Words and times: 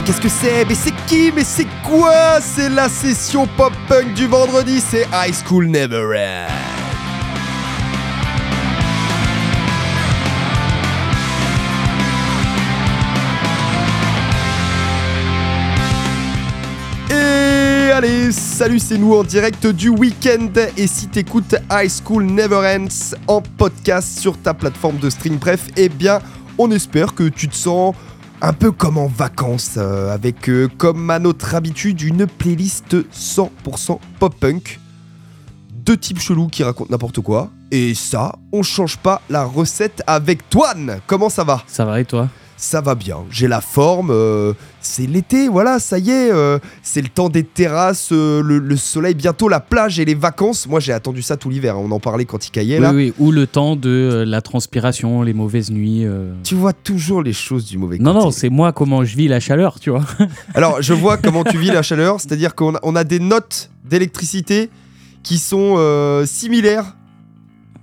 Mais 0.00 0.06
qu'est-ce 0.06 0.20
que 0.22 0.30
c'est? 0.30 0.64
Mais 0.64 0.74
c'est 0.74 0.94
qui? 1.06 1.30
Mais 1.30 1.44
c'est 1.44 1.66
quoi? 1.86 2.40
C'est 2.40 2.70
la 2.70 2.88
session 2.88 3.46
pop-punk 3.46 4.14
du 4.14 4.26
vendredi, 4.26 4.80
c'est 4.80 5.06
High 5.12 5.34
School 5.46 5.66
Never 5.66 6.06
Ends. 6.16 6.46
Et 17.10 17.92
allez, 17.92 18.32
salut, 18.32 18.78
c'est 18.78 18.96
nous 18.96 19.14
en 19.14 19.22
direct 19.22 19.66
du 19.66 19.90
week-end. 19.90 20.48
Et 20.78 20.86
si 20.86 21.08
t'écoutes 21.08 21.56
High 21.70 21.90
School 21.90 22.24
Never 22.24 22.78
Ends 22.78 23.14
en 23.26 23.42
podcast 23.42 24.18
sur 24.18 24.38
ta 24.38 24.54
plateforme 24.54 24.96
de 24.96 25.10
stream, 25.10 25.36
bref, 25.36 25.66
eh 25.76 25.90
bien, 25.90 26.20
on 26.56 26.70
espère 26.70 27.14
que 27.14 27.24
tu 27.28 27.48
te 27.48 27.54
sens 27.54 27.94
un 28.42 28.52
peu 28.52 28.72
comme 28.72 28.98
en 28.98 29.06
vacances, 29.06 29.74
euh, 29.76 30.12
avec, 30.12 30.48
euh, 30.48 30.68
comme 30.78 31.10
à 31.10 31.18
notre 31.18 31.54
habitude, 31.54 32.00
une 32.00 32.26
playlist 32.26 32.96
100% 33.12 34.00
pop-punk. 34.18 34.80
Deux 35.72 35.96
types 35.96 36.20
chelous 36.20 36.48
qui 36.48 36.62
racontent 36.62 36.90
n'importe 36.90 37.20
quoi. 37.20 37.50
Et 37.70 37.94
ça, 37.94 38.36
on 38.52 38.62
change 38.62 38.96
pas 38.98 39.22
la 39.30 39.44
recette 39.44 40.02
avec 40.06 40.48
Toine. 40.48 41.00
Comment 41.06 41.28
ça 41.28 41.44
va? 41.44 41.62
Ça 41.66 41.84
va 41.84 42.00
et 42.00 42.04
toi? 42.04 42.28
Ça 42.60 42.82
va 42.82 42.94
bien, 42.94 43.24
j'ai 43.30 43.48
la 43.48 43.62
forme, 43.62 44.10
euh, 44.10 44.52
c'est 44.82 45.06
l'été, 45.06 45.48
voilà, 45.48 45.78
ça 45.78 45.98
y 45.98 46.10
est, 46.10 46.30
euh, 46.30 46.58
c'est 46.82 47.00
le 47.00 47.08
temps 47.08 47.30
des 47.30 47.42
terrasses, 47.42 48.10
euh, 48.12 48.42
le, 48.42 48.58
le 48.58 48.76
soleil, 48.76 49.14
bientôt 49.14 49.48
la 49.48 49.60
plage 49.60 49.98
et 49.98 50.04
les 50.04 50.14
vacances. 50.14 50.68
Moi 50.68 50.78
j'ai 50.78 50.92
attendu 50.92 51.22
ça 51.22 51.38
tout 51.38 51.48
l'hiver, 51.48 51.76
hein, 51.76 51.82
on 51.82 51.90
en 51.90 52.00
parlait 52.00 52.26
quand 52.26 52.46
il 52.46 52.50
caillait 52.50 52.76
Oui, 52.76 52.82
là. 52.82 52.92
oui, 52.92 53.14
ou 53.18 53.32
le 53.32 53.46
temps 53.46 53.76
de 53.76 54.24
la 54.26 54.42
transpiration, 54.42 55.22
les 55.22 55.32
mauvaises 55.32 55.70
nuits. 55.70 56.04
Tu 56.44 56.54
vois 56.54 56.74
toujours 56.74 57.22
les 57.22 57.32
choses 57.32 57.64
du 57.64 57.78
mauvais 57.78 57.96
Non, 57.98 58.12
côté. 58.12 58.24
non, 58.26 58.30
c'est 58.30 58.50
moi 58.50 58.72
comment 58.72 59.04
je 59.04 59.16
vis 59.16 59.26
la 59.28 59.40
chaleur, 59.40 59.80
tu 59.80 59.88
vois. 59.88 60.04
Alors 60.54 60.82
je 60.82 60.92
vois 60.92 61.16
comment 61.16 61.44
tu 61.44 61.56
vis 61.56 61.68
la 61.70 61.82
chaleur, 61.82 62.20
c'est-à-dire 62.20 62.54
qu'on 62.54 62.74
a, 62.74 62.78
on 62.82 62.94
a 62.94 63.04
des 63.04 63.20
notes 63.20 63.70
d'électricité 63.84 64.68
qui 65.22 65.38
sont 65.38 65.76
similaires 66.26 66.94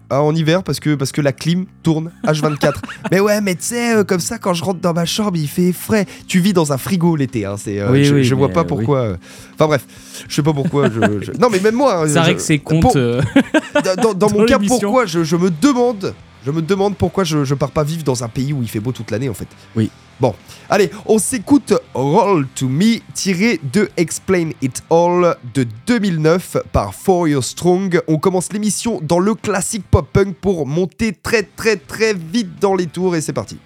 à 0.10 0.22
en 0.22 0.34
hiver 0.36 0.64
parce 0.64 0.80
que, 0.80 0.96
parce 0.96 1.12
que 1.12 1.22
la 1.22 1.32
clim 1.34 1.66
tourne 1.84 2.12
H24. 2.26 2.74
mais 3.12 3.20
ouais, 3.20 3.42
mais 3.42 3.56
tu 3.56 3.64
sais, 3.64 3.96
euh, 3.98 4.04
comme 4.04 4.20
ça, 4.20 4.38
quand 4.38 4.54
je 4.54 4.64
rentre 4.64 4.80
dans 4.80 4.94
ma 4.94 5.06
chambre, 5.06 5.36
il 5.38 5.48
fait 5.48 5.74
frais. 5.74 6.06
Tu 6.28 6.40
vis 6.40 6.54
dans 6.54 6.72
un 6.74 6.78
frigo 6.78 7.16
l'été, 7.16 7.46
hein, 7.46 7.56
c'est, 7.58 7.80
euh, 7.80 7.92
Oui, 7.92 8.04
je, 8.06 8.16
oui, 8.16 8.24
je 8.24 8.34
vois 8.36 8.50
pas 8.50 8.62
euh, 8.62 8.64
pourquoi. 8.64 9.18
Enfin 9.56 9.68
bref, 9.68 9.86
je 10.28 10.34
sais 10.36 10.44
pas 10.44 10.54
pourquoi. 10.54 10.90
Je, 10.90 11.00
je- 11.26 11.32
Non, 11.40 11.50
mais 11.52 11.60
même 11.60 11.76
moi. 11.76 12.06
hein, 12.08 12.22
règle 12.22 12.40
ses 12.40 12.60
comptes. 12.60 12.82
pour- 12.84 12.94
euh, 12.96 13.22
dans, 13.74 13.82
dans- 13.96 14.14
dans 14.14 14.28
Dans 14.28 14.34
mon 14.40 14.46
cas, 14.46 14.60
pourquoi 14.60 15.06
je 15.06 15.36
me 15.36 15.50
demande, 15.50 16.14
je 16.46 16.52
me 16.52 16.62
demande 16.62 16.96
pourquoi 16.96 17.24
je, 17.24 17.44
je 17.44 17.54
pars 17.56 17.72
pas 17.72 17.84
vivre 17.84 18.04
dans 18.04 18.24
un 18.24 18.30
pays 18.30 18.54
où 18.54 18.62
il 18.62 18.70
fait 18.70 18.80
beau 18.80 18.92
toute 18.92 19.12
l'année 19.12 19.30
en 19.30 19.34
fait. 19.34 19.48
Oui. 19.76 19.90
Bon, 20.20 20.34
allez, 20.68 20.90
on 21.06 21.20
s'écoute 21.20 21.74
Roll 21.94 22.48
to 22.56 22.68
Me 22.68 23.00
tiré 23.14 23.60
de 23.72 23.88
Explain 23.98 24.50
It 24.64 24.82
All 24.90 25.36
de 25.54 25.68
2009 25.86 26.58
par 26.72 26.96
For 26.96 27.28
Your 27.28 27.44
Strong. 27.44 28.02
On 28.08 28.18
commence 28.18 28.52
l'émission 28.52 29.00
dans 29.04 29.20
le 29.20 29.36
classique 29.36 29.86
pop 29.90 30.08
punk 30.12 30.36
pour 30.36 30.66
monter 30.66 31.14
très 31.14 31.44
très 31.44 31.76
très 31.76 32.16
vite 32.16 32.60
dans 32.60 32.74
les 32.74 32.88
tours 32.88 33.16
et 33.16 33.22
c'est 33.22 33.34
parti. 33.34 33.60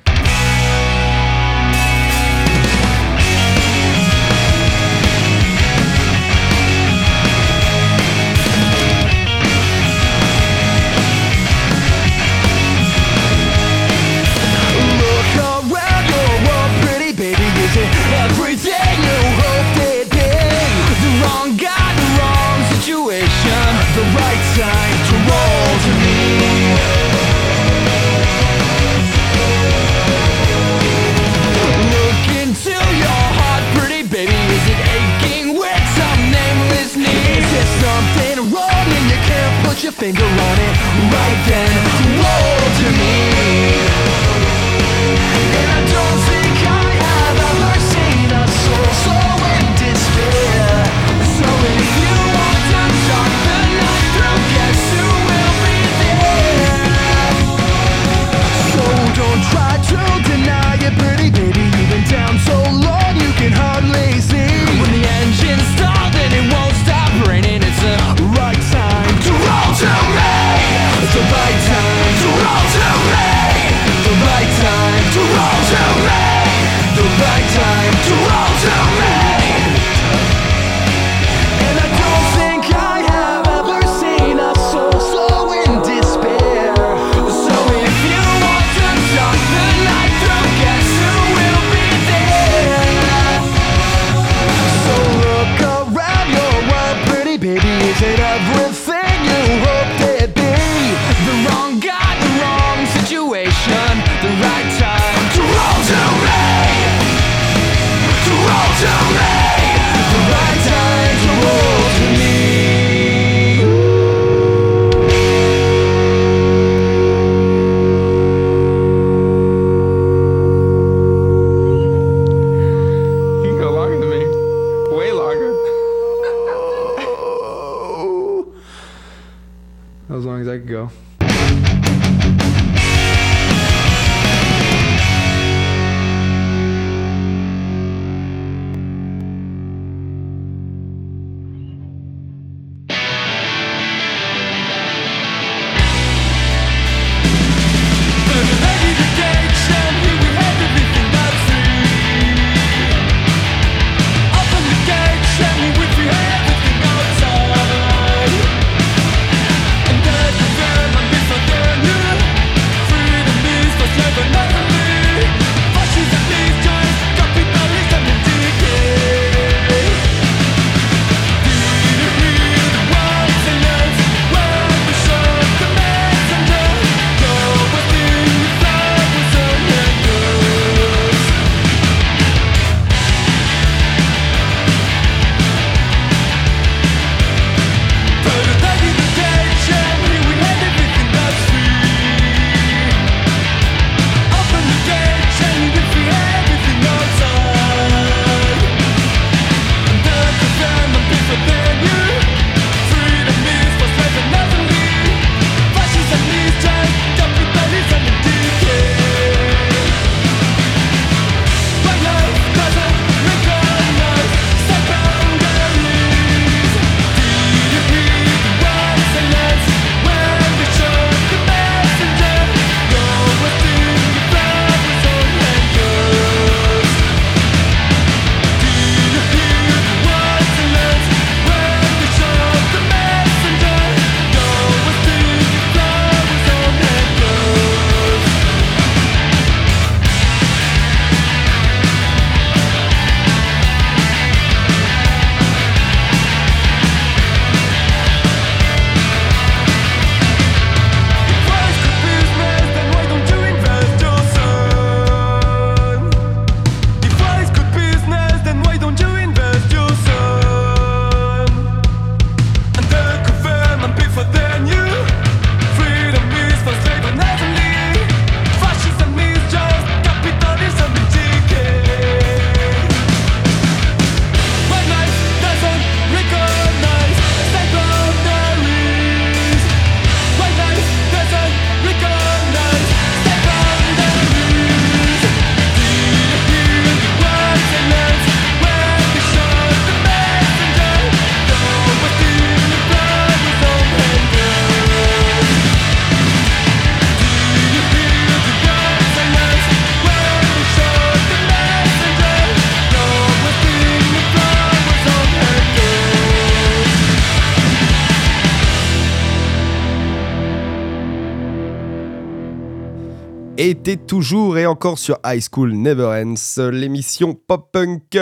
Toujours 314.31 314.57
et 314.57 314.65
encore 314.65 314.97
sur 314.97 315.17
High 315.25 315.41
School 315.51 315.73
Never 315.73 316.05
Ends, 316.05 316.69
l'émission 316.71 317.33
pop-punk. 317.33 318.15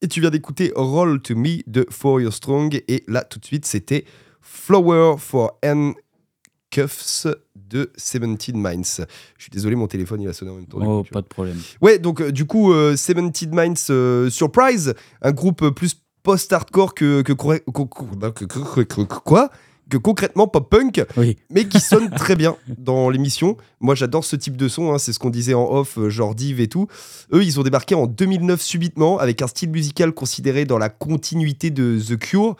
Et 0.00 0.08
tu 0.08 0.22
viens 0.22 0.30
d'écouter 0.30 0.72
Roll 0.74 1.20
to 1.20 1.36
Me 1.36 1.58
de 1.66 1.84
For 1.90 2.18
Your 2.18 2.32
Strong. 2.32 2.82
Et 2.88 3.04
là, 3.08 3.24
tout 3.24 3.38
de 3.38 3.44
suite, 3.44 3.66
c'était 3.66 4.06
Flower 4.40 5.16
for 5.18 5.58
Handcuffs 5.62 7.26
de 7.54 7.92
17 7.94 8.54
Minds. 8.54 9.04
Je 9.36 9.42
suis 9.42 9.50
désolé, 9.50 9.76
mon 9.76 9.86
téléphone 9.86 10.22
il 10.22 10.28
a 10.28 10.32
sonné 10.32 10.50
en 10.50 10.54
même 10.54 10.66
temps. 10.66 10.78
Oh, 10.80 11.02
coup, 11.02 11.10
pas 11.12 11.20
de 11.20 11.26
problème. 11.26 11.58
Ouais, 11.82 11.98
donc 11.98 12.22
euh, 12.22 12.32
du 12.32 12.46
coup, 12.46 12.72
euh, 12.72 12.92
17 12.92 13.52
Minds 13.52 13.74
euh, 13.90 14.30
Surprise, 14.30 14.94
un 15.20 15.32
groupe 15.32 15.68
plus 15.74 15.94
post-hardcore 16.22 16.94
que- 16.94 17.20
que- 17.20 17.34
quoi 17.34 19.50
que 19.90 19.96
concrètement 19.96 20.46
pop-punk, 20.48 21.04
Oui. 21.16 21.36
mais 21.50 21.64
qui 21.66 21.80
sonne 21.80 22.10
très 22.16 22.36
bien 22.36 22.56
dans 22.78 23.10
l'émission. 23.10 23.56
Moi, 23.80 23.94
j'adore 23.94 24.24
ce 24.24 24.36
type 24.36 24.56
de 24.56 24.68
son, 24.68 24.92
hein, 24.92 24.98
c'est 24.98 25.12
ce 25.12 25.18
qu'on 25.18 25.30
disait 25.30 25.54
en 25.54 25.70
off, 25.70 25.98
euh, 25.98 26.08
genre 26.10 26.34
Div 26.34 26.60
et 26.60 26.68
tout. 26.68 26.86
Eux, 27.32 27.44
ils 27.44 27.60
ont 27.60 27.62
débarqué 27.62 27.94
en 27.94 28.06
2009 28.06 28.60
subitement 28.62 29.18
avec 29.18 29.42
un 29.42 29.46
style 29.46 29.70
musical 29.70 30.12
considéré 30.12 30.64
dans 30.64 30.78
la 30.78 30.88
continuité 30.88 31.70
de 31.70 31.98
The 32.00 32.16
Cure. 32.18 32.56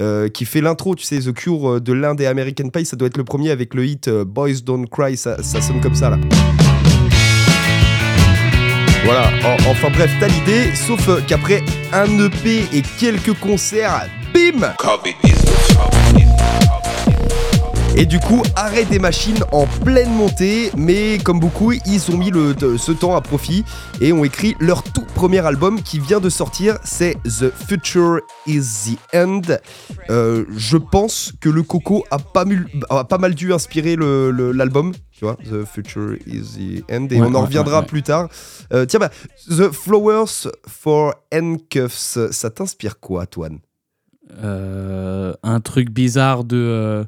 euh, 0.00 0.28
qui 0.28 0.44
fait 0.44 0.60
l'intro, 0.60 0.94
tu 0.94 1.04
sais, 1.04 1.18
The 1.18 1.32
Cure 1.32 1.68
euh, 1.72 1.80
de 1.80 1.92
l'un 1.92 2.14
des 2.14 2.26
American 2.26 2.68
Pie, 2.68 2.84
ça 2.86 2.94
doit 2.96 3.08
être 3.08 3.16
le 3.16 3.24
premier 3.24 3.50
avec 3.50 3.74
le 3.74 3.84
hit 3.84 4.06
euh, 4.06 4.24
Boys 4.24 4.60
Don't 4.64 4.86
Cry, 4.88 5.16
ça, 5.16 5.42
ça 5.42 5.60
sonne 5.60 5.80
comme 5.80 5.96
ça 5.96 6.10
là. 6.10 6.18
Voilà, 9.04 9.28
en- 9.44 9.70
enfin 9.70 9.90
bref, 9.90 10.10
t'as 10.20 10.28
l'idée, 10.28 10.72
sauf 10.76 11.08
qu'après 11.26 11.64
un 11.92 12.06
EP 12.26 12.64
et 12.72 12.82
quelques 13.00 13.34
concerts, 13.40 14.08
bim 14.32 14.72
Et 17.96 18.06
du 18.06 18.20
coup, 18.20 18.44
arrêt 18.54 18.84
des 18.84 19.00
machines 19.00 19.42
en 19.50 19.66
pleine 19.66 20.12
montée, 20.14 20.70
mais 20.76 21.18
comme 21.18 21.40
beaucoup, 21.40 21.72
ils 21.72 22.10
ont 22.12 22.16
mis 22.16 22.30
le, 22.30 22.54
ce 22.78 22.92
temps 22.92 23.16
à 23.16 23.20
profit 23.20 23.64
et 24.00 24.12
ont 24.12 24.22
écrit 24.24 24.54
leur 24.60 24.84
tout 24.84 25.04
premier 25.16 25.44
album 25.44 25.82
qui 25.82 25.98
vient 25.98 26.20
de 26.20 26.28
sortir, 26.30 26.78
c'est 26.84 27.16
The 27.24 27.50
Future 27.50 28.20
is 28.46 28.62
the 29.12 29.16
End. 29.16 29.40
Euh, 30.10 30.44
je 30.56 30.76
pense 30.76 31.32
que 31.40 31.48
le 31.48 31.64
Coco 31.64 32.04
a 32.12 32.18
pas, 32.20 32.44
mul- 32.44 32.68
a 32.88 33.02
pas 33.02 33.18
mal 33.18 33.34
dû 33.34 33.52
inspirer 33.52 33.96
l'album, 33.96 34.92
tu 35.10 35.24
vois, 35.24 35.34
The 35.50 35.64
Future 35.64 36.14
is 36.24 36.42
the 36.56 36.84
End, 36.92 37.08
et 37.10 37.20
Ouais, 37.20 37.26
on 37.28 37.34
en 37.34 37.42
reviendra 37.46 37.78
ouais, 37.78 37.80
ouais. 37.80 37.86
plus 37.86 38.04
tard. 38.04 38.28
Euh, 38.72 38.86
tiens, 38.86 39.00
bah, 39.00 39.10
The 39.50 39.72
Flowers 39.72 40.46
for 40.68 41.14
Handcuffs, 41.34 42.16
ça 42.30 42.50
t'inspire 42.50 43.00
quoi, 43.00 43.26
Toine 43.26 43.58
Euh, 44.42 45.32
un 45.42 45.60
truc 45.60 45.90
bizarre 45.90 46.44
de. 46.44 46.56
euh, 46.56 47.04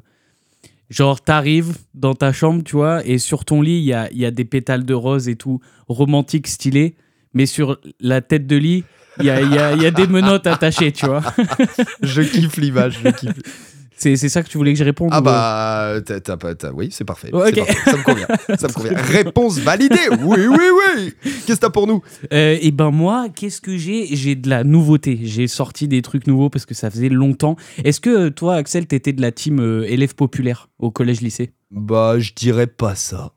genre, 0.89 1.21
t'arrives 1.21 1.77
dans 1.93 2.13
ta 2.15 2.33
chambre, 2.33 2.63
tu 2.63 2.75
vois, 2.75 3.05
et 3.05 3.17
sur 3.17 3.45
ton 3.45 3.61
lit, 3.61 3.77
il 3.79 4.17
y 4.19 4.25
a, 4.25 4.31
des 4.31 4.45
pétales 4.45 4.85
de 4.85 4.93
rose 4.93 5.29
et 5.29 5.35
tout, 5.35 5.61
romantique, 5.87 6.47
stylé, 6.47 6.95
mais 7.33 7.45
sur 7.45 7.79
la 8.01 8.19
tête 8.21 8.45
de 8.47 8.57
lit, 8.57 8.83
il 9.19 9.25
y 9.25 9.29
a, 9.29 9.41
y 9.41 9.57
a- 9.57 9.73
y 9.75 9.85
a 9.85 9.91
des 9.91 10.07
menottes 10.07 10.47
attachées, 10.47 10.91
tu 10.91 11.05
vois. 11.05 11.21
Je 12.03 12.21
kiffe 12.21 12.57
l'image, 12.57 12.99
je 13.03 13.09
kiffe. 13.09 13.70
C'est 14.01 14.15
c'est 14.15 14.29
ça 14.29 14.41
que 14.41 14.49
tu 14.49 14.57
voulais 14.57 14.73
que 14.73 14.79
je 14.79 14.83
réponde 14.83 15.09
Ah 15.11 15.19
ou- 15.19 15.23
bah, 15.23 15.93
t'as, 16.03 16.19
t'as 16.19 16.35
pas- 16.37 16.55
t'as- 16.55 16.71
oui, 16.71 16.89
c'est 16.91 17.05
parfait. 17.05 17.31
Ouais, 17.33 17.51
c'est 17.53 17.61
ok. 17.61 17.67
parfait, 17.67 17.91
Ça 17.91 17.97
me 17.97 18.03
convient. 18.03 18.27
Ça 18.57 18.67
me 18.67 18.73
convient. 18.73 18.93
Réponse 18.95 19.59
validée. 19.59 19.95
Oui, 20.23 20.39
oui, 20.47 20.57
oui. 20.97 21.13
Qu'est-ce 21.45 21.57
que 21.59 21.61
t'as 21.61 21.69
pour 21.69 21.85
nous? 21.85 22.01
Euh, 22.33 22.57
et 22.59 22.71
ben 22.71 22.89
moi, 22.89 23.27
qu'est-ce 23.35 23.61
que 23.61 23.77
j'ai? 23.77 24.07
J'ai 24.15 24.33
de 24.35 24.49
la 24.49 24.63
nouveauté. 24.63 25.19
J'ai 25.21 25.47
sorti 25.47 25.87
des 25.87 26.01
trucs 26.01 26.25
nouveaux 26.25 26.49
parce 26.49 26.65
que 26.65 26.73
ça 26.73 26.89
faisait 26.89 27.09
longtemps. 27.09 27.55
Est-ce 27.83 28.01
que 28.01 28.09
euh, 28.09 28.29
toi, 28.31 28.55
Axel, 28.55 28.87
t'étais 28.87 29.13
de 29.13 29.21
la 29.21 29.31
team 29.31 29.59
euh, 29.59 29.83
élève 29.87 30.15
populaire 30.15 30.69
au 30.79 30.89
collège-lycée? 30.89 31.51
Bah, 31.69 32.17
je 32.17 32.33
dirais 32.33 32.67
pas 32.67 32.95
ça. 32.95 33.33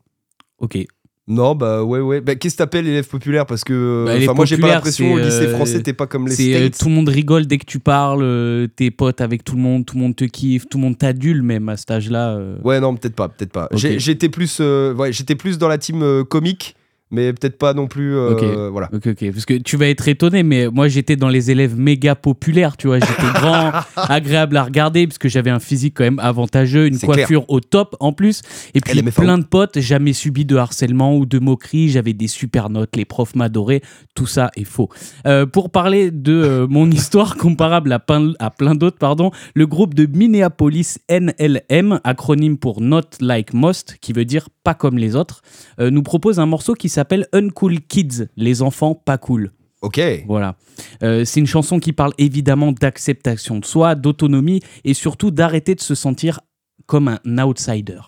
Ok. 0.57 0.77
Non, 1.27 1.55
bah 1.55 1.83
ouais, 1.83 1.99
ouais. 2.01 2.21
Bah, 2.21 2.35
qu'est-ce 2.35 2.53
que 2.53 2.59
t'appelles 2.59 2.85
élève 2.85 3.07
populaire 3.07 3.47
Parce 3.47 3.63
que, 3.63 4.03
Bah, 4.05 4.11
enfin, 4.11 4.17
élève 4.21 4.35
moi, 4.35 4.45
j'ai 4.45 4.57
pas 4.57 4.67
l'impression 4.67 5.13
au 5.13 5.17
lycée 5.17 5.47
euh, 5.47 5.55
français, 5.55 5.81
t'es 5.81 5.93
pas 5.93 6.05
comme 6.05 6.27
les 6.27 6.33
euh, 6.53 6.67
States. 6.67 6.77
tout 6.79 6.87
le 6.87 6.93
monde 6.93 7.09
rigole 7.09 7.47
dès 7.47 7.57
que 7.57 7.65
tu 7.65 7.79
parles, 7.79 8.21
euh, 8.21 8.67
t'es 8.67 8.91
potes 8.91 9.21
avec 9.21 9.43
tout 9.43 9.55
le 9.55 9.61
monde, 9.61 9.85
tout 9.87 9.95
le 9.95 10.01
monde 10.03 10.15
te 10.15 10.25
kiffe, 10.25 10.67
tout 10.69 10.77
le 10.77 10.83
monde 10.83 10.97
t'adule 10.99 11.41
même 11.41 11.67
à 11.69 11.77
cet 11.77 11.89
âge-là. 11.89 12.35
euh. 12.35 12.57
Ouais, 12.63 12.79
non, 12.79 12.95
peut-être 12.95 13.15
pas, 13.15 13.27
peut-être 13.27 13.51
pas. 13.51 13.69
J'étais 13.73 14.29
plus, 14.29 14.59
euh, 14.61 14.93
ouais, 14.93 15.11
j'étais 15.11 15.35
plus 15.35 15.57
dans 15.57 15.67
la 15.67 15.79
team 15.79 16.03
euh, 16.03 16.23
comique, 16.23 16.75
mais 17.15 17.33
peut-être 17.33 17.57
pas 17.57 17.73
non 17.73 17.87
plus. 17.87 18.15
euh, 18.15 18.31
Ok. 18.31 18.71
Voilà. 18.71 18.89
Ok, 18.93 19.07
ok. 19.07 19.31
Parce 19.31 19.45
que 19.45 19.53
tu 19.55 19.77
vas 19.77 19.87
être 19.87 20.07
étonné, 20.07 20.43
mais 20.43 20.67
moi 20.67 20.87
j'étais 20.87 21.15
dans 21.15 21.29
les 21.29 21.49
élèves 21.51 21.77
méga 21.77 22.15
populaires, 22.15 22.77
tu 22.77 22.87
vois. 22.87 22.99
J'étais 22.99 23.11
grand, 23.33 23.71
agréable 23.95 24.57
à 24.57 24.63
regarder, 24.63 25.07
parce 25.07 25.17
que 25.17 25.29
j'avais 25.29 25.49
un 25.49 25.59
physique 25.59 25.95
quand 25.97 26.03
même 26.03 26.19
avantageux, 26.19 26.87
une 26.87 26.99
coiffure 26.99 27.45
au 27.47 27.59
top 27.59 27.95
en 27.99 28.11
plus. 28.13 28.41
Et 28.73 28.81
puis 28.81 29.01
plein 29.03 29.37
de 29.37 29.45
potes, 29.45 29.79
jamais 29.79 30.13
subi 30.13 30.45
de 30.45 30.55
harcèlement 30.57 31.15
ou 31.15 31.25
de 31.25 31.39
moquerie. 31.39 31.89
J'avais 31.89 32.13
des 32.13 32.27
super 32.27 32.69
notes, 32.69 32.95
les 32.95 33.05
profs 33.05 33.35
m'adoraient. 33.35 33.81
Tout 34.13 34.27
ça 34.27 34.51
est 34.55 34.63
faux. 34.65 34.89
Euh, 35.25 35.45
pour 35.45 35.69
parler 35.69 36.11
de 36.11 36.33
euh, 36.33 36.67
mon 36.69 36.89
histoire 36.91 37.37
comparable 37.37 37.91
à 37.93 37.99
plein, 37.99 38.33
à 38.39 38.49
plein 38.51 38.75
d'autres, 38.75 38.97
pardon, 38.97 39.31
le 39.53 39.65
groupe 39.67 39.93
de 39.93 40.05
Minneapolis 40.05 40.99
NLM, 41.09 41.99
acronyme 42.03 42.57
pour 42.57 42.81
Not 42.81 43.01
Like 43.21 43.53
Most, 43.53 43.97
qui 44.01 44.13
veut 44.13 44.25
dire 44.25 44.49
pas 44.63 44.73
comme 44.73 44.97
les 44.97 45.15
autres, 45.15 45.41
euh, 45.79 45.89
nous 45.91 46.01
propose 46.03 46.39
un 46.39 46.45
morceau 46.45 46.73
qui 46.73 46.89
s'appelle 46.89 47.04
Uncool 47.33 47.81
Kids, 47.81 48.27
les 48.35 48.61
enfants 48.61 48.95
pas 48.95 49.17
cool. 49.17 49.51
Ok. 49.81 50.01
Voilà. 50.27 50.55
Euh, 51.03 51.25
c'est 51.25 51.39
une 51.39 51.47
chanson 51.47 51.79
qui 51.79 51.93
parle 51.93 52.13
évidemment 52.17 52.71
d'acceptation 52.71 53.59
de 53.59 53.65
soi, 53.65 53.95
d'autonomie 53.95 54.61
et 54.83 54.93
surtout 54.93 55.31
d'arrêter 55.31 55.75
de 55.75 55.81
se 55.81 55.95
sentir 55.95 56.39
comme 56.85 57.07
un 57.07 57.37
outsider. 57.43 57.99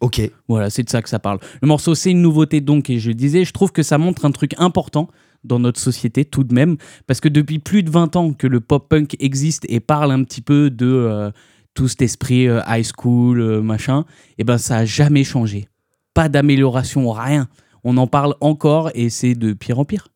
Ok. 0.00 0.30
Voilà, 0.46 0.70
c'est 0.70 0.82
de 0.82 0.90
ça 0.90 1.02
que 1.02 1.08
ça 1.08 1.18
parle. 1.18 1.38
Le 1.60 1.68
morceau, 1.68 1.94
c'est 1.94 2.10
une 2.10 2.22
nouveauté 2.22 2.60
donc, 2.60 2.90
et 2.90 2.98
je 2.98 3.10
disais, 3.10 3.44
je 3.44 3.52
trouve 3.52 3.72
que 3.72 3.82
ça 3.82 3.98
montre 3.98 4.24
un 4.24 4.30
truc 4.30 4.54
important 4.58 5.08
dans 5.44 5.58
notre 5.58 5.80
société 5.80 6.24
tout 6.24 6.44
de 6.44 6.54
même, 6.54 6.76
parce 7.06 7.20
que 7.20 7.28
depuis 7.28 7.58
plus 7.58 7.82
de 7.82 7.90
20 7.90 8.16
ans 8.16 8.32
que 8.32 8.46
le 8.46 8.60
pop-punk 8.60 9.16
existe 9.20 9.64
et 9.68 9.80
parle 9.80 10.12
un 10.12 10.24
petit 10.24 10.40
peu 10.40 10.70
de 10.70 10.86
euh, 10.86 11.30
tout 11.74 11.88
cet 11.88 12.02
esprit 12.02 12.48
euh, 12.48 12.60
high 12.66 12.84
school, 12.84 13.40
euh, 13.40 13.62
machin, 13.62 14.04
et 14.36 14.44
ben 14.44 14.58
ça 14.58 14.78
a 14.78 14.84
jamais 14.84 15.24
changé. 15.24 15.68
Pas 16.14 16.28
d'amélioration, 16.28 17.10
rien. 17.10 17.48
On 17.90 17.96
en 17.96 18.06
parle 18.06 18.34
encore 18.42 18.90
et 18.94 19.08
c'est 19.08 19.34
de 19.34 19.54
pire 19.54 19.78
en 19.78 19.86
pire. 19.86 20.08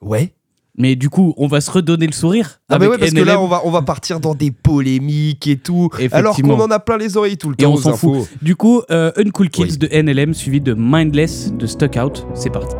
Ouais. 0.00 0.32
Mais 0.78 0.96
du 0.96 1.10
coup, 1.10 1.34
on 1.36 1.48
va 1.48 1.60
se 1.60 1.70
redonner 1.70 2.06
le 2.06 2.12
sourire. 2.14 2.62
Ah 2.70 2.78
bah 2.78 2.86
avec 2.86 2.90
ouais, 2.92 2.98
parce 2.98 3.10
que 3.12 3.20
là, 3.20 3.38
on 3.42 3.46
va, 3.46 3.60
on 3.66 3.70
va 3.70 3.82
partir 3.82 4.20
dans 4.20 4.34
des 4.34 4.50
polémiques 4.50 5.46
et 5.46 5.58
tout. 5.58 5.90
Alors 6.12 6.34
qu'on 6.34 6.58
en 6.58 6.70
a 6.70 6.78
plein 6.78 6.96
les 6.96 7.18
oreilles 7.18 7.36
tout 7.36 7.50
le 7.50 7.56
Et 7.58 7.64
temps 7.64 7.72
on 7.72 7.74
aux 7.74 7.82
s'en 7.82 7.92
fout. 7.94 8.26
Du 8.40 8.56
coup, 8.56 8.80
euh, 8.90 9.12
Uncool 9.18 9.50
Kids 9.50 9.62
Oui. 9.64 9.76
de 9.76 9.88
NLM 9.88 10.32
suivi 10.32 10.62
de 10.62 10.72
Mindless 10.72 11.52
de 11.52 11.66
Stuck 11.66 11.98
Out. 12.02 12.26
C'est 12.32 12.48
parti. 12.48 12.74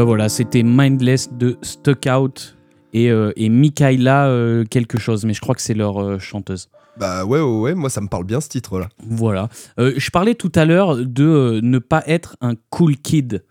Ben 0.00 0.06
voilà, 0.06 0.30
c'était 0.30 0.62
Mindless 0.62 1.28
de 1.30 1.58
Stuck 1.60 2.06
Out 2.06 2.56
et, 2.94 3.10
euh, 3.10 3.34
et 3.36 3.50
Mikaela 3.50 4.28
euh, 4.28 4.64
quelque 4.64 4.96
chose, 4.96 5.26
mais 5.26 5.34
je 5.34 5.42
crois 5.42 5.54
que 5.54 5.60
c'est 5.60 5.74
leur 5.74 6.02
euh, 6.02 6.18
chanteuse. 6.18 6.70
Bah 6.96 7.26
ouais, 7.26 7.38
ouais, 7.38 7.60
ouais, 7.60 7.74
moi 7.74 7.90
ça 7.90 8.00
me 8.00 8.08
parle 8.08 8.24
bien 8.24 8.40
ce 8.40 8.48
titre-là. 8.48 8.88
Voilà. 9.06 9.50
Euh, 9.78 9.92
je 9.98 10.10
parlais 10.10 10.34
tout 10.34 10.52
à 10.54 10.64
l'heure 10.64 10.96
de 10.96 11.60
ne 11.62 11.78
pas 11.78 12.02
être 12.06 12.38
un 12.40 12.54
cool 12.70 12.96
kid. 12.96 13.44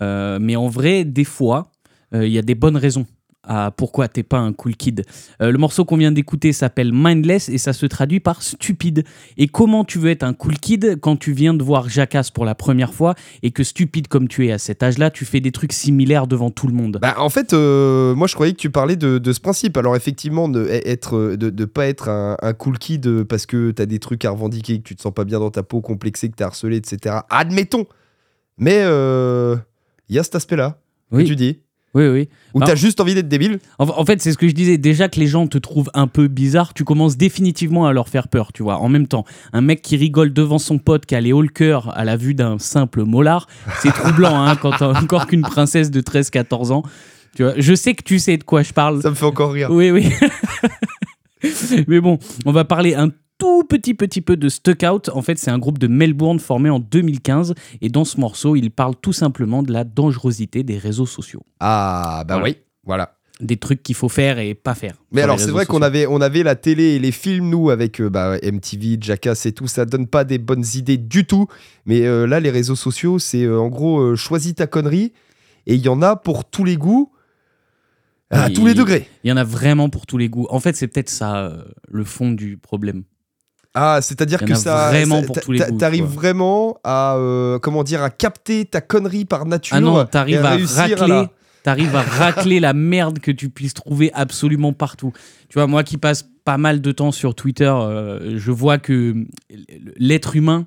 Mais 0.00 0.56
en 0.56 0.66
vrai, 0.66 1.04
des 1.04 1.22
fois, 1.22 1.70
il 2.12 2.26
y 2.26 2.38
a 2.38 2.42
des 2.42 2.56
bonnes 2.56 2.76
raisons 2.76 3.06
à 3.46 3.70
pourquoi 3.70 4.08
t'es 4.08 4.22
pas 4.22 4.38
un 4.38 4.52
cool 4.52 4.76
kid. 4.76 5.04
Euh, 5.42 5.50
le 5.52 5.58
morceau 5.58 5.84
qu'on 5.84 5.96
vient 5.96 6.12
d'écouter 6.12 6.52
s'appelle 6.52 6.92
Mindless 6.92 7.48
et 7.48 7.58
ça 7.58 7.72
se 7.72 7.86
traduit 7.86 8.20
par 8.20 8.42
stupide. 8.42 9.04
Et 9.36 9.48
comment 9.48 9.84
tu 9.84 9.98
veux 9.98 10.10
être 10.10 10.22
un 10.22 10.32
cool 10.34 10.58
kid 10.58 10.98
quand 11.00 11.16
tu 11.16 11.32
viens 11.32 11.54
de 11.54 11.62
voir 11.62 11.88
Jackass 11.88 12.30
pour 12.30 12.44
la 12.44 12.54
première 12.54 12.94
fois 12.94 13.14
et 13.42 13.50
que 13.50 13.62
stupide 13.64 14.08
comme 14.08 14.28
tu 14.28 14.46
es 14.46 14.52
à 14.52 14.58
cet 14.58 14.82
âge-là, 14.82 15.10
tu 15.10 15.24
fais 15.24 15.40
des 15.40 15.52
trucs 15.52 15.72
similaires 15.72 16.26
devant 16.26 16.50
tout 16.50 16.66
le 16.66 16.74
monde? 16.74 16.98
Bah 17.00 17.14
en 17.18 17.30
fait, 17.30 17.52
euh, 17.52 18.14
moi 18.14 18.26
je 18.26 18.34
croyais 18.34 18.52
que 18.52 18.58
tu 18.58 18.70
parlais 18.70 18.96
de, 18.96 19.18
de 19.18 19.32
ce 19.32 19.40
principe. 19.40 19.76
Alors 19.76 19.96
effectivement, 19.96 20.48
de, 20.48 20.66
être, 20.68 21.36
de, 21.36 21.50
de 21.50 21.64
pas 21.64 21.86
être 21.86 22.08
un, 22.08 22.36
un 22.42 22.52
cool 22.52 22.78
kid 22.78 23.06
euh, 23.06 23.24
parce 23.24 23.46
que 23.46 23.70
t'as 23.70 23.86
des 23.86 23.98
trucs 23.98 24.24
à 24.24 24.30
revendiquer, 24.30 24.78
que 24.78 24.82
tu 24.84 24.96
te 24.96 25.02
sens 25.02 25.12
pas 25.14 25.24
bien 25.24 25.38
dans 25.40 25.50
ta 25.50 25.62
peau, 25.62 25.80
complexé, 25.80 26.28
que 26.28 26.34
t'es 26.36 26.44
harcelé, 26.44 26.76
etc. 26.76 27.16
Admettons. 27.30 27.86
Mais 28.56 28.82
euh, 28.84 29.56
il 30.08 30.16
y 30.16 30.18
a 30.18 30.22
cet 30.22 30.36
aspect-là 30.36 30.78
Oui. 31.10 31.24
que 31.24 31.28
tu 31.28 31.36
dis. 31.36 31.60
Oui, 31.94 32.08
oui. 32.08 32.28
Non. 32.54 32.66
t'as 32.66 32.74
juste 32.74 33.00
envie 33.00 33.14
d'être 33.14 33.28
débile. 33.28 33.58
En, 33.78 33.86
en 33.88 34.04
fait, 34.04 34.20
c'est 34.20 34.32
ce 34.32 34.38
que 34.38 34.48
je 34.48 34.54
disais. 34.54 34.78
Déjà 34.78 35.08
que 35.08 35.20
les 35.20 35.26
gens 35.26 35.46
te 35.46 35.58
trouvent 35.58 35.90
un 35.94 36.06
peu 36.08 36.28
bizarre, 36.28 36.74
tu 36.74 36.84
commences 36.84 37.16
définitivement 37.16 37.86
à 37.86 37.92
leur 37.92 38.08
faire 38.08 38.28
peur, 38.28 38.52
tu 38.52 38.62
vois. 38.62 38.78
En 38.78 38.88
même 38.88 39.06
temps, 39.06 39.24
un 39.52 39.60
mec 39.60 39.80
qui 39.82 39.96
rigole 39.96 40.32
devant 40.32 40.58
son 40.58 40.78
pote 40.78 41.06
qui 41.06 41.14
a 41.14 41.20
les 41.20 41.32
hauts 41.32 41.42
le 41.42 41.48
cœur 41.48 41.96
à 41.96 42.04
la 42.04 42.16
vue 42.16 42.34
d'un 42.34 42.58
simple 42.58 43.04
molar, 43.04 43.46
c'est 43.80 43.92
troublant, 43.92 44.42
hein, 44.44 44.56
quand 44.56 44.72
t'as 44.72 44.92
encore 45.00 45.26
qu'une 45.26 45.42
princesse 45.42 45.90
de 45.90 46.00
13-14 46.00 46.72
ans. 46.72 46.82
Tu 47.36 47.42
vois, 47.42 47.54
je 47.56 47.74
sais 47.74 47.94
que 47.94 48.02
tu 48.02 48.18
sais 48.18 48.36
de 48.36 48.44
quoi 48.44 48.62
je 48.62 48.72
parle. 48.72 49.02
Ça 49.02 49.10
me 49.10 49.14
fait 49.14 49.24
encore 49.24 49.52
rire. 49.52 49.70
Oui, 49.70 49.90
oui. 49.90 50.12
Mais 51.88 52.00
bon, 52.00 52.18
on 52.46 52.52
va 52.52 52.64
parler 52.64 52.94
un 52.94 53.10
tout 53.38 53.64
petit 53.64 53.94
petit 53.94 54.20
peu 54.20 54.36
de 54.36 54.48
Stuck 54.48 54.82
Out. 54.82 55.08
En 55.10 55.22
fait, 55.22 55.38
c'est 55.38 55.50
un 55.50 55.58
groupe 55.58 55.78
de 55.78 55.86
Melbourne 55.86 56.38
formé 56.38 56.70
en 56.70 56.78
2015 56.78 57.54
et 57.80 57.88
dans 57.88 58.04
ce 58.04 58.20
morceau, 58.20 58.56
il 58.56 58.70
parle 58.70 58.94
tout 58.96 59.12
simplement 59.12 59.62
de 59.62 59.72
la 59.72 59.84
dangerosité 59.84 60.62
des 60.62 60.78
réseaux 60.78 61.06
sociaux. 61.06 61.42
Ah 61.60 62.24
bah 62.26 62.34
Voilà. 62.34 62.44
oui, 62.44 62.56
voilà. 62.84 63.16
Des 63.40 63.56
trucs 63.56 63.82
qu'il 63.82 63.96
faut 63.96 64.08
faire 64.08 64.38
et 64.38 64.54
pas 64.54 64.76
faire. 64.76 64.94
Mais 65.10 65.20
alors 65.20 65.40
c'est 65.40 65.50
vrai 65.50 65.66
qu'on 65.66 65.82
avait, 65.82 66.06
on 66.06 66.20
avait 66.20 66.44
la 66.44 66.54
télé 66.54 66.94
et 66.94 66.98
les 67.00 67.10
films, 67.10 67.50
nous, 67.50 67.70
avec 67.70 68.00
euh, 68.00 68.08
bah, 68.08 68.36
MTV, 68.40 68.96
Jackass 69.00 69.46
et 69.46 69.52
tout, 69.52 69.66
ça 69.66 69.84
donne 69.86 70.06
pas 70.06 70.22
des 70.22 70.38
bonnes 70.38 70.64
idées 70.74 70.98
du 70.98 71.26
tout. 71.26 71.48
Mais 71.84 72.06
euh, 72.06 72.26
là, 72.26 72.38
les 72.38 72.50
réseaux 72.50 72.76
sociaux, 72.76 73.18
c'est 73.18 73.42
euh, 73.42 73.58
en 73.58 73.68
gros, 73.68 74.14
choisis 74.14 74.54
ta 74.54 74.68
connerie, 74.68 75.12
et 75.66 75.74
il 75.74 75.80
y 75.80 75.88
en 75.88 76.00
a 76.00 76.14
pour 76.14 76.44
tous 76.44 76.62
les 76.62 76.76
goûts, 76.76 77.10
à 78.30 78.50
tous 78.50 78.66
les 78.66 78.74
degrés. 78.74 79.08
Il 79.24 79.30
y 79.30 79.32
en 79.32 79.36
a 79.36 79.44
vraiment 79.44 79.88
pour 79.90 80.06
tous 80.06 80.16
les 80.16 80.28
goûts. 80.28 80.46
En 80.50 80.60
fait, 80.60 80.76
c'est 80.76 80.86
peut-être 80.88 81.10
ça 81.10 81.52
le 81.88 82.04
fond 82.04 82.30
du 82.30 82.56
problème. 82.56 83.02
Ah, 83.74 83.98
c'est-à-dire 84.00 84.44
que 84.44 84.54
ça, 84.54 84.88
vraiment 84.90 85.20
ça- 85.20 85.26
pour 85.26 85.34
t'a- 85.34 85.40
tous 85.40 85.52
les 85.52 85.58
t'a- 85.58 85.70
goûts, 85.70 85.78
T'arrives 85.78 86.04
vraiment 86.04 86.78
à, 86.84 87.16
euh, 87.16 87.58
comment 87.58 87.82
dire, 87.82 88.02
à 88.02 88.10
capter 88.10 88.64
ta 88.66 88.80
connerie 88.80 89.24
par 89.24 89.46
nature. 89.46 89.76
Ah 89.76 89.80
non, 89.80 90.04
t'arrives 90.04 90.44
à 90.44 90.50
racler. 90.56 91.06
la- 91.08 91.30
T'arrives 91.64 91.96
à 91.96 92.02
racler 92.02 92.60
la 92.60 92.74
merde 92.74 93.20
que 93.20 93.30
tu 93.30 93.48
puisses 93.48 93.72
trouver 93.72 94.10
absolument 94.12 94.74
partout. 94.74 95.12
Tu 95.48 95.54
vois, 95.54 95.66
moi 95.66 95.82
qui 95.82 95.96
passe 95.96 96.22
pas 96.44 96.58
mal 96.58 96.82
de 96.82 96.92
temps 96.92 97.10
sur 97.10 97.34
Twitter, 97.34 97.72
euh, 97.74 98.38
je 98.38 98.50
vois 98.52 98.76
que 98.76 99.14
l'être 99.96 100.36
humain 100.36 100.66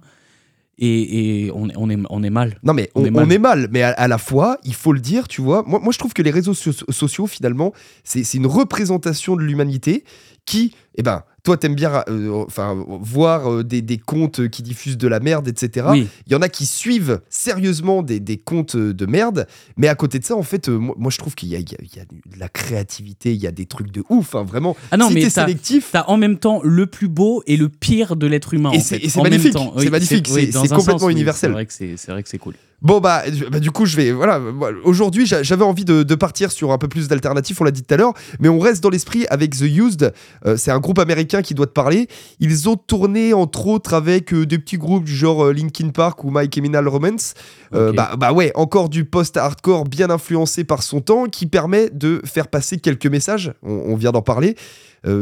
et, 0.80 1.46
et 1.46 1.52
on, 1.54 1.70
est- 1.70 1.74
on 1.78 1.90
est, 1.90 1.98
on 2.10 2.24
est 2.24 2.30
mal. 2.32 2.58
Non 2.64 2.74
mais 2.74 2.90
On 2.96 3.02
on, 3.02 3.06
est 3.06 3.10
on 3.10 3.14
mal. 3.14 3.32
est 3.32 3.38
mal, 3.40 3.68
mais 3.72 3.84
à, 3.84 3.90
à 3.92 4.08
la 4.08 4.18
fois, 4.18 4.58
il 4.64 4.74
faut 4.74 4.92
le 4.92 5.00
dire, 5.00 5.28
tu 5.28 5.42
vois. 5.42 5.64
Moi, 5.68 5.80
moi 5.80 5.92
je 5.94 6.00
trouve 6.00 6.14
que 6.14 6.22
les 6.24 6.32
réseaux 6.32 6.54
so- 6.56 6.72
sociaux, 6.90 7.28
finalement, 7.28 7.74
c'est 8.04 8.24
c'est 8.24 8.38
une 8.40 8.48
représentation 8.48 9.36
de 9.36 9.42
l'humanité 9.44 10.04
qui, 10.46 10.74
eh 10.96 11.04
ben, 11.04 11.24
toi, 11.48 11.56
t'aimes 11.56 11.76
bien 11.76 12.04
euh, 12.10 12.44
enfin, 12.46 12.76
voir 13.00 13.50
euh, 13.50 13.64
des, 13.64 13.82
des 13.82 13.98
comptes 13.98 14.50
qui 14.50 14.64
diffusent 14.64 14.98
de 14.98 15.08
la 15.08 15.22
merde, 15.22 15.48
etc. 15.48 15.88
Oui, 15.92 16.06
Il 16.26 16.34
y 16.34 16.36
en 16.36 16.42
a 16.42 16.50
qui 16.50 16.66
suivent 16.66 17.22
sérieusement 17.30 18.04
des, 18.04 18.20
des 18.20 18.36
comptes 18.36 18.76
de 18.76 19.06
merde, 19.06 19.48
mais 19.78 19.88
à 19.88 19.96
côté 19.96 20.20
de 20.20 20.26
ça, 20.26 20.36
en 20.36 20.44
fait, 20.44 20.68
euh, 20.68 20.78
moi, 20.78 20.94
moi, 20.98 21.10
je 21.10 21.18
trouve 21.18 21.36
qu'il 21.36 21.48
y 21.48 21.52
y 21.54 21.56
y 21.56 22.00
a 22.02 22.04
de 22.04 22.38
la 22.38 22.50
créativité, 22.50 23.34
il 23.34 23.42
y 23.42 23.48
a 23.48 23.52
des 23.52 23.66
trucs 23.66 23.94
de 23.94 24.04
ouf, 24.10 24.36
hein, 24.36 24.44
vraiment. 24.44 24.76
Ah 24.92 24.98
non, 24.98 25.08
si 25.08 25.14
mais 25.14 25.22
t'es 25.22 25.30
sélectif, 25.30 25.88
T'as 25.94 26.04
en 26.08 26.18
même 26.18 26.38
temps 26.38 26.60
le 26.66 26.86
plus 26.86 27.08
beau 27.08 27.42
et 27.48 27.56
le 27.56 27.70
pire 27.70 28.18
de 28.18 28.28
l'être 28.28 28.54
humain. 28.54 28.72
Et 28.74 28.82
c'est- 28.82 29.00
magnifique, 29.24 29.56
c'est 29.80 29.90
magnifique, 29.90 30.28
c'est- 30.28 30.52
c'est 30.52 30.58
un 30.58 30.62
complètement 30.64 30.98
sens, 31.00 31.04
oui, 31.04 31.14
universel. 31.14 31.52
C'est 31.80 32.12
vrai 32.12 32.24
que 32.24 32.30
c'est 32.30 32.38
cool. 32.40 32.56
Bon 32.84 33.00
bah, 33.00 33.24
bah, 33.52 33.60
du 33.60 33.72
coup 33.72 33.88
je 33.88 33.98
vais 33.98 34.12
voilà 34.12 34.40
aujourd'hui 34.84 35.26
j'a- 35.26 35.42
j'avais 35.42 35.64
envie 35.64 35.84
de, 35.84 36.04
de 36.04 36.16
partir 36.16 36.52
sur 36.52 36.72
un 36.72 36.78
peu 36.78 36.88
plus 36.88 37.08
d'alternatives 37.08 37.58
on 37.60 37.64
l'a 37.64 37.72
dit 37.72 37.82
tout 37.82 37.92
à 37.92 37.98
l'heure 37.98 38.14
mais 38.40 38.50
on 38.50 38.60
reste 38.60 38.84
dans 38.84 38.92
l'esprit 38.92 39.26
avec 39.32 39.58
The 39.58 39.62
Used. 39.64 40.14
Euh, 40.46 40.58
c'est 40.58 40.70
un 40.70 40.80
groupe 40.80 41.00
américain 41.00 41.42
qui 41.42 41.56
doit 41.56 41.66
te 41.66 41.72
parler. 41.72 42.08
Ils 42.40 42.70
ont 42.70 42.76
tourné 42.76 43.34
entre 43.34 43.66
autres 43.66 43.96
avec 43.96 44.32
euh, 44.32 44.46
des 44.46 44.60
petits 44.60 44.78
groupes 44.78 45.06
du 45.06 45.16
genre 45.16 45.46
euh, 45.46 45.54
Linkin 45.54 45.90
Park 45.90 46.24
ou 46.24 46.30
My 46.32 46.48
Chemical 46.54 46.88
Romance. 46.88 47.34
Bah, 47.72 48.16
bah 48.16 48.32
ouais 48.32 48.52
encore 48.54 48.90
du 48.90 49.06
post-hardcore 49.06 49.86
bien 49.86 50.12
influencé 50.12 50.64
par 50.64 50.84
son 50.84 51.02
temps 51.02 51.26
qui 51.26 51.48
permet 51.48 51.90
de 51.90 52.22
faire 52.26 52.48
passer 52.48 52.78
quelques 52.78 53.08
messages. 53.08 53.54
On, 53.64 53.72
on 53.88 53.96
vient 53.96 54.12
d'en 54.12 54.22
parler. 54.22 54.56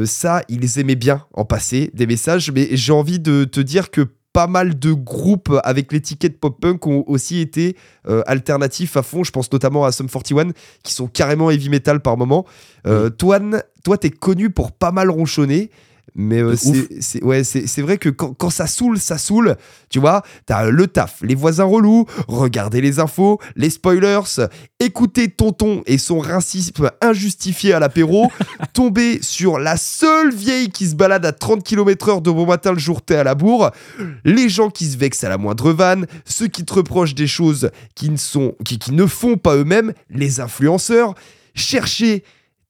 Ça, 0.05 0.41
ils 0.49 0.79
aimaient 0.79 0.95
bien 0.95 1.25
en 1.33 1.45
passer 1.45 1.91
des 1.93 2.07
messages, 2.07 2.51
mais 2.51 2.69
j'ai 2.71 2.91
envie 2.91 3.19
de 3.19 3.43
te 3.43 3.59
dire 3.59 3.91
que 3.91 4.07
pas 4.35 4.47
mal 4.47 4.77
de 4.77 4.91
groupes 4.91 5.57
avec 5.63 5.93
l'étiquette 5.93 6.41
pop-punk 6.41 6.85
ont 6.87 7.05
aussi 7.07 7.39
été 7.39 7.77
euh, 8.09 8.21
alternatifs 8.27 8.97
à 8.97 9.01
fond. 9.01 9.23
Je 9.23 9.31
pense 9.31 9.49
notamment 9.49 9.85
à 9.85 9.93
Sum 9.93 10.09
41 10.09 10.51
qui 10.83 10.91
sont 10.91 11.07
carrément 11.07 11.49
heavy 11.49 11.69
metal 11.69 12.01
par 12.01 12.17
moment. 12.17 12.45
Euh, 12.85 13.09
Toine, 13.09 13.63
toi, 13.85 13.97
t'es 13.97 14.09
connu 14.09 14.49
pour 14.49 14.73
pas 14.73 14.91
mal 14.91 15.09
ronchonner. 15.09 15.71
Mais 16.13 16.41
euh, 16.41 16.55
c'est 16.55 17.23
ouais, 17.23 17.43
c'est 17.43 17.81
vrai 17.81 17.97
que 17.97 18.09
quand, 18.09 18.33
quand 18.33 18.49
ça 18.49 18.67
saoule, 18.67 18.99
ça 18.99 19.17
saoule. 19.17 19.57
Tu 19.89 19.99
vois, 19.99 20.23
t'as 20.45 20.69
le 20.69 20.87
taf, 20.87 21.21
les 21.21 21.35
voisins 21.35 21.65
relous, 21.65 22.05
regarder 22.27 22.79
les 22.79 22.99
infos, 22.99 23.39
les 23.55 23.69
spoilers, 23.69 24.21
écouter 24.79 25.29
Tonton 25.29 25.83
et 25.85 25.97
son 25.97 26.19
racisme 26.19 26.89
injustifié 27.01 27.73
à 27.73 27.79
l'apéro, 27.79 28.31
tomber 28.73 29.21
sur 29.21 29.59
la 29.59 29.75
seule 29.75 30.33
vieille 30.33 30.69
qui 30.69 30.87
se 30.87 30.95
balade 30.95 31.25
à 31.25 31.33
30 31.33 31.63
km/h 31.63 32.21
de 32.21 32.31
bon 32.31 32.45
matin 32.45 32.71
le 32.71 32.79
jour 32.79 33.01
t'es 33.01 33.15
à 33.15 33.23
la 33.23 33.35
bourre, 33.35 33.71
les 34.23 34.47
gens 34.47 34.69
qui 34.69 34.85
se 34.85 34.97
vexent 34.97 35.23
à 35.23 35.29
la 35.29 35.37
moindre 35.37 35.71
vanne, 35.71 36.07
ceux 36.23 36.47
qui 36.47 36.63
te 36.63 36.73
reprochent 36.73 37.15
des 37.15 37.27
choses 37.27 37.71
qui 37.95 38.09
ne, 38.09 38.17
sont, 38.17 38.55
qui, 38.63 38.79
qui 38.79 38.93
ne 38.93 39.05
font 39.05 39.37
pas 39.37 39.55
eux-mêmes, 39.55 39.93
les 40.09 40.39
influenceurs, 40.39 41.13
chercher 41.55 42.23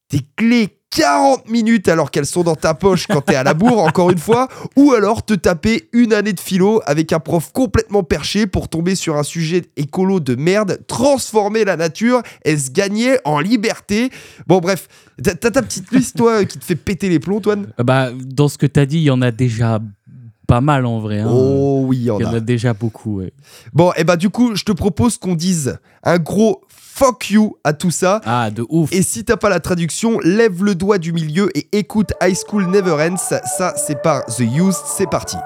tes 0.09 0.21
clés 0.35 0.79
40 0.95 1.49
minutes 1.49 1.89
alors 1.89 2.09
qu'elles 2.09 2.25
sont 2.25 2.43
dans 2.43 2.55
ta 2.55 2.73
poche 2.73 3.05
quand 3.07 3.19
t'es 3.21 3.35
à 3.35 3.43
la 3.43 3.53
bourre, 3.53 3.79
encore 3.83 4.11
une 4.11 4.17
fois, 4.17 4.47
ou 4.77 4.93
alors 4.93 5.25
te 5.25 5.33
taper 5.33 5.89
une 5.91 6.13
année 6.13 6.31
de 6.31 6.39
philo 6.39 6.81
avec 6.85 7.11
un 7.11 7.19
prof 7.19 7.51
complètement 7.51 8.03
perché 8.03 8.47
pour 8.47 8.69
tomber 8.69 8.95
sur 8.95 9.17
un 9.17 9.23
sujet 9.23 9.63
écolo 9.75 10.19
de 10.21 10.35
merde, 10.35 10.79
transformer 10.87 11.65
la 11.65 11.75
nature 11.75 12.21
et 12.45 12.57
se 12.57 12.71
gagner 12.71 13.17
en 13.25 13.39
liberté? 13.41 14.09
Bon, 14.47 14.59
bref, 14.59 14.87
t'as 15.21 15.35
ta 15.35 15.61
petite 15.61 15.91
liste, 15.91 16.15
toi, 16.15 16.45
qui 16.45 16.59
te 16.59 16.63
fait 16.65 16.75
péter 16.75 17.09
les 17.09 17.19
plombs, 17.19 17.41
Toine? 17.41 17.67
Euh, 17.79 17.83
Bah, 17.83 18.09
dans 18.13 18.47
ce 18.47 18.57
que 18.57 18.65
t'as 18.65 18.85
dit, 18.85 18.97
il 18.99 19.03
y 19.03 19.11
en 19.11 19.21
a 19.21 19.31
déjà 19.31 19.81
pas 20.47 20.61
mal 20.61 20.85
en 20.85 20.99
vrai. 20.99 21.19
hein. 21.19 21.27
Oh 21.29 21.83
oui, 21.87 21.97
il 21.97 22.03
y 22.03 22.11
en 22.11 22.19
a. 22.23 22.35
a 22.35 22.39
déjà 22.39 22.73
beaucoup. 22.73 23.17
ouais. 23.17 23.33
Bon, 23.73 23.91
et 23.97 24.03
bah 24.03 24.15
du 24.15 24.29
coup, 24.29 24.55
je 24.55 24.63
te 24.63 24.71
propose 24.71 25.17
qu'on 25.17 25.33
dise 25.35 25.79
un 26.03 26.19
gros 26.19 26.61
fuck 26.95 27.29
you 27.29 27.57
à 27.63 27.73
tout 27.73 27.91
ça. 27.91 28.21
Ah, 28.25 28.49
de 28.49 28.65
ouf. 28.69 28.91
Et 28.93 29.01
si 29.01 29.23
t'as 29.25 29.37
pas 29.37 29.49
la 29.49 29.59
traduction, 29.59 30.19
lève 30.23 30.63
le 30.63 30.75
doigt 30.75 30.97
du 30.97 31.11
milieu 31.11 31.49
et 31.57 31.67
écoute 31.73 32.13
High 32.21 32.35
School 32.47 32.67
Never 32.67 32.93
Ends. 32.93 33.17
Ça, 33.17 33.73
c'est 33.75 34.01
par 34.01 34.25
The 34.25 34.41
Used. 34.41 34.81
C'est 34.85 35.09
parti. 35.09 35.37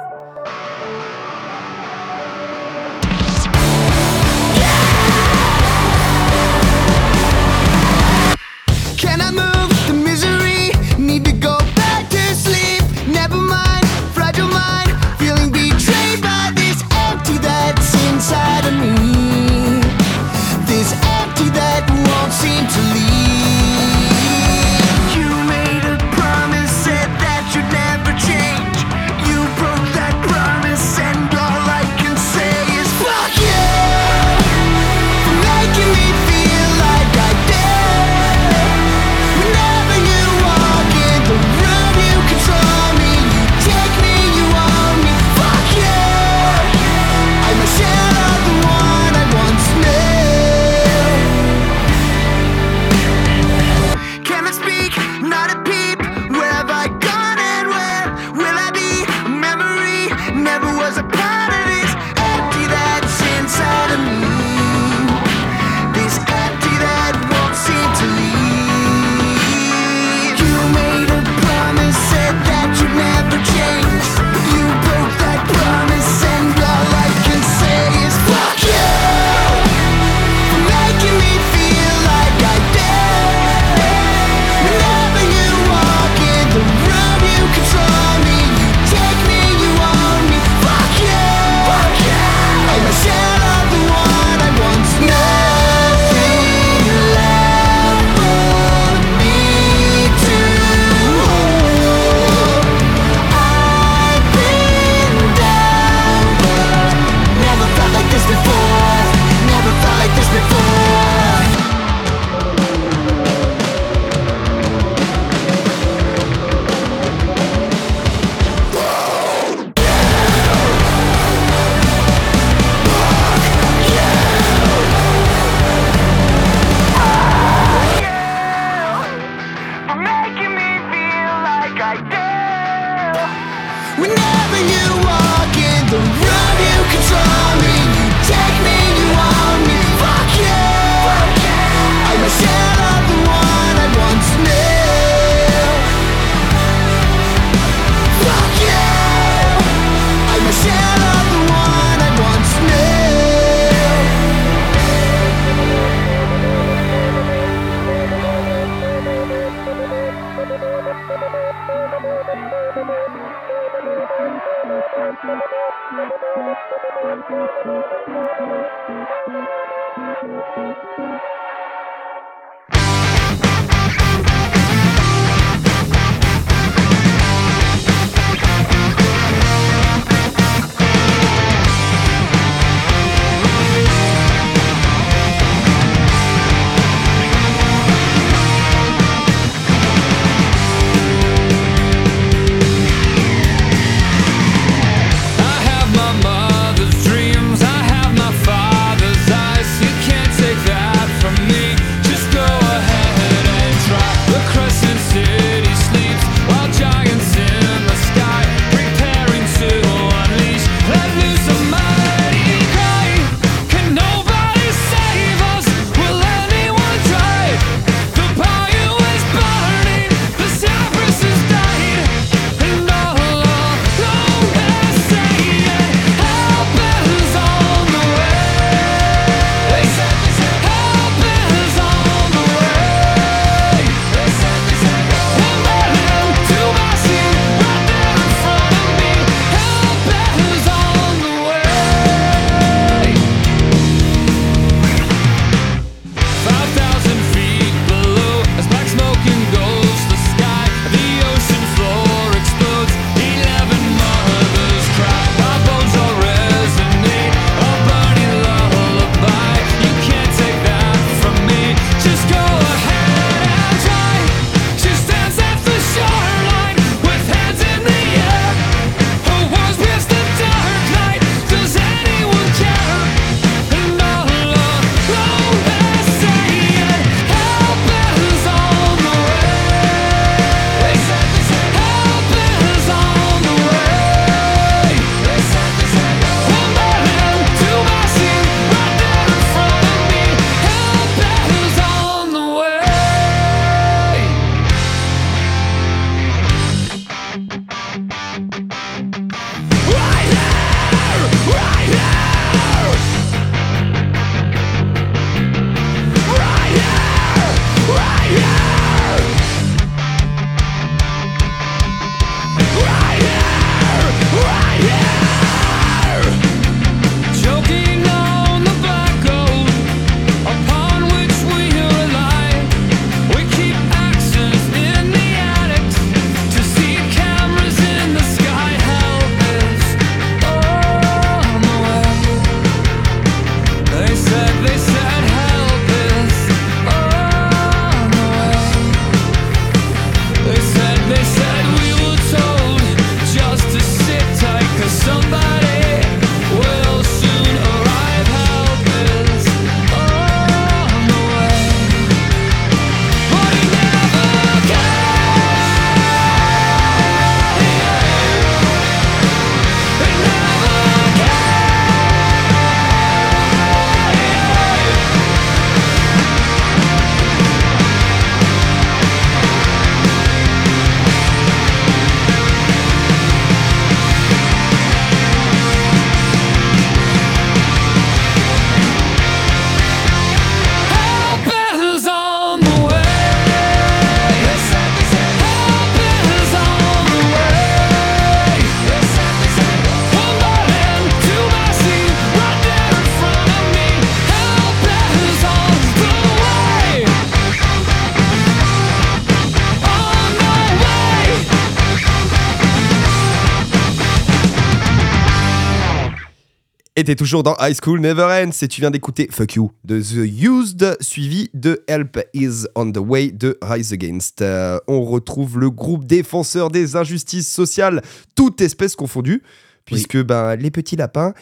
T'es 407.10 407.16
toujours 407.16 407.42
dans 407.42 407.56
High 407.60 407.76
School 407.84 408.02
Never 408.02 408.22
Ends 408.22 408.52
et 408.62 408.68
tu 408.68 408.82
viens 408.82 408.92
d'écouter 408.92 409.28
Fuck 409.32 409.56
You 409.56 409.72
de 409.84 410.00
The 410.00 410.30
Used, 410.44 410.96
suivi 411.02 411.50
de 411.56 411.84
Help 411.88 412.20
Is 412.36 412.68
On 412.76 412.92
The 412.92 413.00
Way 413.00 413.32
de 413.32 413.58
Rise 413.64 413.94
Against. 413.94 414.44
Euh, 414.44 414.78
on 414.88 415.02
retrouve 415.04 415.58
le 415.58 415.72
groupe 415.72 416.06
défenseur 416.06 416.70
des 416.70 416.96
injustices 416.96 417.52
sociales, 417.52 418.04
toutes 418.36 418.62
espèces 418.62 418.96
confondues, 418.96 419.42
puisque 419.86 420.22
ben, 420.24 420.56
les 420.56 420.70
petits 420.70 420.98
lapins, 420.98 421.34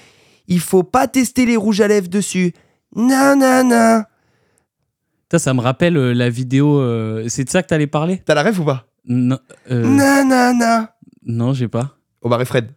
il 0.48 0.62
faut 0.62 0.84
pas 0.84 1.06
tester 1.10 1.46
les 1.46 1.58
rouges 1.58 1.82
à 1.82 1.90
lèvres 1.90 2.08
dessus. 2.08 2.54
Non, 2.96 3.36
non, 3.36 3.66
non. 3.66 4.04
Ça, 5.30 5.38
ça 5.38 5.54
me 5.54 5.60
rappelle 5.60 5.98
euh, 5.98 6.14
la 6.14 6.30
vidéo. 6.30 6.80
euh, 6.80 7.26
c'est 7.28 7.44
de 7.44 7.50
ça 7.50 7.62
que 7.62 7.68
t'allais 7.68 7.88
parler? 7.88 8.22
T'as 8.26 8.36
la 8.36 8.44
rêve 8.44 8.58
ou 8.58 8.64
pas? 8.64 8.88
Non, 9.04 9.38
euh, 9.70 9.84
Non, 9.84 10.24
non, 10.26 10.58
non. 10.58 10.88
non, 11.26 11.54
j'ai 11.54 11.68
pas. 11.68 11.98
Omar 12.22 12.42
et 12.42 12.46
Fred. 12.46 12.70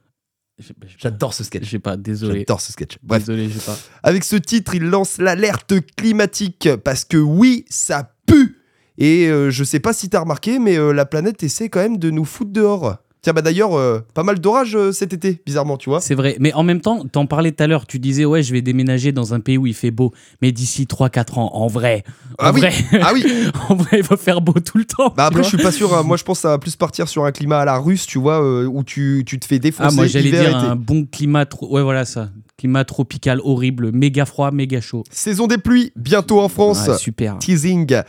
J'adore 0.98 1.34
ce 1.34 1.44
sketch. 1.44 1.64
J'ai 1.64 1.78
pas, 1.78 1.96
désolé. 1.96 2.40
J'adore 2.40 2.60
ce 2.60 2.72
sketch. 2.72 2.98
Bref, 3.02 3.24
Désolé, 3.24 3.48
j'ai 3.48 3.60
pas. 3.60 3.76
Avec 4.02 4.24
ce 4.24 4.36
titre, 4.36 4.74
il 4.74 4.84
lance 4.84 5.18
l'alerte 5.18 5.74
climatique 5.96 6.68
parce 6.84 7.04
que 7.04 7.16
oui, 7.16 7.64
ça 7.68 8.14
pue. 8.26 8.58
Et 8.98 9.28
euh, 9.28 9.50
je 9.50 9.64
sais 9.64 9.80
pas 9.80 9.92
si 9.92 10.08
t'as 10.08 10.20
remarqué, 10.20 10.58
mais 10.58 10.78
euh, 10.78 10.92
la 10.92 11.06
planète 11.06 11.42
essaie 11.42 11.68
quand 11.68 11.80
même 11.80 11.98
de 11.98 12.10
nous 12.10 12.24
foutre 12.24 12.52
dehors. 12.52 12.98
Tiens, 13.22 13.35
bah 13.35 13.42
d'ailleurs, 13.42 13.74
euh, 13.74 14.00
pas 14.14 14.22
mal 14.22 14.38
d'orages 14.40 14.74
euh, 14.74 14.92
cet 14.92 15.12
été, 15.12 15.42
bizarrement, 15.44 15.76
tu 15.76 15.90
vois. 15.90 16.00
C'est 16.00 16.14
vrai. 16.14 16.37
Mais 16.40 16.54
en 16.54 16.62
même 16.62 16.80
temps, 16.80 17.04
t'en 17.04 17.26
parlais 17.26 17.52
tout 17.52 17.62
à 17.62 17.66
l'heure. 17.66 17.87
Tu 17.87 17.98
disais, 17.98 18.24
ouais, 18.24 18.42
je 18.42 18.52
vais 18.52 18.62
déménager 18.62 19.12
dans 19.12 19.35
un 19.35 19.40
pays 19.40 19.59
où 19.59 19.66
il 19.66 19.74
fait 19.74 19.90
beau. 19.90 20.12
Mais 20.40 20.52
d'ici 20.52 20.85
3-4 20.87 21.38
ans, 21.38 21.50
en 21.52 21.66
vrai. 21.66 22.02
En 22.38 22.46
Ah 22.46 22.52
oui. 22.54 22.62
Ah 23.02 23.11
oui, 23.14 23.24
en 23.68 23.74
vrai, 23.74 23.98
il 23.98 24.02
va 24.04 24.16
faire 24.16 24.40
beau 24.40 24.54
tout 24.54 24.78
le 24.78 24.87
temps. 24.87 25.12
bah 25.14 25.26
après, 25.26 25.42
je 25.42 25.48
suis 25.48 25.59
pas 25.59 25.70
sûr. 25.72 25.94
hein. 25.94 26.02
Moi, 26.02 26.16
je 26.16 26.24
pense 26.24 26.38
que 26.38 26.42
ça 26.42 26.48
va 26.48 26.59
plus 26.59 26.76
partir 26.76 27.09
sur 27.09 27.26
un 27.26 27.33
climat 27.33 27.59
à 27.61 27.64
la 27.66 27.76
russe, 27.76 28.06
tu 28.06 28.18
vois, 28.18 28.42
euh, 28.42 28.64
où 28.64 28.83
tu, 28.85 29.22
tu 29.26 29.38
te 29.38 29.44
fais 29.44 29.59
défoncer. 29.59 29.88
Ah, 29.92 29.94
moi, 29.94 30.06
j'allais 30.06 30.30
dire 30.30 30.56
un 30.56 30.74
bon 30.76 31.04
climat. 31.04 31.44
tro- 31.44 31.68
Ouais, 31.70 31.83
voilà 31.83 32.06
ça. 32.06 32.30
Climat 32.56 32.85
tropical 32.85 33.40
horrible. 33.44 33.90
Méga 33.92 34.24
froid, 34.24 34.50
méga 34.50 34.80
chaud. 34.80 35.04
Saison 35.11 35.46
des 35.46 35.59
pluies, 35.59 35.92
bientôt 35.96 36.40
en 36.40 36.48
France. 36.48 36.87
Ouais, 36.88 36.96
super. 36.96 37.38
teasing. 37.38 38.00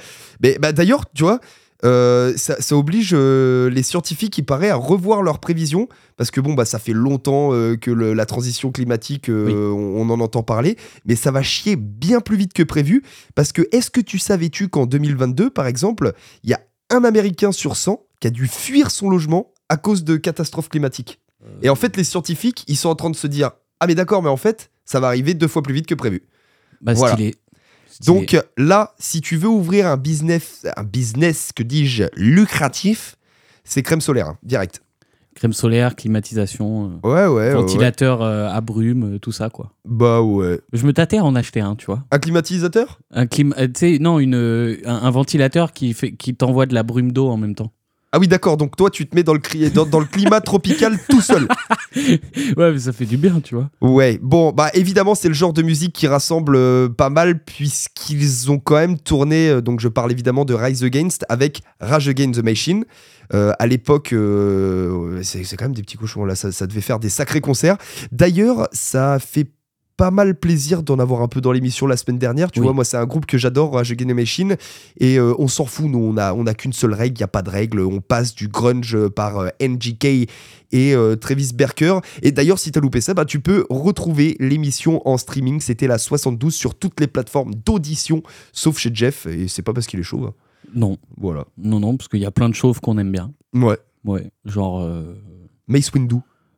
Mais 0.41 0.57
bah, 0.59 0.71
d'ailleurs, 0.71 1.03
tu 1.13 1.23
vois, 1.23 1.39
euh, 1.83 2.33
ça, 2.37 2.61
ça 2.61 2.75
oblige 2.75 3.11
euh, 3.13 3.69
les 3.69 3.83
scientifiques, 3.83 4.37
il 4.37 4.43
paraît, 4.45 4.69
à 4.69 4.75
revoir 4.75 5.21
leurs 5.23 5.39
prévisions. 5.39 5.87
Parce 6.17 6.29
que 6.31 6.39
bon, 6.41 6.53
bah, 6.53 6.65
ça 6.65 6.77
fait 6.79 6.93
longtemps 6.93 7.53
euh, 7.53 7.75
que 7.75 7.89
le- 7.91 8.13
la 8.13 8.25
transition 8.25 8.71
climatique, 8.71 9.25
Oui. 9.29 9.53
on, 9.53 10.01
on 10.01 10.09
en 10.09 10.19
entend 10.19 10.43
parler. 10.43 10.77
Mais 11.05 11.15
ça 11.15 11.31
va 11.31 11.41
chier 11.41 11.75
bien 11.75 12.19
plus 12.21 12.37
vite 12.37 12.53
que 12.53 12.63
prévu. 12.63 13.03
Parce 13.35 13.51
que 13.51 13.67
est-ce 13.71 13.89
que 13.89 14.01
tu 14.01 14.19
savais-tu 14.19 14.67
qu'en 14.69 14.85
2022, 14.85 15.49
par 15.49 15.65
exemple, 15.67 16.13
il 16.43 16.49
y 16.49 16.53
a 16.53 16.61
un 16.89 17.03
Américain 17.03 17.51
sur 17.51 17.75
100 17.75 18.03
qui 18.19 18.27
a 18.27 18.29
dû 18.31 18.47
fuir 18.47 18.91
son 18.91 19.09
logement 19.09 19.51
à 19.69 19.77
cause 19.77 20.03
de 20.03 20.17
catastrophes 20.17 20.69
climatiques? 20.69 21.19
Et 21.63 21.69
en 21.69 21.75
fait, 21.75 21.97
les 21.97 22.03
scientifiques, 22.03 22.63
ils 22.67 22.77
sont 22.77 22.89
en 22.89 22.95
train 22.95 23.09
de 23.09 23.15
se 23.15 23.25
dire 23.25 23.51
Ah, 23.79 23.87
mais 23.87 23.95
d'accord, 23.95 24.21
mais 24.21 24.29
en 24.29 24.37
fait, 24.37 24.69
ça 24.85 24.99
va 24.99 25.07
arriver 25.07 25.33
deux 25.33 25.47
fois 25.47 25.63
plus 25.63 25.73
vite 25.73 25.87
que 25.87 25.95
prévu. 25.95 26.21
Bah, 26.81 26.93
Voilà. 26.93 27.13
stylé. 27.15 27.35
Donc 28.05 28.37
là, 28.57 28.93
si 28.99 29.21
tu 29.21 29.37
veux 29.37 29.49
ouvrir 29.49 29.87
un 29.87 29.97
business, 29.97 30.65
un 30.77 30.83
business 30.83 31.51
que 31.55 31.63
dis-je, 31.63 32.05
lucratif, 32.15 33.15
c'est 33.63 33.83
crème 33.83 34.01
solaire, 34.01 34.27
hein, 34.27 34.37
direct. 34.43 34.81
Crème 35.33 35.53
solaire, 35.53 35.95
climatisation, 35.95 36.99
euh, 37.05 37.07
Ouais, 37.07 37.33
ouais. 37.33 37.53
ventilateur 37.53 38.21
euh, 38.21 38.49
à 38.49 38.59
brume, 38.59 39.15
euh, 39.15 39.17
tout 39.19 39.31
ça, 39.31 39.49
quoi. 39.49 39.71
Bah 39.85 40.21
ouais. 40.21 40.59
Je 40.73 40.85
me 40.85 40.91
tâtais 40.91 41.19
à 41.19 41.23
en 41.23 41.35
acheter 41.35 41.61
un, 41.61 41.75
tu 41.75 41.85
vois. 41.85 42.03
Un 42.11 42.19
climatisateur? 42.19 42.99
Un 43.11 43.27
clim... 43.27 43.55
euh, 43.57 43.97
non, 43.99 44.19
une, 44.19 44.35
euh, 44.35 44.77
un, 44.85 44.95
un 44.95 45.09
ventilateur 45.09 45.71
qui, 45.71 45.93
fait, 45.93 46.11
qui 46.11 46.35
t'envoie 46.35 46.65
de 46.65 46.73
la 46.73 46.83
brume 46.83 47.13
d'eau 47.13 47.29
en 47.29 47.37
même 47.37 47.55
temps. 47.55 47.71
Ah 48.13 48.19
oui, 48.19 48.27
d'accord. 48.27 48.57
Donc 48.57 48.75
toi, 48.75 48.89
tu 48.89 49.07
te 49.07 49.15
mets 49.15 49.23
dans 49.23 49.33
le, 49.33 49.39
cri- 49.39 49.71
dans, 49.71 49.85
dans 49.85 49.99
le 49.99 50.05
climat 50.05 50.41
tropical 50.41 50.97
tout 51.09 51.21
seul. 51.21 51.47
Ouais, 52.57 52.71
mais 52.71 52.79
ça 52.79 52.93
fait 52.93 53.05
du 53.05 53.17
bien, 53.17 53.41
tu 53.41 53.55
vois. 53.55 53.69
Ouais. 53.81 54.17
Bon, 54.21 54.51
bah 54.51 54.69
évidemment, 54.73 55.13
c'est 55.15 55.27
le 55.27 55.33
genre 55.33 55.51
de 55.53 55.61
musique 55.61 55.93
qui 55.93 56.07
rassemble 56.07 56.55
euh, 56.55 56.87
pas 56.89 57.09
mal 57.09 57.43
puisqu'ils 57.43 58.49
ont 58.51 58.59
quand 58.59 58.75
même 58.75 58.97
tourné. 58.97 59.49
euh, 59.49 59.61
donc 59.61 59.79
je 59.81 59.87
parle 59.89 60.11
évidemment 60.11 60.45
de 60.45 60.53
Rise 60.53 60.83
Against 60.83 61.25
avec 61.29 61.61
Rage 61.81 62.07
Against 62.07 62.39
the 62.39 62.43
Machine. 62.43 62.85
Euh, 63.33 63.53
à 63.59 63.67
l'époque, 63.67 64.13
c'est 65.23 65.43
c'est 65.43 65.55
quand 65.57 65.65
même 65.65 65.73
des 65.73 65.83
petits 65.83 65.97
cochons 65.97 66.25
là. 66.25 66.35
Ça, 66.35 66.51
ça 66.51 66.67
devait 66.67 66.81
faire 66.81 66.99
des 66.99 67.09
sacrés 67.09 67.41
concerts. 67.41 67.77
D'ailleurs, 68.11 68.67
ça 68.71 69.19
fait 69.19 69.47
pas 70.01 70.09
mal 70.09 70.33
plaisir 70.33 70.81
d'en 70.81 70.97
avoir 70.97 71.21
un 71.21 71.27
peu 71.27 71.41
dans 71.41 71.51
l'émission 71.51 71.85
la 71.85 71.95
semaine 71.95 72.17
dernière. 72.17 72.49
Tu 72.51 72.59
Oui. 72.59 72.63
vois, 72.65 72.73
moi, 72.73 72.83
c'est 72.83 72.97
un 72.97 73.05
groupe 73.05 73.27
que 73.27 73.37
j'adore, 73.37 73.73
Rage 73.75 73.95
the 73.95 74.05
Machine. 74.07 74.55
Et 74.99 75.19
euh, 75.19 75.35
on 75.37 75.47
s'en 75.47 75.65
fout, 75.65 75.85
nous, 75.85 75.99
on 75.99 76.17
a, 76.17 76.33
on 76.33 76.47
a 76.47 76.55
qu'une 76.55 76.73
seule 76.73 76.95
règle, 76.95 77.17
il 77.17 77.19
n'y 77.19 77.23
a 77.23 77.27
pas 77.27 77.43
de 77.43 77.51
règle. 77.51 77.81
On 77.81 78.01
passe 78.01 78.33
du 78.33 78.47
grunge 78.47 78.95
euh, 78.95 79.11
par 79.11 79.37
euh, 79.37 79.49
NGK 79.61 80.05
et 80.05 80.27
euh, 80.95 81.15
Travis 81.15 81.51
Berker. 81.53 81.99
Et 82.23 82.31
d'ailleurs, 82.31 82.57
si 82.57 82.71
t'as 82.71 82.79
loupé 82.79 82.99
ça, 82.99 83.13
bah, 83.13 83.25
tu 83.25 83.41
peux 83.41 83.67
retrouver 83.69 84.37
l'émission 84.39 85.07
en 85.07 85.17
streaming. 85.17 85.59
C'était 85.59 85.85
la 85.85 85.99
72 85.99 86.51
sur 86.51 86.73
toutes 86.73 86.99
les 86.99 87.05
plateformes 87.07 87.53
d'audition, 87.53 88.23
sauf 88.53 88.79
chez 88.79 88.89
Jeff. 88.91 89.27
Et 89.27 89.47
c'est 89.47 89.61
pas 89.61 89.73
parce 89.73 89.85
qu'il 89.85 89.99
est 89.99 90.03
chaud. 90.03 90.25
hein. 90.27 90.33
Non, 90.73 90.97
Voilà. 91.17 91.45
non, 91.59 91.79
non, 91.79 91.95
parce 91.95 92.07
qu'il 92.07 92.21
y 92.21 92.25
a 92.25 92.31
plein 92.31 92.49
de 92.49 92.55
chauves 92.55 92.79
qu'on 92.81 92.97
aime 92.97 93.11
bien. 93.11 93.31
Ouais. 93.53 93.77
Ouais, 94.03 94.31
genre. 94.45 94.83
Mace 95.67 95.91
Windu. 95.93 96.15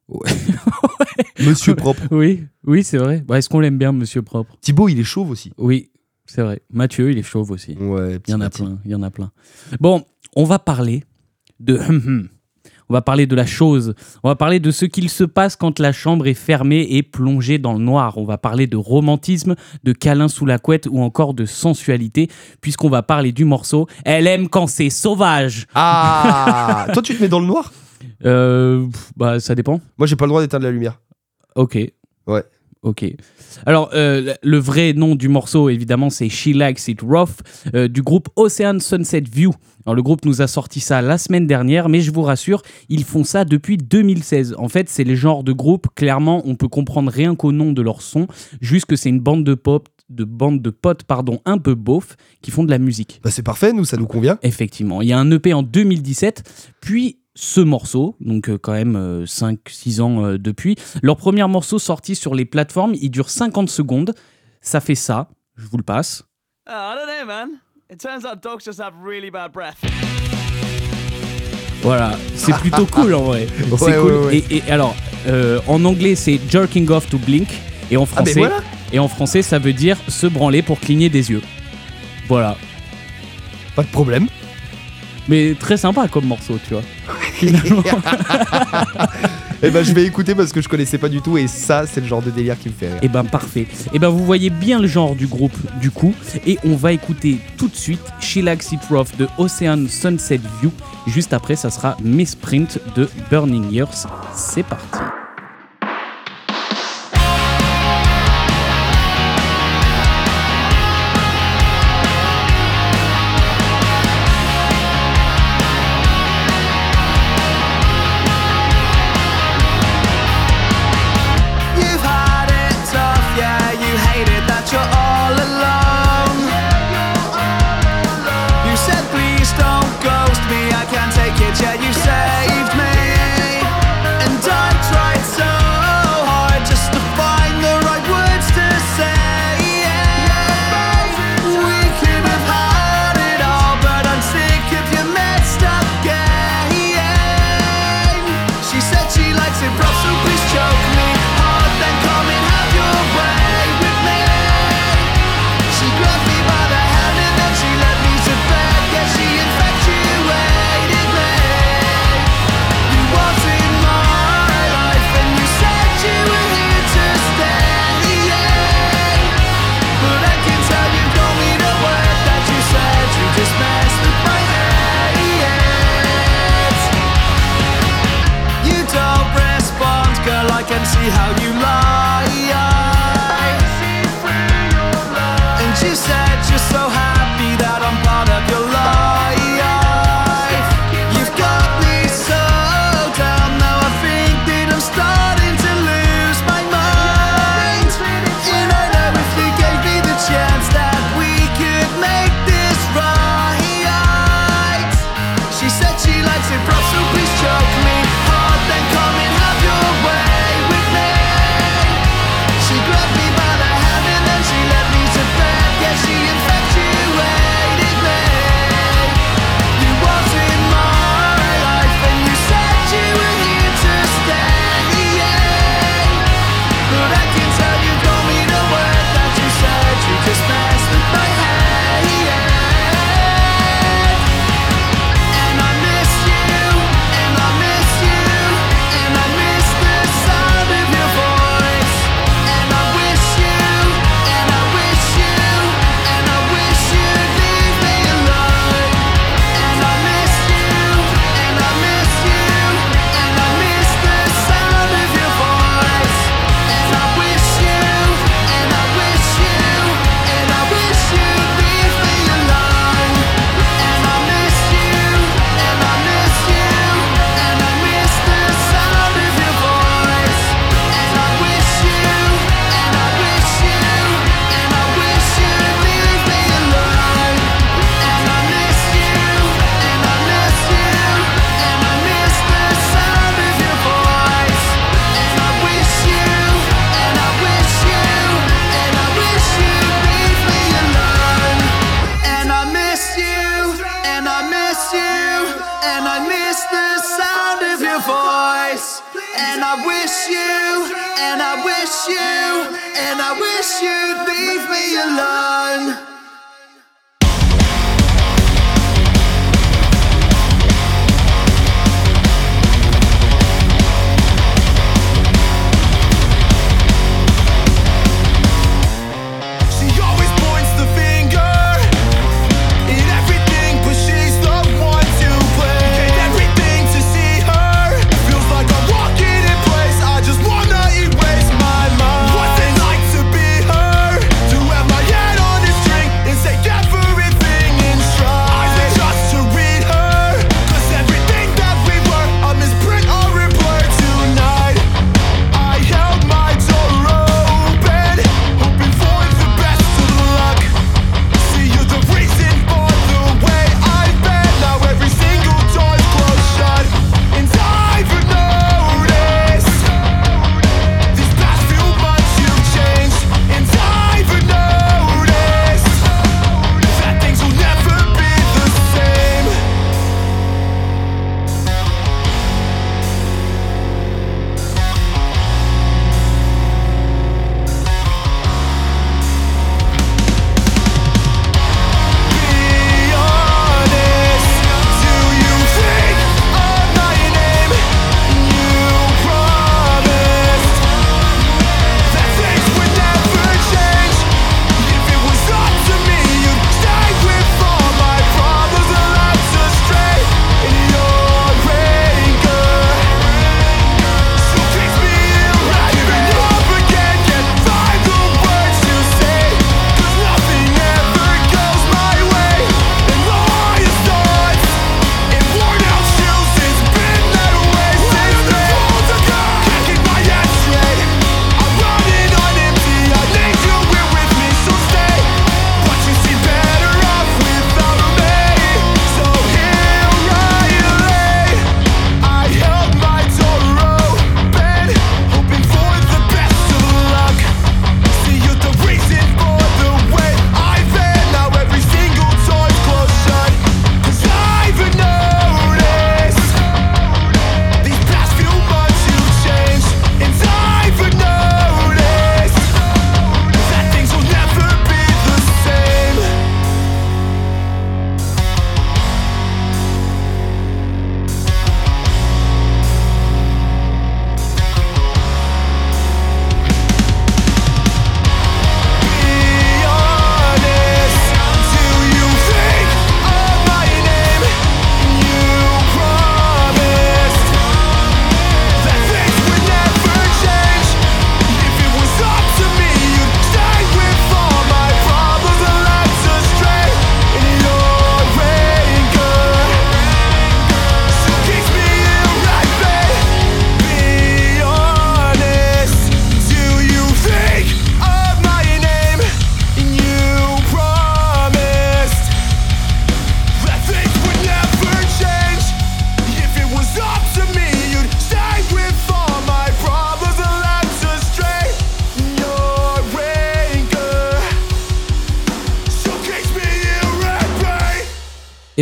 Monsieur 1.39 1.75
propre. 1.75 2.01
Oui, 2.11 2.43
oui, 2.65 2.83
c'est 2.83 2.97
vrai. 2.97 3.23
Bah, 3.25 3.37
Est-ce 3.37 3.49
qu'on 3.49 3.59
l'aime 3.59 3.77
bien, 3.77 3.91
Monsieur 3.91 4.21
Propre? 4.21 4.55
Thibaut, 4.61 4.89
il 4.89 4.99
est 4.99 5.03
chauve 5.03 5.29
aussi. 5.29 5.51
Oui, 5.57 5.91
c'est 6.25 6.41
vrai. 6.41 6.61
Mathieu, 6.71 7.11
il 7.11 7.17
est 7.17 7.23
chauve 7.23 7.51
aussi. 7.51 7.75
Ouais, 7.79 8.19
Il 8.27 8.31
y 8.31 8.33
en 8.33 8.41
a 8.41 8.49
plein, 8.49 8.79
il 8.85 8.91
y 8.91 8.95
en 8.95 9.03
a 9.03 9.09
plein. 9.09 9.31
Bon, 9.79 10.03
on 10.35 10.43
va 10.43 10.59
parler 10.59 11.03
de... 11.59 11.79
On 12.89 12.93
va 12.93 13.01
parler 13.01 13.25
de 13.25 13.35
la 13.35 13.45
chose. 13.45 13.95
On 14.23 14.27
va 14.29 14.35
parler 14.35 14.59
de 14.59 14.69
ce 14.69 14.85
qu'il 14.85 15.09
se 15.09 15.23
passe 15.23 15.55
quand 15.55 15.79
la 15.79 15.93
chambre 15.93 16.27
est 16.27 16.33
fermée 16.33 16.85
et 16.91 17.01
plongée 17.01 17.57
dans 17.57 17.73
le 17.73 17.79
noir. 17.79 18.17
On 18.17 18.25
va 18.25 18.37
parler 18.37 18.67
de 18.67 18.75
romantisme, 18.75 19.55
de 19.83 19.93
câlins 19.93 20.27
sous 20.27 20.45
la 20.45 20.59
couette 20.59 20.87
ou 20.91 21.01
encore 21.01 21.33
de 21.33 21.45
sensualité, 21.45 22.29
puisqu'on 22.59 22.89
va 22.89 23.01
parler 23.01 23.31
du 23.31 23.45
morceau 23.45 23.87
Elle 24.03 24.27
aime 24.27 24.49
quand 24.49 24.67
c'est 24.67 24.89
sauvage. 24.89 25.65
Ah 25.73 26.87
Toi, 26.93 27.01
tu 27.01 27.15
te 27.15 27.21
mets 27.23 27.29
dans 27.29 27.39
le 27.39 27.47
noir? 27.47 27.71
Euh, 28.25 28.87
bah, 29.15 29.39
ça 29.39 29.55
dépend. 29.55 29.81
Moi, 29.97 30.07
j'ai 30.07 30.15
pas 30.15 30.25
le 30.25 30.29
droit 30.29 30.41
d'éteindre 30.41 30.65
la 30.65 30.71
lumière. 30.71 31.01
Ok. 31.55 31.77
Ouais. 32.27 32.43
Ok. 32.83 33.05
Alors, 33.65 33.91
euh, 33.93 34.33
le 34.43 34.57
vrai 34.57 34.91
nom 34.91 35.15
du 35.15 35.29
morceau, 35.29 35.69
évidemment, 35.69 36.09
c'est 36.09 36.27
She 36.27 36.47
Likes 36.47 36.89
It 36.89 37.01
Rough, 37.01 37.41
euh, 37.73 37.87
du 37.87 38.01
groupe 38.01 38.27
Ocean 38.35 38.79
Sunset 38.79 39.23
View. 39.31 39.53
Alors, 39.85 39.95
le 39.95 40.01
groupe 40.01 40.25
nous 40.25 40.41
a 40.41 40.47
sorti 40.47 40.81
ça 40.81 41.01
la 41.01 41.17
semaine 41.17 41.47
dernière, 41.47 41.87
mais 41.87 42.01
je 42.01 42.11
vous 42.11 42.23
rassure, 42.23 42.61
ils 42.89 43.05
font 43.05 43.23
ça 43.23 43.45
depuis 43.45 43.77
2016. 43.77 44.55
En 44.57 44.67
fait, 44.67 44.89
c'est 44.89 45.05
les 45.05 45.15
genres 45.15 45.45
de 45.45 45.53
groupe, 45.53 45.87
clairement, 45.95 46.41
on 46.45 46.55
peut 46.55 46.67
comprendre 46.67 47.09
rien 47.09 47.35
qu'au 47.35 47.53
nom 47.53 47.71
de 47.71 47.81
leur 47.81 48.01
son, 48.01 48.27
juste 48.59 48.85
que 48.85 48.97
c'est 48.97 49.09
une 49.09 49.21
bande 49.21 49.45
de 49.45 49.53
pop 49.53 49.87
de 50.09 50.25
bande 50.25 50.61
de 50.61 50.69
potes 50.69 51.03
pardon 51.03 51.39
un 51.45 51.57
peu 51.57 51.75
beauf 51.75 52.17
qui 52.41 52.51
font 52.51 52.63
de 52.63 52.69
la 52.69 52.77
musique. 52.77 53.21
Bah, 53.23 53.31
c'est 53.31 53.41
parfait, 53.41 53.73
nous, 53.73 53.85
ça 53.85 53.97
nous 53.97 54.05
convient. 54.05 54.37
Effectivement, 54.43 55.01
il 55.01 55.07
y 55.07 55.13
a 55.13 55.17
un 55.17 55.31
EP 55.31 55.53
en 55.53 55.63
2017, 55.63 56.43
puis 56.81 57.19
ce 57.35 57.61
morceau, 57.61 58.15
donc 58.19 58.49
euh, 58.49 58.57
quand 58.57 58.73
même 58.73 59.23
5-6 59.25 60.01
ans 60.01 60.23
euh, 60.25 60.37
depuis. 60.37 60.75
Leur 61.01 61.17
premier 61.17 61.45
morceau 61.47 61.79
sorti 61.79 62.15
sur 62.15 62.35
les 62.35 62.45
plateformes, 62.45 62.93
il 63.01 63.09
dure 63.09 63.29
50 63.29 63.69
secondes. 63.69 64.13
Ça 64.61 64.79
fait 64.79 64.95
ça, 64.95 65.29
je 65.55 65.65
vous 65.67 65.77
le 65.77 65.83
passe. 65.83 66.23
I 66.67 66.71
don't 66.95 67.05
know, 67.07 67.25
man. 67.27 67.49
It 67.91 67.99
turns 67.99 68.23
out 68.25 68.41
dogs 68.41 68.63
just 68.65 68.79
have 68.79 68.93
really 69.03 69.29
bad 69.31 69.51
breath. 69.51 69.77
Voilà, 71.81 72.13
c'est 72.35 72.53
plutôt 72.55 72.85
cool 72.85 73.13
en 73.13 73.23
vrai. 73.23 73.45
C'est 73.77 73.85
Ouais, 73.85 73.97
cool. 73.97 74.11
ouais, 74.13 74.25
ouais. 74.25 74.43
Et, 74.49 74.57
et 74.57 74.71
alors, 74.71 74.95
euh, 75.27 75.59
en 75.67 75.83
anglais, 75.83 76.15
c'est 76.15 76.39
jerking 76.49 76.89
off 76.89 77.09
to 77.09 77.17
blink, 77.17 77.49
et 77.91 77.97
en 77.97 78.03
Ah, 78.03 78.05
français, 78.05 78.33
voilà 78.39 78.61
et 78.93 78.99
en 78.99 79.07
français, 79.09 79.41
ça 79.41 79.59
veut 79.59 79.73
dire 79.73 79.97
se 80.07 80.27
branler 80.27 80.61
pour 80.61 80.79
cligner 80.79 81.09
des 81.09 81.31
yeux. 81.31 81.41
Voilà. 82.27 82.55
Pas 83.75 83.81
de 83.83 83.87
problème. 83.89 84.27
Mais 85.27 85.55
très 85.59 85.77
sympa 85.77 86.07
comme 86.07 86.25
morceau, 86.25 86.59
tu 86.67 86.73
vois. 86.73 86.83
Finalement. 87.33 87.83
Eh 89.65 89.69
ben, 89.71 89.81
je 89.81 89.93
vais 89.93 90.03
écouter 90.03 90.35
parce 90.35 90.51
que 90.51 90.59
je 90.59 90.67
connaissais 90.67 90.97
pas 90.97 91.07
du 91.07 91.21
tout 91.21 91.37
et 91.37 91.47
ça, 91.47 91.87
c'est 91.87 92.01
le 92.01 92.07
genre 92.07 92.21
de 92.21 92.29
délire 92.29 92.59
qui 92.59 92.67
me 92.67 92.73
fait 92.73 92.89
rire. 92.89 92.99
Et 93.01 93.07
ben 93.07 93.23
parfait. 93.23 93.65
Et 93.93 93.99
ben 93.99 94.09
vous 94.09 94.25
voyez 94.25 94.49
bien 94.49 94.77
le 94.77 94.87
genre 94.87 95.15
du 95.15 95.25
groupe 95.25 95.55
du 95.79 95.89
coup. 95.89 96.13
Et 96.45 96.59
on 96.65 96.75
va 96.75 96.91
écouter 96.91 97.37
tout 97.57 97.69
de 97.69 97.75
suite 97.75 98.01
She 98.19 98.37
Likes 98.37 98.73
It 98.73 98.81
Rough 98.89 99.15
de 99.17 99.25
Ocean 99.37 99.85
Sunset 99.87 100.41
View. 100.61 100.73
Juste 101.07 101.31
après, 101.31 101.55
ça 101.55 101.69
sera 101.69 101.95
Miss 102.03 102.35
Print 102.35 102.77
de 102.97 103.07
Burning 103.31 103.71
Years. 103.71 104.05
C'est 104.35 104.63
parti. 104.63 104.99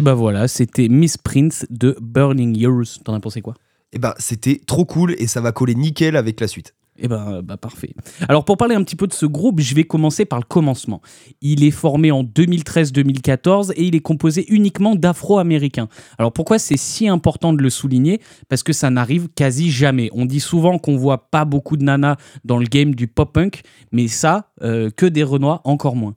Et 0.02 0.04
ben 0.04 0.16
voilà, 0.16 0.48
c'était 0.48 0.90
Miss 0.90 1.16
Prince 1.16 1.68
de 1.70 1.96
Burning 2.02 2.58
Years. 2.58 3.04
T'en 3.06 3.14
as 3.14 3.20
pensé 3.20 3.44
quoi? 3.44 3.54
Et 3.94 4.00
ben, 4.00 4.16
c'était 4.18 4.60
trop 4.66 4.84
cool 4.84 5.14
et 5.20 5.28
ça 5.28 5.42
va 5.42 5.52
coller 5.52 5.76
nickel 5.76 6.16
avec 6.16 6.40
la 6.40 6.48
suite. 6.48 6.74
Eh 6.98 7.08
ben, 7.08 7.44
bah 7.44 7.56
parfait. 7.56 7.94
Alors 8.28 8.44
pour 8.44 8.58
parler 8.58 8.74
un 8.74 8.84
petit 8.84 8.96
peu 8.96 9.06
de 9.06 9.14
ce 9.14 9.28
groupe, 9.28 9.60
je 9.60 9.76
vais 9.76 9.84
commencer 9.84 10.26
par 10.26 10.40
le 10.40 10.46
commencement. 10.46 11.04
Il 11.44 11.64
est 11.64 11.70
formé 11.70 12.10
en 12.10 12.24
2013-2014 12.24 13.74
et 13.76 13.84
il 13.84 13.94
est 13.94 14.00
composé 14.00 14.52
uniquement 14.52 14.96
d'Afro-Américains. 14.96 15.88
Alors 16.18 16.34
pourquoi 16.34 16.58
c'est 16.58 16.78
si 16.78 17.08
important 17.08 17.54
de 17.54 17.62
le 17.62 17.70
souligner? 17.70 18.22
Parce 18.50 18.64
que 18.64 18.74
ça 18.74 18.90
n'arrive 18.90 19.30
quasi 19.30 19.70
jamais. 19.70 20.10
On 20.14 20.26
dit 20.26 20.40
souvent 20.40 20.80
qu'on 20.80 20.98
voit 20.98 21.30
pas 21.30 21.46
beaucoup 21.46 21.78
de 21.78 21.84
nanas 21.84 22.16
dans 22.44 22.58
le 22.58 22.66
game 22.66 22.96
du 22.96 23.06
pop-punk, 23.06 23.62
mais 23.92 24.08
ça, 24.08 24.50
euh, 24.64 24.90
que 24.90 25.06
des 25.06 25.22
Renois, 25.22 25.62
encore 25.64 25.96
moins. 25.96 26.16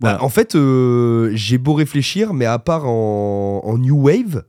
Bah, 0.00 0.12
Voilà. 0.12 0.24
en 0.24 0.28
fait, 0.28 0.54
euh, 0.54 1.30
j'ai 1.34 1.58
beau 1.58 1.74
réfléchir, 1.74 2.32
mais 2.32 2.46
à 2.46 2.58
part 2.58 2.86
en, 2.86 3.60
en 3.64 3.78
New 3.78 4.00
Wave, 4.00 4.44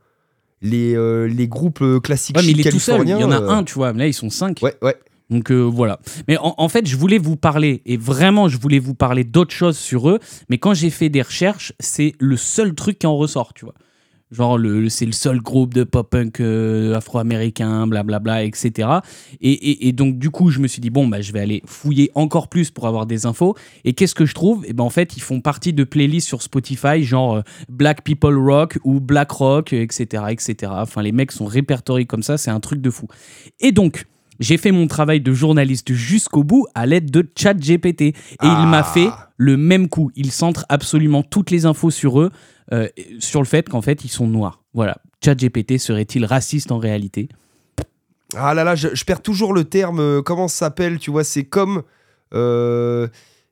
les, 0.61 0.95
euh, 0.95 1.25
les 1.27 1.47
groupes 1.47 1.81
euh, 1.81 1.99
classiques 1.99 2.37
Ouais, 2.37 2.43
mais 2.45 2.51
il 2.51 2.65
est 2.65 2.71
tout 2.71 2.79
seul. 2.79 3.01
Il 3.03 3.09
y 3.09 3.13
en 3.15 3.31
a 3.31 3.37
un, 3.39 3.63
tu 3.63 3.73
vois. 3.73 3.93
Mais 3.93 3.99
là, 3.99 4.07
ils 4.07 4.13
sont 4.13 4.29
cinq. 4.29 4.59
Ouais, 4.61 4.75
ouais. 4.81 4.95
Donc 5.29 5.49
euh, 5.51 5.61
voilà. 5.61 5.99
Mais 6.27 6.37
en, 6.37 6.53
en 6.57 6.69
fait, 6.69 6.87
je 6.87 6.95
voulais 6.97 7.17
vous 7.17 7.35
parler, 7.37 7.81
et 7.85 7.95
vraiment, 7.97 8.47
je 8.49 8.57
voulais 8.57 8.79
vous 8.79 8.93
parler 8.95 9.23
d'autres 9.23 9.53
choses 9.53 9.77
sur 9.77 10.09
eux, 10.09 10.19
mais 10.49 10.57
quand 10.57 10.73
j'ai 10.73 10.89
fait 10.89 11.09
des 11.09 11.21
recherches, 11.21 11.73
c'est 11.79 12.13
le 12.19 12.35
seul 12.37 12.73
truc 12.75 12.99
qui 12.99 13.07
en 13.07 13.15
ressort, 13.17 13.53
tu 13.53 13.63
vois. 13.65 13.73
Genre, 14.31 14.57
le, 14.57 14.81
le- 14.81 14.89
c'est 14.89 15.05
le 15.05 15.11
seul 15.11 15.41
groupe 15.41 15.73
de 15.73 15.83
pop-punk 15.83 16.39
euh, 16.39 16.95
afro-américain, 16.95 17.85
blablabla, 17.87 18.43
etc. 18.45 18.87
Et, 19.41 19.51
et- 19.51 19.87
et 19.89 19.91
donc, 19.91 20.17
du 20.17 20.29
coup, 20.29 20.49
je 20.51 20.59
me 20.59 20.67
suis 20.67 20.79
dit, 20.81 20.89
bon, 20.89 21.07
bah, 21.07 21.19
je 21.21 21.33
vais 21.33 21.39
aller 21.41 21.61
fouiller 21.65 22.11
encore 22.15 22.47
plus 22.47 22.71
pour 22.71 22.87
avoir 22.87 23.05
des 23.05 23.25
infos. 23.25 23.55
Et 23.83 23.93
qu'est-ce 23.93 24.15
que 24.15 24.25
je 24.25 24.33
trouve? 24.33 24.65
Et 24.65 24.73
ben, 24.73 24.83
en 24.85 24.89
fait, 24.89 25.17
ils 25.17 25.21
font 25.21 25.41
partie 25.41 25.73
de 25.73 25.83
playlists 25.83 26.27
sur 26.27 26.41
Spotify, 26.41 27.03
genre 27.03 27.35
euh, 27.35 27.41
Black 27.69 28.03
People 28.03 28.37
Rock 28.37 28.79
ou 28.85 28.99
Black 29.01 29.31
Rock, 29.31 29.73
etc., 29.73 30.23
etc. 30.29 30.71
Enfin, 30.75 31.01
les 31.01 31.11
mecs 31.11 31.31
sont 31.33 31.45
répertoriés 31.45 32.05
comme 32.05 32.23
ça, 32.23 32.37
c'est 32.37 32.51
un 32.51 32.59
truc 32.61 32.81
de 32.81 32.89
fou. 32.89 33.07
Et 33.59 33.71
donc, 33.73 34.05
j'ai 34.39 34.57
fait 34.57 34.71
mon 34.71 34.87
travail 34.87 35.21
de 35.21 35.33
journaliste 35.33 35.93
jusqu'au 35.93 36.43
bout 36.43 36.65
à 36.73 36.85
l'aide 36.87 37.11
de 37.11 37.29
ChatGPT. 37.37 38.01
Et 38.01 38.13
il 38.41 38.67
m'a 38.67 38.83
fait 38.83 39.09
le 39.37 39.55
même 39.57 39.87
coup. 39.87 40.09
Il 40.15 40.31
centre 40.31 40.65
absolument 40.69 41.21
toutes 41.21 41.51
les 41.51 41.65
infos 41.67 41.91
sur 41.91 42.19
eux, 42.21 42.31
euh, 42.73 42.87
sur 43.19 43.41
le 43.41 43.45
fait 43.47 43.67
qu'en 43.69 43.81
fait, 43.81 44.03
ils 44.05 44.09
sont 44.09 44.27
noirs. 44.27 44.61
Voilà. 44.73 44.97
ChatGPT 45.23 45.77
serait-il 45.77 46.25
raciste 46.25 46.71
en 46.71 46.77
réalité? 46.77 47.29
Ah 48.35 48.53
là 48.53 48.63
là, 48.63 48.75
je, 48.75 48.89
je 48.93 49.03
perds 49.03 49.21
toujours 49.21 49.53
le 49.53 49.63
terme. 49.65 49.99
euh, 49.99 50.21
comment 50.21 50.47
ça 50.47 50.57
s'appelle 50.67 50.99
Tu 50.99 51.11
vois, 51.11 51.23
c'est 51.23 51.43
comme. 51.43 51.83
euh, 52.33 53.07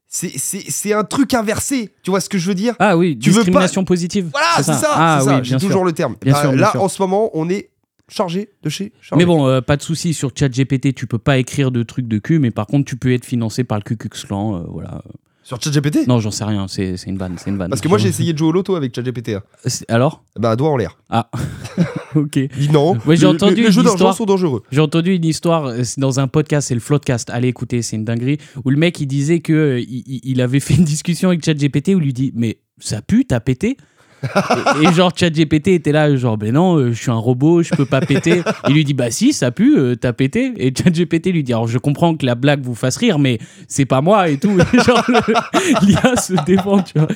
c'est- 0.07 0.93
un 0.93 1.03
truc 1.03 1.33
inversé. 1.33 1.91
Tu 2.01 2.09
vois 2.11 2.21
ce 2.21 2.29
que 2.29 2.37
je 2.37 2.47
veux 2.47 2.55
dire? 2.55 2.73
Ah 2.79 2.97
oui, 2.97 3.17
Tu 3.19 3.29
veux 3.29 3.35
pas- 3.35 3.39
discrimination 3.41 3.83
positive. 3.85 4.29
Voilà, 4.31 4.47
c'est 4.57 4.73
ça. 4.81 4.91
Ah 4.95 5.19
ça, 5.23 5.35
oui, 5.37 5.39
J'ai 5.43 5.57
toujours 5.57 5.83
le 5.85 5.91
terme. 5.91 6.15
Bien 6.21 6.33
Bah, 6.33 6.41
sûr, 6.41 6.51
bien 6.53 6.61
là, 6.61 6.71
sûr. 6.71 6.81
en 6.81 6.87
ce 6.87 7.01
moment, 7.01 7.29
on 7.33 7.47
est 7.49 7.69
chargé 8.07 8.49
de 8.63 8.69
chez. 8.69 8.91
chargé. 9.01 9.21
Mais 9.23 9.25
bon, 9.27 9.47
euh, 9.47 9.61
pas 9.61 9.77
de 9.77 9.83
souci 9.83 10.13
sur 10.15 10.31
ChatGPT, 10.33 10.95
tu 10.95 11.05
peux 11.05 11.19
pas 11.19 11.37
écrire 11.37 11.69
de 11.71 11.83
trucs 11.83 12.07
de 12.07 12.17
cul, 12.17 12.39
mais 12.39 12.49
par 12.49 12.65
contre, 12.65 12.85
tu 12.85 12.95
peux 12.95 13.13
être 13.13 13.25
financé 13.25 13.63
par 13.63 13.77
le 13.77 13.83
Ku 13.83 13.97
Klux 13.97 14.09
Klan. 14.25 14.55
euh, 14.55 14.63
voilà. 14.69 15.03
Sur 15.49 15.59
ChatGPT? 15.59 16.07
Non, 16.07 16.19
j'en 16.19 16.29
sais 16.29 16.43
rien, 16.43 16.67
c'est 16.67 16.95
c'est 16.95 17.09
une 17.09 17.17
vanne, 17.17 17.33
c'est 17.39 17.49
une 17.49 17.57
vanne. 17.57 17.69
Parce 17.69 17.81
que 17.81 17.87
moi, 17.87 17.97
j'ai 17.97 18.07
essayé 18.09 18.33
de 18.33 18.37
jouer 18.37 18.49
au 18.49 18.51
loto 18.51 18.75
avec 18.75 18.95
ChatGPT. 18.95 19.29
hein. 19.29 19.41
C'est- 19.65 19.89
Alors? 19.89 20.23
Bah, 20.37 20.55
doigt 20.55 20.69
en 20.69 20.77
l'air. 20.77 20.97
Ah, 21.09 21.27
ok. 22.15 22.35
Il 22.35 22.47
dit 22.49 22.69
non. 22.69 22.95
Ouais, 23.07 23.15
j'ai 23.15 23.23
le- 23.23 23.29
entendu 23.29 23.55
le- 23.55 23.61
les 23.61 23.65
une 23.67 23.71
jeux 23.73 23.81
d'argent 23.81 23.95
histoire. 23.95 24.15
sont 24.15 24.25
dangereux. 24.25 24.61
J'ai 24.71 24.79
entendu 24.81 25.15
une 25.15 25.25
histoire 25.25 25.65
euh, 25.65 25.83
c'est 25.83 25.99
dans 25.99 26.19
un 26.19 26.27
podcast, 26.27 26.67
c'est 26.67 26.75
le 26.75 26.79
Floodcast. 26.79 27.31
Allez 27.31 27.47
écouter, 27.47 27.81
c'est 27.81 27.95
une 27.95 28.05
dinguerie. 28.05 28.37
Où 28.63 28.69
le 28.69 28.77
mec 28.77 28.99
il 29.01 29.07
disait 29.07 29.39
que 29.39 29.53
euh, 29.53 29.79
il, 29.79 30.03
il- 30.05 30.21
il 30.23 30.41
avait 30.41 30.59
fait 30.59 30.75
une 30.75 30.83
discussion 30.85 31.29
avec 31.29 31.43
ChatGPT 31.43 31.89
où 31.95 31.99
il 31.99 32.03
lui 32.03 32.13
dit 32.13 32.31
mais 32.35 32.59
ça 32.79 33.01
pue, 33.01 33.25
t'as 33.25 33.39
pété? 33.39 33.75
Et, 34.23 34.87
et 34.87 34.93
genre 34.93 35.11
ChatGPT 35.15 35.69
était 35.69 35.91
là 35.91 36.15
genre 36.15 36.37
ben 36.37 36.53
non, 36.53 36.77
euh, 36.77 36.91
je 36.91 37.01
suis 37.01 37.11
un 37.11 37.15
robot, 37.15 37.63
je 37.63 37.73
peux 37.75 37.85
pas 37.85 38.01
péter. 38.01 38.41
Il 38.67 38.75
lui 38.75 38.83
dit 38.83 38.93
bah 38.93 39.11
si, 39.11 39.33
ça 39.33 39.51
pue, 39.51 39.77
euh, 39.77 39.95
t'as 39.95 40.13
pété. 40.13 40.53
Et 40.57 40.73
ChatGPT 40.75 41.27
lui 41.27 41.43
dit 41.43 41.53
alors 41.53 41.67
je 41.67 41.77
comprends 41.77 42.15
que 42.15 42.25
la 42.25 42.35
blague 42.35 42.61
vous 42.63 42.75
fasse 42.75 42.97
rire, 42.97 43.19
mais 43.19 43.39
c'est 43.67 43.85
pas 43.85 44.01
moi 44.01 44.29
et 44.29 44.37
tout. 44.37 44.57
Et 44.73 44.79
genre 44.83 45.03
l'IA 45.81 46.15
se 46.15 46.33
défend, 46.45 46.81
tu 46.81 46.97
vois. 46.97 47.07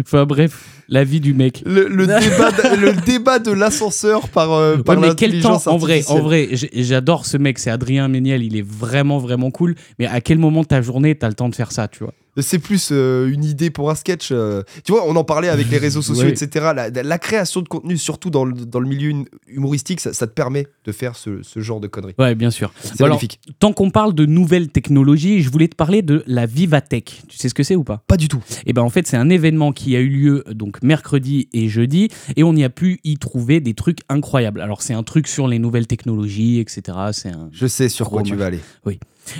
Enfin 0.00 0.24
bref, 0.24 0.64
la 0.88 1.04
vie 1.04 1.20
du 1.20 1.34
mec. 1.34 1.62
Le, 1.66 1.88
le 1.88 2.06
débat, 2.06 2.50
de, 2.50 2.80
le 2.80 2.92
débat 2.92 3.38
de 3.38 3.52
l'ascenseur 3.52 4.28
par, 4.28 4.52
euh, 4.52 4.78
par 4.78 4.98
mais 4.98 5.14
quel 5.14 5.40
temps 5.40 5.60
en 5.66 5.76
vrai, 5.76 6.02
en 6.08 6.20
vrai, 6.20 6.48
j'adore 6.52 7.26
ce 7.26 7.36
mec, 7.36 7.58
c'est 7.58 7.70
Adrien 7.70 8.08
Méniel, 8.08 8.42
il 8.42 8.56
est 8.56 8.66
vraiment 8.66 9.18
vraiment 9.18 9.50
cool. 9.50 9.74
Mais 9.98 10.06
à 10.06 10.20
quel 10.20 10.38
moment 10.38 10.62
de 10.62 10.68
ta 10.68 10.82
journée 10.82 11.14
t'as 11.14 11.28
le 11.28 11.34
temps 11.34 11.48
de 11.48 11.54
faire 11.54 11.72
ça, 11.72 11.88
tu 11.88 12.04
vois? 12.04 12.14
C'est 12.40 12.58
plus 12.58 12.90
euh, 12.92 13.28
une 13.32 13.44
idée 13.44 13.70
pour 13.70 13.90
un 13.90 13.94
sketch. 13.94 14.28
euh. 14.32 14.62
Tu 14.84 14.92
vois, 14.92 15.04
on 15.06 15.16
en 15.16 15.24
parlait 15.24 15.48
avec 15.48 15.70
les 15.70 15.78
réseaux 15.78 16.02
sociaux, 16.02 16.24
Ouais. 16.24 16.30
etc. 16.30 16.70
La, 16.74 16.90
la 16.90 17.18
création 17.18 17.62
de 17.62 17.68
contenu, 17.68 17.96
surtout 17.96 18.30
dans 18.30 18.44
le, 18.44 18.52
dans 18.54 18.80
le 18.80 18.88
milieu 18.88 19.10
hum- 19.12 19.26
humoristique, 19.48 20.00
ça, 20.00 20.12
ça 20.12 20.26
te 20.26 20.32
permet 20.32 20.66
de 20.84 20.92
faire 20.92 21.16
ce, 21.16 21.42
ce 21.42 21.60
genre 21.60 21.80
de 21.80 21.86
conneries. 21.88 22.14
Ouais, 22.18 22.34
bien 22.34 22.50
sûr. 22.50 22.72
C'est 22.82 22.98
Bon, 22.98 23.04
alors, 23.06 23.16
magnifique. 23.16 23.40
tant 23.58 23.72
qu'on 23.72 23.90
parle 23.90 24.14
de 24.14 24.26
nouvelles 24.26 24.68
technologies, 24.68 25.42
je 25.42 25.50
voulais 25.50 25.68
te 25.68 25.76
parler 25.76 26.02
de 26.02 26.22
la 26.26 26.46
Vivatech. 26.46 27.22
Tu 27.28 27.36
sais 27.38 27.48
ce 27.48 27.54
que 27.54 27.62
c'est 27.62 27.76
ou 27.76 27.84
pas? 27.84 28.02
Pas 28.06 28.16
du 28.16 28.28
tout. 28.28 28.42
Et 28.66 28.72
ben 28.72 28.82
en 28.82 28.90
fait, 28.90 29.06
c'est 29.06 29.16
un 29.16 29.30
événement 29.30 29.72
qui 29.72 29.96
a 29.96 30.00
eu 30.00 30.08
lieu 30.08 30.44
euh, 30.48 30.54
donc 30.54 30.82
mercredi 30.82 31.48
et 31.52 31.68
jeudi 31.68 32.08
et 32.36 32.42
on 32.44 32.54
y 32.54 32.64
a 32.64 32.70
pu 32.70 33.00
y 33.04 33.16
trouver 33.18 33.60
des 33.60 33.74
trucs 33.74 34.00
incroyables. 34.08 34.60
Alors 34.60 34.82
c'est 34.82 34.94
un 34.94 35.02
truc 35.02 35.26
sur 35.28 35.48
les 35.48 35.58
nouvelles 35.58 35.86
technologies, 35.86 36.58
etc. 36.60 36.96
C'est 37.12 37.30
un 37.30 37.48
Je 37.52 37.66
sais 37.66 37.88
sur 37.88 38.10
quoi 38.10 38.22
tu 38.22 38.34
vas 38.36 38.46
aller. 38.46 38.60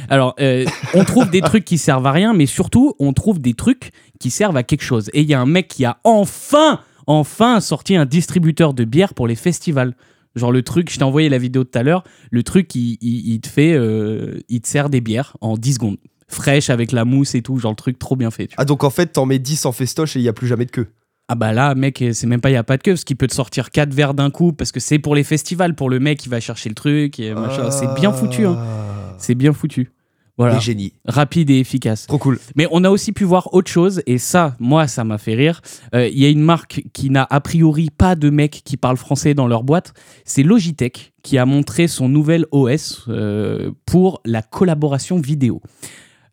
Alors, 0.09 0.34
euh, 0.41 0.64
on 0.95 1.05
trouve 1.05 1.30
des 1.30 1.41
trucs 1.41 1.64
qui 1.64 1.78
servent 1.78 2.07
à 2.07 2.12
rien, 2.12 2.34
mais 2.34 2.47
surtout, 2.47 2.95
on 2.99 3.12
trouve 3.12 3.39
des 3.39 3.55
trucs 3.55 3.91
qui 4.18 4.30
servent 4.30 4.57
à 4.57 4.62
quelque 4.62 4.82
chose. 4.82 5.11
Et 5.12 5.22
il 5.22 5.28
y 5.28 5.34
a 5.34 5.41
un 5.41 5.47
mec 5.47 5.68
qui 5.68 5.84
a 5.84 5.99
enfin, 6.05 6.80
enfin 7.07 7.61
sorti 7.61 7.97
un 7.97 8.07
distributeur 8.07 8.74
de 8.74 8.84
bière 8.84 9.14
pour 9.14 9.26
les 9.26 9.36
festivals. 9.36 9.95
Genre 10.34 10.53
le 10.53 10.62
truc, 10.62 10.91
je 10.91 10.99
t'ai 10.99 11.05
envoyé 11.05 11.28
la 11.28 11.39
vidéo 11.39 11.64
tout 11.64 11.78
à 11.78 11.82
l'heure, 11.82 12.05
le 12.30 12.43
truc, 12.43 12.74
il, 12.74 13.41
te 13.41 13.49
fait, 13.49 13.72
euh, 13.72 14.39
il 14.49 14.61
te 14.61 14.68
sert 14.68 14.89
des 14.89 15.01
bières 15.01 15.36
en 15.41 15.57
10 15.57 15.74
secondes. 15.74 15.97
Fraîche 16.28 16.68
avec 16.68 16.93
la 16.93 17.05
mousse 17.05 17.34
et 17.34 17.43
tout, 17.43 17.59
genre 17.59 17.72
le 17.72 17.76
truc 17.76 17.99
trop 17.99 18.14
bien 18.14 18.30
fait. 18.30 18.51
Ah, 18.59 18.64
donc 18.64 18.84
en 18.84 18.91
fait, 18.91 19.07
t'en 19.14 19.24
mets 19.24 19.39
10 19.39 19.64
en 19.64 19.72
festoche 19.72 20.16
et 20.16 20.18
il 20.20 20.22
n'y 20.22 20.28
a 20.28 20.34
plus 20.34 20.47
jamais 20.47 20.66
de 20.66 20.70
queue. 20.70 20.89
Ah 21.31 21.35
bah 21.35 21.53
là, 21.53 21.74
mec, 21.74 22.03
c'est 22.12 22.26
même 22.26 22.41
pas, 22.41 22.49
il 22.49 22.55
y 22.55 22.57
a 22.57 22.64
pas 22.64 22.79
de 22.79 22.83
queue, 22.83 22.93
parce 22.93 23.05
qu'il 23.05 23.16
peut 23.16 23.26
te 23.26 23.35
sortir 23.35 23.70
4 23.70 23.93
verres 23.93 24.14
d'un 24.14 24.31
coup, 24.31 24.55
parce 24.55 24.72
que 24.72 24.81
c'est 24.81 24.99
pour 24.99 25.14
les 25.14 25.24
festivals, 25.24 25.74
pour 25.74 25.91
le 25.91 26.01
mec 26.01 26.18
qui 26.18 26.31
va 26.31 26.41
chercher 26.41 26.70
le 26.70 26.74
truc, 26.74 27.20
et 27.20 27.35
machin. 27.35 27.70
C'est 27.70 27.93
bien 27.95 28.12
foutu, 28.12 28.47
hein. 28.47 28.57
Ah. 28.59 29.14
C'est 29.18 29.35
bien 29.35 29.53
foutu. 29.53 29.91
Voilà. 30.39 30.55
Des 30.55 30.61
génies. 30.61 30.95
Rapide 31.05 31.51
et 31.51 31.59
efficace. 31.59 32.07
Trop 32.07 32.16
cool. 32.16 32.39
Mais 32.55 32.66
on 32.70 32.83
a 32.85 32.91
aussi 32.91 33.12
pu 33.12 33.24
voir 33.24 33.53
autre 33.53 33.70
chose, 33.70 34.03
et 34.07 34.16
ça, 34.16 34.57
moi, 34.59 34.87
ça 34.87 35.05
m'a 35.05 35.18
fait 35.18 35.35
rire. 35.35 35.61
Euh, 35.95 36.09
Il 36.09 36.18
y 36.18 36.24
a 36.24 36.31
une 36.31 36.41
marque 36.41 36.83
qui 36.95 37.11
n'a 37.11 37.26
a 37.29 37.41
priori 37.41 37.91
pas 37.91 38.14
de 38.14 38.31
mecs 38.31 38.62
qui 38.64 38.79
parlent 38.79 38.97
français 38.97 39.35
dans 39.35 39.49
leur 39.49 39.64
boîte. 39.64 39.93
C'est 40.24 40.43
Logitech 40.43 41.12
qui 41.22 41.37
a 41.37 41.45
montré 41.45 41.89
son 41.89 42.09
nouvel 42.09 42.47
OS 42.53 43.05
euh, 43.09 43.72
pour 43.85 44.22
la 44.24 44.41
collaboration 44.41 45.18
vidéo. 45.18 45.61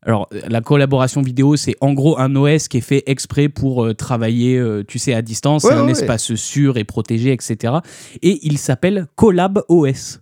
Alors, 0.05 0.29
la 0.47 0.61
collaboration 0.61 1.21
vidéo, 1.21 1.55
c'est 1.55 1.75
en 1.81 1.93
gros 1.93 2.19
un 2.19 2.35
OS 2.35 2.67
qui 2.67 2.77
est 2.77 2.81
fait 2.81 3.03
exprès 3.07 3.49
pour 3.49 3.83
euh, 3.83 3.93
travailler, 3.93 4.57
euh, 4.57 4.83
tu 4.87 4.99
sais, 4.99 5.13
à 5.13 5.21
distance. 5.21 5.63
Ouais, 5.63 5.71
c'est 5.71 5.75
un 5.77 5.85
ouais, 5.85 5.91
espace 5.91 6.35
sûr 6.35 6.77
et 6.77 6.83
protégé, 6.83 7.31
etc. 7.33 7.75
Et 8.21 8.39
il 8.43 8.57
s'appelle 8.57 9.07
Collab 9.15 9.63
OS. 9.67 10.19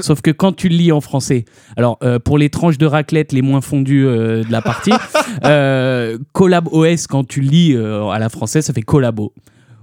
Sauf 0.00 0.22
que 0.22 0.30
quand 0.30 0.52
tu 0.52 0.68
le 0.68 0.76
lis 0.76 0.92
en 0.92 1.00
français, 1.00 1.44
alors 1.76 1.98
euh, 2.02 2.18
pour 2.18 2.38
les 2.38 2.48
tranches 2.48 2.78
de 2.78 2.86
raclette 2.86 3.32
les 3.32 3.42
moins 3.42 3.60
fondues 3.60 4.06
euh, 4.06 4.42
de 4.42 4.50
la 4.50 4.62
partie, 4.62 4.92
euh, 5.44 6.18
Collab 6.32 6.68
OS 6.72 7.06
quand 7.06 7.24
tu 7.24 7.40
le 7.40 7.48
lis 7.48 7.76
à 7.76 8.18
la 8.18 8.28
française, 8.28 8.64
ça 8.64 8.72
fait 8.72 8.82
collabo. 8.82 9.34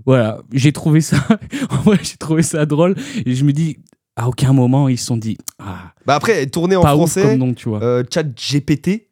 Voilà, 0.06 0.40
j'ai 0.54 0.72
trouvé 0.72 1.02
ça, 1.02 1.18
en 1.70 1.78
vrai, 1.78 1.98
j'ai 2.02 2.18
trouvé 2.18 2.44
ça 2.44 2.66
drôle 2.66 2.96
et 3.26 3.34
je 3.36 3.44
me 3.44 3.52
dis, 3.52 3.78
à 4.16 4.28
aucun 4.28 4.54
moment 4.54 4.88
ils 4.88 4.98
se 4.98 5.06
sont 5.08 5.18
dit, 5.18 5.38
ah, 5.60 5.94
Bah 6.06 6.16
après, 6.16 6.46
tourné 6.48 6.76
en 6.76 6.82
ouf 6.82 6.88
français, 6.88 7.24
comme 7.24 7.38
nom, 7.38 7.54
tu 7.54 7.70
vois. 7.70 8.04
chat 8.12 8.24
GPT, 8.24 9.08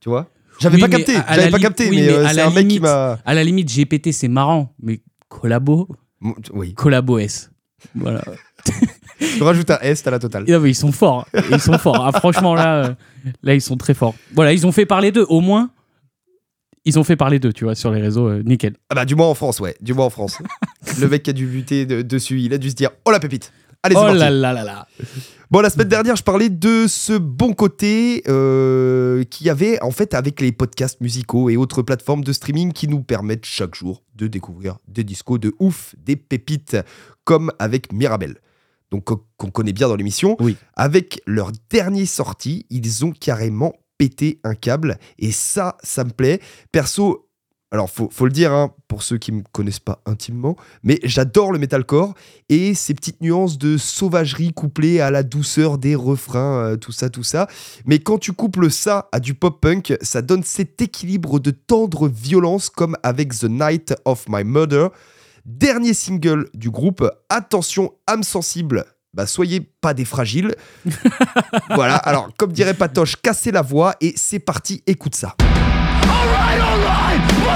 tu 0.00 0.08
vois? 0.08 0.28
J'avais 0.60 0.74
Oui, 0.76 0.80
pas 0.82 0.88
capté, 0.88 1.14
j'avais 1.28 1.50
pas 1.50 1.58
capté, 1.58 1.88
oui, 1.88 1.96
mais, 1.96 2.06
mais 2.06 2.12
euh, 2.12 2.24
à 2.26 2.28
c'est 2.30 2.36
la 2.36 2.46
un 2.46 2.50
mec 2.50 2.56
qui 2.68 2.74
limite- 2.74 2.82
m'a. 2.82 3.18
À 3.24 3.34
la 3.34 3.44
limite, 3.44 3.68
GPT 3.74 4.12
c'est 4.12 4.28
marrant, 4.28 4.74
mais 4.82 5.00
collabo, 5.28 5.88
Oui, 6.52 6.74
collabo 6.74 7.18
S. 7.18 7.50
Voilà. 7.94 8.22
je 9.20 9.42
rajoute 9.42 9.70
un 9.70 9.78
S 9.80 10.06
à 10.06 10.10
la 10.10 10.18
totale. 10.18 10.44
Non, 10.46 10.60
mais 10.60 10.70
ils 10.70 10.74
sont 10.74 10.92
forts. 10.92 11.26
Ils 11.50 11.60
sont 11.60 11.78
forts. 11.78 12.04
Ah, 12.06 12.12
franchement, 12.18 12.54
là, 12.54 12.84
euh, 12.84 12.94
là, 13.42 13.54
ils 13.54 13.62
sont 13.62 13.78
très 13.78 13.94
forts. 13.94 14.14
Voilà, 14.34 14.52
ils 14.52 14.66
ont 14.66 14.72
fait 14.72 14.84
parler 14.84 15.12
d'eux. 15.12 15.24
Au 15.30 15.40
moins, 15.40 15.70
ils 16.84 16.98
ont 16.98 17.04
fait 17.04 17.16
parler 17.16 17.38
d'eux, 17.38 17.52
tu 17.54 17.64
vois, 17.64 17.74
sur 17.74 17.90
les 17.90 18.02
réseaux. 18.02 18.28
euh, 18.28 18.42
nickel. 18.44 18.74
Ah 18.90 18.94
bah, 18.94 19.04
du 19.06 19.14
moins 19.14 19.28
en 19.28 19.34
France, 19.34 19.60
ouais, 19.60 19.76
du 19.80 19.94
moins 19.94 20.06
en 20.06 20.10
France. 20.10 20.38
Le 21.00 21.08
mec 21.08 21.22
qui 21.22 21.30
a 21.30 21.32
dû 21.32 21.46
buter 21.46 21.86
de- 21.86 22.02
dessus, 22.02 22.40
il 22.40 22.52
a 22.52 22.58
dû 22.58 22.68
se 22.68 22.74
dire 22.74 22.90
Oh 23.06 23.10
la 23.10 23.20
pépite 23.20 23.50
Allez, 23.82 23.94
c'est 23.94 24.00
oh 24.00 24.04
parti. 24.04 24.18
là 24.18 24.30
là 24.30 24.52
là 24.52 24.64
là. 24.64 24.86
Bon, 25.50 25.60
la 25.60 25.70
semaine 25.70 25.88
dernière, 25.88 26.14
je 26.14 26.22
parlais 26.22 26.48
de 26.48 26.86
ce 26.86 27.14
bon 27.14 27.54
côté 27.54 28.22
euh, 28.28 29.24
qu'il 29.24 29.46
y 29.46 29.50
avait 29.50 29.82
en 29.82 29.90
fait 29.90 30.14
avec 30.14 30.40
les 30.40 30.52
podcasts 30.52 31.00
musicaux 31.00 31.50
et 31.50 31.56
autres 31.56 31.82
plateformes 31.82 32.22
de 32.22 32.32
streaming 32.32 32.72
qui 32.72 32.86
nous 32.86 33.02
permettent 33.02 33.46
chaque 33.46 33.74
jour 33.74 34.02
de 34.14 34.28
découvrir 34.28 34.76
des 34.86 35.02
discos 35.02 35.38
de 35.38 35.54
ouf, 35.58 35.94
des 35.98 36.16
pépites, 36.16 36.76
comme 37.24 37.50
avec 37.58 37.92
Mirabel. 37.92 38.36
Donc, 38.90 39.04
qu'on 39.04 39.50
connaît 39.50 39.72
bien 39.72 39.88
dans 39.88 39.96
l'émission. 39.96 40.36
Oui. 40.40 40.56
Avec 40.74 41.22
leur 41.26 41.50
dernier 41.70 42.06
sortie, 42.06 42.66
ils 42.70 43.04
ont 43.04 43.12
carrément 43.12 43.72
pété 43.98 44.40
un 44.44 44.54
câble. 44.54 44.98
Et 45.18 45.32
ça, 45.32 45.76
ça 45.82 46.04
me 46.04 46.10
plaît. 46.10 46.40
Perso, 46.72 47.29
alors 47.70 47.88
faut, 47.88 48.08
faut 48.10 48.24
le 48.26 48.32
dire 48.32 48.52
hein, 48.52 48.72
pour 48.88 49.02
ceux 49.02 49.18
qui 49.18 49.30
me 49.32 49.42
connaissent 49.52 49.80
pas 49.80 50.00
intimement, 50.06 50.56
mais 50.82 50.98
j'adore 51.04 51.52
le 51.52 51.58
metalcore 51.58 52.14
et 52.48 52.74
ces 52.74 52.94
petites 52.94 53.20
nuances 53.20 53.58
de 53.58 53.76
sauvagerie 53.76 54.52
couplées 54.52 55.00
à 55.00 55.10
la 55.10 55.22
douceur 55.22 55.78
des 55.78 55.94
refrains, 55.94 56.64
euh, 56.64 56.76
tout 56.76 56.92
ça, 56.92 57.10
tout 57.10 57.22
ça. 57.22 57.46
Mais 57.86 58.00
quand 58.00 58.18
tu 58.18 58.32
couples 58.32 58.70
ça 58.70 59.08
à 59.12 59.20
du 59.20 59.34
pop-punk, 59.34 59.96
ça 60.02 60.20
donne 60.22 60.42
cet 60.42 60.82
équilibre 60.82 61.38
de 61.38 61.52
tendre 61.52 62.08
violence 62.08 62.70
comme 62.70 62.96
avec 63.02 63.38
The 63.38 63.44
Night 63.44 63.94
of 64.04 64.24
My 64.28 64.42
Murder. 64.42 64.88
Dernier 65.46 65.94
single 65.94 66.48
du 66.54 66.70
groupe, 66.70 67.08
attention, 67.28 67.92
âme 68.06 68.24
sensible. 68.24 68.84
Bah, 69.14 69.26
soyez 69.26 69.60
pas 69.60 69.94
des 69.94 70.04
fragiles. 70.04 70.54
voilà, 71.70 71.96
alors 71.96 72.30
comme 72.36 72.52
dirait 72.52 72.74
Patoche, 72.74 73.16
cassez 73.16 73.50
la 73.50 73.62
voix 73.62 73.94
et 74.00 74.12
c'est 74.16 74.38
parti, 74.38 74.82
écoute 74.86 75.14
ça. 75.14 75.36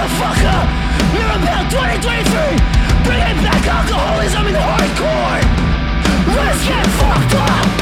Motherfucker! 0.05 0.69
Mirabelle 1.15 1.65
2023! 1.71 2.59
Bringing 3.05 3.43
back 3.43 3.67
alcoholism 3.67 4.47
and 4.49 4.57
hardcore! 4.57 5.41
Let's 6.37 6.69
get 6.69 6.87
fucked 6.87 7.35
up! 7.37 7.74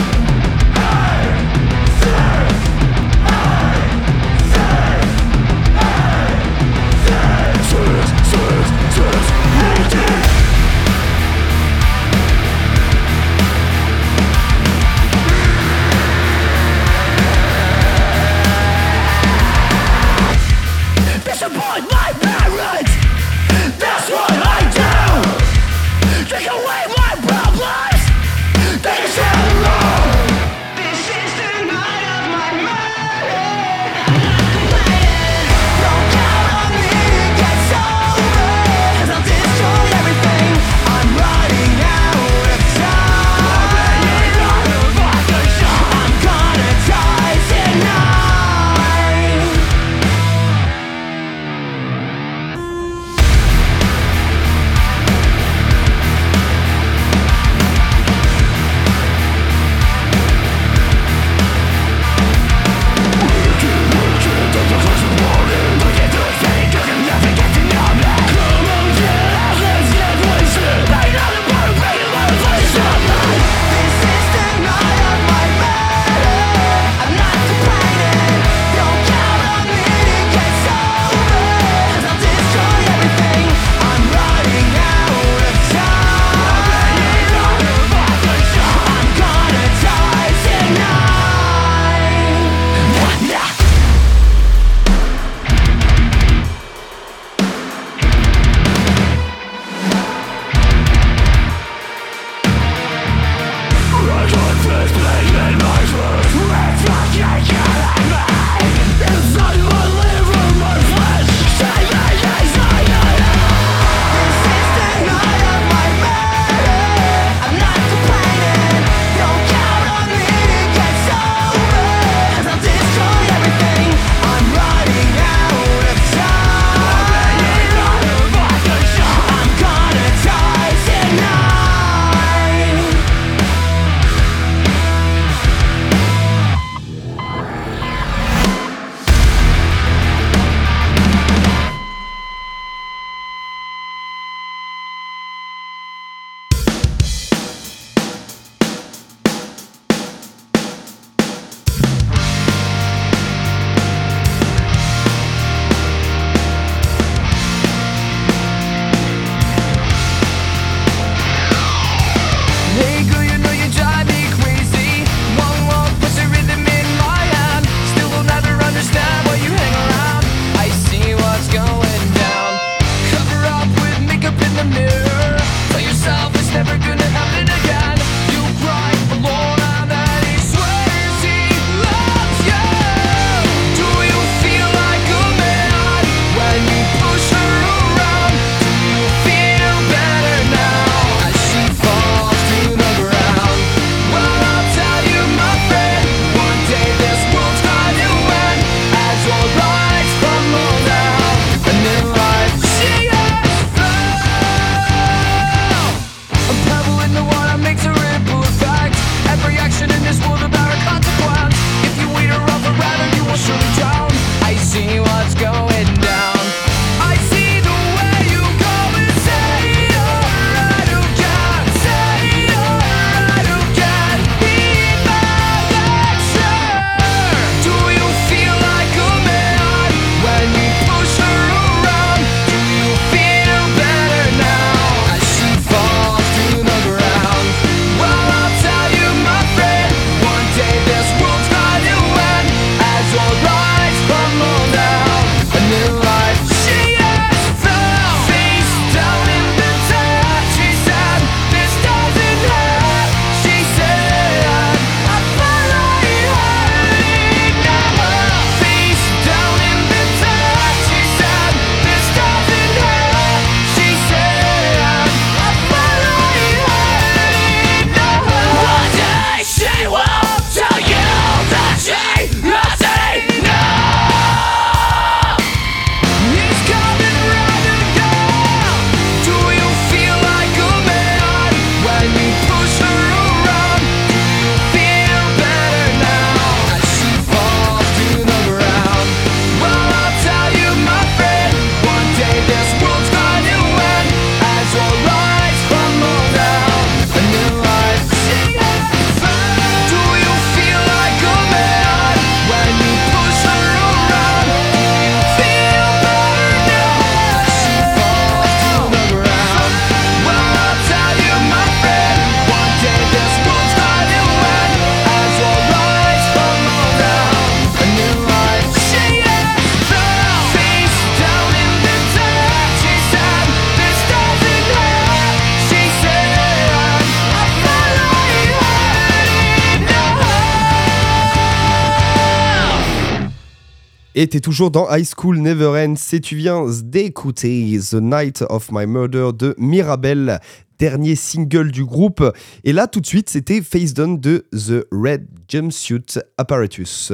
Et 334.22 334.28
t'es 334.28 334.38
toujours 334.40 334.70
dans 334.70 334.86
High 334.94 335.04
School 335.18 335.38
Never 335.38 335.66
Ends 335.84 335.94
et 336.12 336.20
tu 336.20 336.36
viens 336.36 336.64
d'écouter 336.84 337.76
The 337.90 337.94
Night 337.94 338.44
of 338.50 338.70
My 338.70 338.86
Murder 338.86 339.30
de 339.36 339.56
Mirabelle, 339.58 340.38
dernier 340.78 341.16
single 341.16 341.72
du 341.72 341.84
groupe. 341.84 342.22
Et 342.62 342.72
là, 342.72 342.86
tout 342.86 343.00
de 343.00 343.06
suite, 343.06 343.28
c'était 343.28 343.60
Face 343.62 343.94
Down 343.94 344.20
de 344.20 344.46
The 344.52 344.86
Red 344.92 345.26
Jumpsuit 345.48 346.20
Apparatus. 346.38 347.12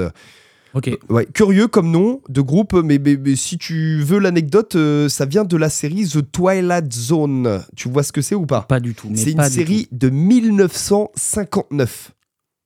Ok. 0.74 0.90
Ouais, 1.08 1.24
curieux 1.32 1.66
comme 1.66 1.90
nom 1.90 2.20
de 2.28 2.42
groupe, 2.42 2.74
mais, 2.74 2.98
mais- 2.98 3.16
mais 3.16 3.36
si 3.36 3.56
tu 3.56 4.02
veux 4.02 4.18
l'anecdote, 4.18 4.76
euh, 4.76 5.08
ça 5.08 5.24
vient 5.24 5.44
de 5.44 5.56
la 5.56 5.70
série 5.70 6.06
The 6.06 6.30
Twilight 6.30 6.92
Zone. 6.92 7.64
Tu 7.74 7.88
vois 7.88 8.02
ce 8.02 8.12
que 8.12 8.20
c'est 8.20 8.34
ou 8.34 8.44
pas? 8.44 8.66
Pas 8.68 8.80
du 8.80 8.94
tout. 8.94 9.08
C'est 9.14 9.30
une 9.32 9.42
série 9.48 9.88
de 9.92 10.10
1959. 10.10 12.12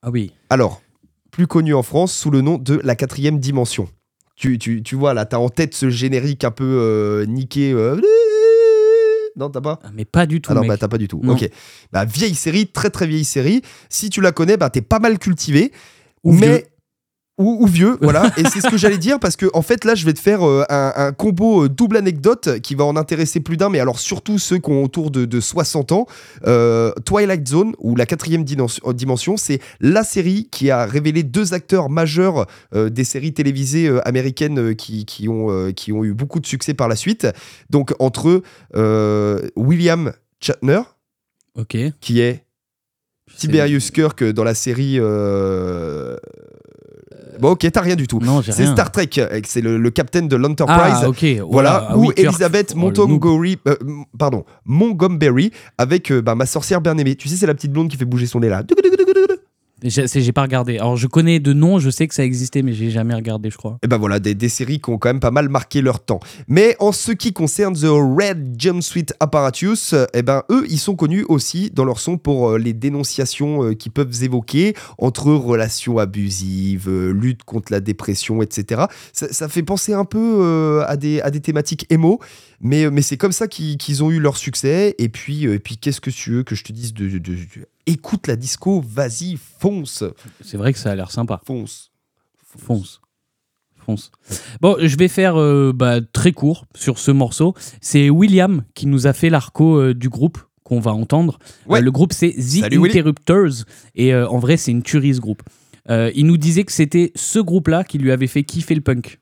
Ah 0.02 0.10
oui. 0.10 0.32
Alors, 0.50 0.82
plus 1.30 1.46
connue 1.46 1.74
en 1.74 1.84
France 1.84 2.12
sous 2.12 2.32
le 2.32 2.40
nom 2.40 2.58
de 2.58 2.80
La 2.82 2.96
Quatrième 2.96 3.38
Dimension. 3.38 3.86
Tu, 4.36 4.58
tu, 4.58 4.82
tu 4.82 4.96
vois, 4.96 5.14
là, 5.14 5.24
t'as 5.26 5.36
en 5.38 5.48
tête 5.48 5.74
ce 5.74 5.90
générique 5.90 6.42
un 6.44 6.50
peu 6.50 6.64
euh, 6.64 7.26
niqué. 7.26 7.72
euh, 7.72 8.00
Non, 9.36 9.50
t'as 9.50 9.60
pas? 9.60 9.78
Ah, 9.82 9.90
mais 9.94 10.04
pas 10.04 10.26
du 10.26 10.40
tout. 10.40 10.50
Ah 10.50 10.54
non, 10.54 10.60
mec. 10.62 10.68
bah 10.70 10.76
t'as 10.78 10.88
pas 10.88 10.98
du 10.98 11.08
tout. 11.08 11.20
Non. 11.22 11.34
Ok. 11.34 11.48
Bah, 11.92 12.04
vieille 12.04 12.34
série, 12.34 12.66
très 12.66 12.90
très 12.90 13.06
vieille 13.06 13.24
série. 13.24 13.62
Si 13.88 14.10
tu 14.10 14.20
la 14.20 14.32
connais, 14.32 14.56
bah 14.56 14.70
t'es 14.70 14.82
pas 14.82 14.98
mal 14.98 15.18
cultivé. 15.18 15.72
Ou 16.24 16.32
mais. 16.32 16.46
vieux. 16.46 16.62
Ou, 17.38 17.64
ou 17.64 17.66
vieux, 17.66 17.96
voilà. 18.02 18.30
Et 18.36 18.44
c'est 18.44 18.60
ce 18.60 18.68
que 18.68 18.76
j'allais 18.76 18.98
dire 18.98 19.18
parce 19.18 19.36
que, 19.36 19.46
en 19.54 19.62
fait, 19.62 19.84
là, 19.86 19.94
je 19.94 20.04
vais 20.04 20.12
te 20.12 20.20
faire 20.20 20.46
euh, 20.46 20.64
un, 20.68 20.92
un 20.94 21.12
combo 21.12 21.64
euh, 21.64 21.68
double 21.68 21.96
anecdote 21.96 22.60
qui 22.60 22.74
va 22.74 22.84
en 22.84 22.94
intéresser 22.94 23.40
plus 23.40 23.56
d'un, 23.56 23.70
mais 23.70 23.80
alors 23.80 23.98
surtout 23.98 24.38
ceux 24.38 24.58
qui 24.58 24.70
ont 24.70 24.84
autour 24.84 25.10
de, 25.10 25.24
de 25.24 25.40
60 25.40 25.92
ans. 25.92 26.06
Euh, 26.46 26.92
Twilight 27.06 27.48
Zone, 27.48 27.72
ou 27.78 27.96
la 27.96 28.04
quatrième 28.04 28.44
dimension, 28.44 29.36
c'est 29.38 29.60
la 29.80 30.04
série 30.04 30.48
qui 30.50 30.70
a 30.70 30.84
révélé 30.84 31.22
deux 31.22 31.54
acteurs 31.54 31.88
majeurs 31.88 32.46
des 32.74 33.04
séries 33.04 33.32
télévisées 33.32 33.90
américaines 34.04 34.74
qui, 34.76 35.04
qui 35.06 35.28
ont, 35.28 35.72
qui 35.72 35.92
ont 35.92 36.04
eu 36.04 36.12
beaucoup 36.12 36.38
de 36.38 36.46
succès 36.46 36.74
par 36.74 36.88
la 36.88 36.96
suite. 36.96 37.26
Donc, 37.70 37.94
entre 37.98 38.42
eux, 38.74 39.50
William 39.56 40.12
Shatner, 40.40 40.82
Ok. 41.56 41.76
qui 42.00 42.20
est 42.20 42.44
Tiberius 43.36 43.90
Kirk 43.90 44.22
dans 44.22 44.44
la 44.44 44.54
série. 44.54 44.98
Bon, 47.42 47.50
ok, 47.50 47.66
t'as 47.72 47.80
rien 47.80 47.96
du 47.96 48.06
tout. 48.06 48.20
Non, 48.20 48.40
j'ai 48.40 48.52
C'est 48.52 48.62
rien. 48.62 48.72
Star 48.72 48.92
Trek, 48.92 49.10
euh, 49.18 49.40
c'est 49.44 49.60
le, 49.60 49.76
le 49.76 49.90
capitaine 49.90 50.28
de 50.28 50.36
l'Enterprise. 50.36 51.00
Ah, 51.02 51.08
ok. 51.08 51.24
Voilà, 51.50 51.88
ah 51.90 51.96
ou 51.98 52.02
oui, 52.06 52.14
Kirk. 52.14 52.28
Elizabeth 52.28 52.72
Oh, 52.76 52.78
le. 52.78 53.14
Montgomery, 53.14 53.58
euh, 53.66 53.74
m- 53.80 54.04
pardon, 54.16 54.44
Montgomery 54.64 55.50
avec 55.76 56.12
euh, 56.12 56.22
bah, 56.22 56.36
ma 56.36 56.46
sorcière 56.46 56.80
bien 56.80 56.96
aimée. 56.98 57.16
Tu 57.16 57.28
sais, 57.28 57.34
c'est 57.34 57.46
la 57.48 57.54
petite 57.54 57.72
blonde 57.72 57.88
qui 57.88 57.96
fait 57.96 58.04
bouger 58.04 58.26
son 58.26 58.38
nez 58.38 58.48
là. 58.48 58.62
J'ai 59.84 60.32
pas 60.32 60.42
regardé. 60.42 60.78
Alors, 60.78 60.96
je 60.96 61.06
connais 61.06 61.40
de 61.40 61.52
nom, 61.52 61.78
je 61.78 61.90
sais 61.90 62.06
que 62.06 62.14
ça 62.14 62.24
existait, 62.24 62.62
mais 62.62 62.72
j'ai 62.72 62.90
jamais 62.90 63.14
regardé, 63.14 63.50
je 63.50 63.56
crois. 63.56 63.78
Et 63.82 63.88
ben 63.88 63.98
voilà, 63.98 64.18
des, 64.18 64.34
des 64.34 64.48
séries 64.48 64.80
qui 64.80 64.90
ont 64.90 64.98
quand 64.98 65.08
même 65.08 65.20
pas 65.20 65.30
mal 65.30 65.48
marqué 65.48 65.80
leur 65.80 66.00
temps. 66.00 66.20
Mais 66.48 66.76
en 66.78 66.92
ce 66.92 67.12
qui 67.12 67.32
concerne 67.32 67.74
The 67.74 67.86
Red 67.86 68.54
Jumpsuit 68.58 69.06
Apparatus, 69.20 69.92
euh, 69.92 70.04
eh 70.14 70.22
ben 70.22 70.42
eux, 70.50 70.64
ils 70.68 70.78
sont 70.78 70.94
connus 70.94 71.24
aussi 71.28 71.70
dans 71.70 71.84
leur 71.84 71.98
son 71.98 72.18
pour 72.18 72.50
euh, 72.50 72.58
les 72.58 72.72
dénonciations 72.72 73.64
euh, 73.64 73.74
qu'ils 73.74 73.92
peuvent 73.92 74.22
évoquer 74.22 74.74
entre 74.98 75.32
relations 75.32 75.98
abusives, 75.98 76.88
euh, 76.88 77.12
lutte 77.12 77.44
contre 77.44 77.72
la 77.72 77.80
dépression, 77.80 78.42
etc. 78.42 78.82
Ça, 79.12 79.32
ça 79.32 79.48
fait 79.48 79.62
penser 79.62 79.92
un 79.92 80.04
peu 80.04 80.82
à, 80.86 80.96
des, 80.96 81.20
à 81.20 81.30
des 81.30 81.40
thématiques 81.40 81.86
émo, 81.90 82.20
mais, 82.62 82.90
mais 82.90 83.02
c'est 83.02 83.16
comme 83.18 83.32
ça 83.32 83.46
qu'ils 83.48 84.02
ont 84.02 84.10
eu 84.10 84.18
leur 84.20 84.36
succès. 84.38 84.94
Et 84.98 85.08
puis, 85.08 85.46
euh, 85.46 85.54
et 85.54 85.58
puis 85.58 85.76
qu'est-ce 85.76 86.00
que 86.00 86.10
tu 86.10 86.30
veux 86.30 86.42
que 86.44 86.54
je 86.54 86.64
te 86.64 86.72
dise 86.72 86.94
de, 86.94 87.08
de- 87.08 87.18
de- 87.18 87.34
de- 87.34 87.68
Écoute 87.86 88.28
la 88.28 88.36
disco, 88.36 88.80
vas-y, 88.86 89.36
fonce, 89.58 90.04
C'est 90.40 90.56
vrai 90.56 90.72
que 90.72 90.78
ça 90.78 90.92
a 90.92 90.94
l'air 90.94 91.10
sympa. 91.10 91.40
fonce. 91.44 91.90
Fonce. 92.56 93.00
Fonce. 93.84 94.12
Bon, 94.60 94.76
je 94.80 94.96
vais 94.96 95.08
faire 95.08 95.36
euh, 95.40 95.72
bah, 95.74 96.00
très 96.00 96.30
court 96.32 96.66
sur 96.74 96.98
ce 96.98 97.10
morceau. 97.10 97.54
C'est 97.80 98.08
William 98.10 98.62
qui 98.74 98.86
nous 98.86 99.08
a 99.08 99.12
fait 99.12 99.28
l'arco 99.30 99.76
euh, 99.80 99.92
du 99.94 100.08
groupe 100.08 100.38
qu'on 100.62 100.78
va 100.78 100.92
entendre. 100.92 101.40
Ouais. 101.66 101.80
Euh, 101.80 101.82
le 101.82 101.90
groupe, 101.90 102.12
c'est 102.12 102.30
The 102.30 102.60
Salut, 102.60 102.76
Willy. 102.78 102.90
Interrupters. 102.90 103.64
Et 103.96 104.14
en 104.14 104.38
vrai, 104.38 104.56
c'est 104.56 104.70
une 104.70 104.82
tuerie, 104.84 105.16
ce 105.16 105.20
groupe. 105.20 105.42
Il 105.88 106.26
nous 106.26 106.36
disait 106.36 106.62
que 106.62 106.70
c'était 106.70 107.10
ce 107.16 107.40
groupe-là 107.40 107.82
qui 107.82 107.98
lui 107.98 108.12
avait 108.12 108.28
fait 108.28 108.44
kiffer 108.44 108.76
le 108.76 108.82
punk. 108.82 109.18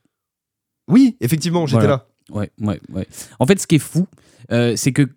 Oui, 0.89 1.17
effectivement, 1.21 1.67
j'étais 1.67 1.79
Voilà. 1.87 1.95
là. 1.97 2.07
Ouais, 2.33 2.51
ouais, 2.61 2.81
ouais. 2.93 3.07
En 3.39 3.47
fait, 3.47 3.61
ce 3.61 3.67
qui 3.67 3.77
est 3.77 3.81
fou, 3.81 4.07
euh, 4.53 4.75
c'est 4.77 4.93
que 4.93 5.09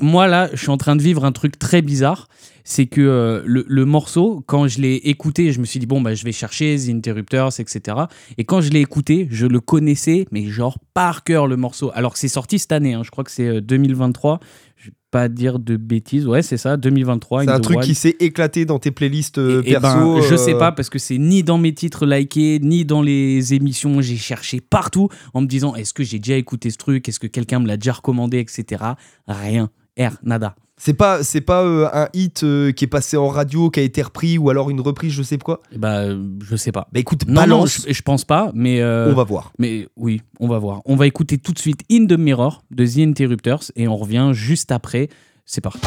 moi, 0.00 0.26
là, 0.26 0.50
je 0.52 0.56
suis 0.56 0.70
en 0.70 0.76
train 0.76 0.96
de 0.96 1.02
vivre 1.02 1.24
un 1.24 1.32
truc 1.32 1.58
très 1.58 1.82
bizarre. 1.82 2.28
C'est 2.64 2.86
que 2.86 3.00
euh, 3.00 3.42
le, 3.46 3.84
morceau, 3.84 4.44
quand 4.46 4.68
je 4.68 4.80
l'ai 4.80 4.96
écouté, 4.96 5.52
je 5.52 5.60
me 5.60 5.64
suis 5.64 5.80
dit, 5.80 5.86
bon, 5.86 6.00
bah, 6.00 6.14
je 6.14 6.24
vais 6.24 6.32
chercher 6.32 6.76
The 6.76 6.90
Interrupters, 6.90 7.58
etc. 7.58 7.96
Et 8.36 8.44
quand 8.44 8.60
je 8.60 8.70
l'ai 8.70 8.80
écouté, 8.80 9.28
je 9.30 9.46
le 9.46 9.60
connaissais, 9.60 10.26
mais 10.30 10.46
genre 10.46 10.78
par 10.94 11.24
cœur, 11.24 11.46
le 11.46 11.56
morceau. 11.56 11.90
Alors 11.94 12.12
que 12.12 12.18
c'est 12.18 12.28
sorti 12.28 12.58
cette 12.58 12.72
année, 12.72 12.94
hein, 12.94 13.02
je 13.04 13.10
crois 13.10 13.24
que 13.24 13.30
c'est 13.30 13.46
euh, 13.46 13.60
2023. 13.60 14.40
Je 14.80 14.86
vais 14.88 14.94
pas 15.10 15.28
dire 15.28 15.58
de 15.58 15.76
bêtises. 15.76 16.26
Ouais, 16.26 16.40
c'est 16.40 16.56
ça, 16.56 16.78
2023. 16.78 17.44
C'est 17.44 17.50
un 17.50 17.60
truc 17.60 17.76
Wild. 17.76 17.86
qui 17.88 17.94
s'est 17.94 18.16
éclaté 18.18 18.64
dans 18.64 18.78
tes 18.78 18.90
playlists 18.90 19.36
euh, 19.36 19.62
Eh 19.66 19.74
ben, 19.74 19.80
perso. 19.80 20.22
je 20.22 20.34
euh, 20.34 20.36
sais 20.38 20.54
pas 20.54 20.72
parce 20.72 20.88
que 20.88 20.98
c'est 20.98 21.18
ni 21.18 21.42
dans 21.42 21.58
mes 21.58 21.74
titres 21.74 22.06
likés, 22.06 22.58
ni 22.62 22.86
dans 22.86 23.02
les 23.02 23.52
émissions. 23.52 24.00
J'ai 24.00 24.16
cherché 24.16 24.62
partout 24.62 25.08
en 25.34 25.42
me 25.42 25.46
disant 25.46 25.74
est-ce 25.74 25.92
que 25.92 26.02
j'ai 26.02 26.18
déjà 26.18 26.36
écouté 26.36 26.70
ce 26.70 26.78
truc, 26.78 27.06
est-ce 27.08 27.20
que 27.20 27.26
quelqu'un 27.26 27.60
me 27.60 27.66
l'a 27.66 27.76
déjà 27.76 27.92
recommandé, 27.92 28.38
etc. 28.38 28.82
Rien. 29.28 29.70
R, 29.98 30.16
nada. 30.22 30.54
C'est 30.82 30.94
pas, 30.94 31.22
c'est 31.22 31.42
pas 31.42 31.62
euh, 31.62 31.88
un 31.92 32.08
hit 32.14 32.42
euh, 32.42 32.72
qui 32.72 32.84
est 32.84 32.88
passé 32.88 33.18
en 33.18 33.28
radio, 33.28 33.68
qui 33.68 33.80
a 33.80 33.82
été 33.82 34.00
repris, 34.00 34.38
ou 34.38 34.48
alors 34.48 34.70
une 34.70 34.80
reprise, 34.80 35.12
je 35.12 35.22
sais 35.22 35.36
pas 35.36 35.44
quoi? 35.44 35.60
Eh 35.72 35.76
bah, 35.78 35.98
euh, 36.04 36.24
je 36.42 36.56
sais 36.56 36.72
pas. 36.72 36.88
Bah 36.90 37.00
écoute, 37.00 37.26
Non, 37.26 37.34
non, 37.34 37.40
balance, 37.42 37.82
je, 37.86 37.92
je 37.92 38.00
pense 38.02 38.24
pas, 38.24 38.50
mais. 38.54 38.80
euh, 38.80 39.10
on 39.12 39.14
va 39.14 39.24
voir. 39.24 39.52
Mais 39.58 39.88
oui, 39.96 40.22
on 40.40 40.48
va 40.48 40.58
voir. 40.58 40.80
On 40.86 40.96
va 40.96 41.06
écouter 41.06 41.36
tout 41.36 41.52
de 41.52 41.58
suite 41.58 41.82
In 41.92 42.06
the 42.06 42.18
Mirror 42.18 42.62
de 42.70 42.86
The 42.86 42.98
Interrupters 43.06 43.70
et 43.76 43.88
on 43.88 43.96
revient 43.98 44.30
juste 44.32 44.72
après. 44.72 45.10
C'est 45.44 45.60
parti. 45.60 45.80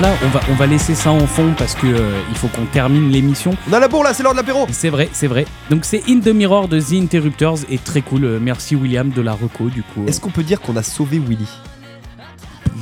Voilà, 0.00 0.14
on 0.24 0.28
va, 0.28 0.40
on 0.50 0.54
va 0.54 0.66
laisser 0.66 0.94
ça 0.94 1.10
en 1.10 1.26
fond 1.26 1.52
parce 1.58 1.74
que 1.74 1.86
euh, 1.86 2.22
il 2.30 2.34
faut 2.34 2.48
qu'on 2.48 2.64
termine 2.64 3.10
l'émission. 3.10 3.50
On 3.68 3.72
a 3.74 3.78
la 3.80 3.86
bourre 3.86 4.02
là, 4.04 4.14
c'est 4.14 4.22
l'heure 4.22 4.32
de 4.32 4.38
l'apéro. 4.38 4.66
C'est 4.72 4.88
vrai, 4.88 5.10
c'est 5.12 5.26
vrai. 5.26 5.44
Donc 5.68 5.84
c'est 5.84 6.02
In 6.08 6.20
the 6.20 6.28
Mirror 6.28 6.68
de 6.68 6.80
The 6.80 6.94
Interrupters 6.94 7.56
et 7.68 7.76
très 7.76 8.00
cool. 8.00 8.24
Euh, 8.24 8.38
Merci 8.40 8.76
William 8.76 9.10
de 9.10 9.20
la 9.20 9.34
reco 9.34 9.68
du 9.68 9.82
coup. 9.82 10.06
Est-ce 10.06 10.18
qu'on 10.18 10.30
peut 10.30 10.42
dire 10.42 10.62
qu'on 10.62 10.74
a 10.76 10.82
sauvé 10.82 11.18
Willy? 11.18 11.46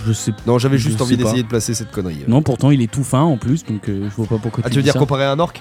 Je 0.06 0.12
sais 0.12 0.30
Non, 0.46 0.58
j'avais 0.60 0.78
Je 0.78 0.84
juste 0.84 0.98
sais 0.98 1.02
envie 1.02 1.16
pas. 1.16 1.24
d'essayer 1.24 1.42
de 1.42 1.48
placer 1.48 1.74
cette 1.74 1.90
connerie. 1.90 2.22
Non, 2.28 2.40
pourtant 2.40 2.70
il 2.70 2.80
est 2.82 2.90
tout 2.90 3.02
fin 3.02 3.22
en 3.22 3.36
plus, 3.36 3.64
donc 3.64 3.88
euh, 3.88 4.08
je 4.08 4.14
vois 4.14 4.26
pas 4.28 4.38
pourquoi 4.40 4.62
Ah, 4.64 4.68
tu 4.68 4.74
tu 4.74 4.76
veux 4.76 4.82
dis 4.82 4.86
dire 4.86 4.92
ça. 4.92 5.00
comparé 5.00 5.24
à 5.24 5.32
un 5.32 5.40
orc? 5.40 5.54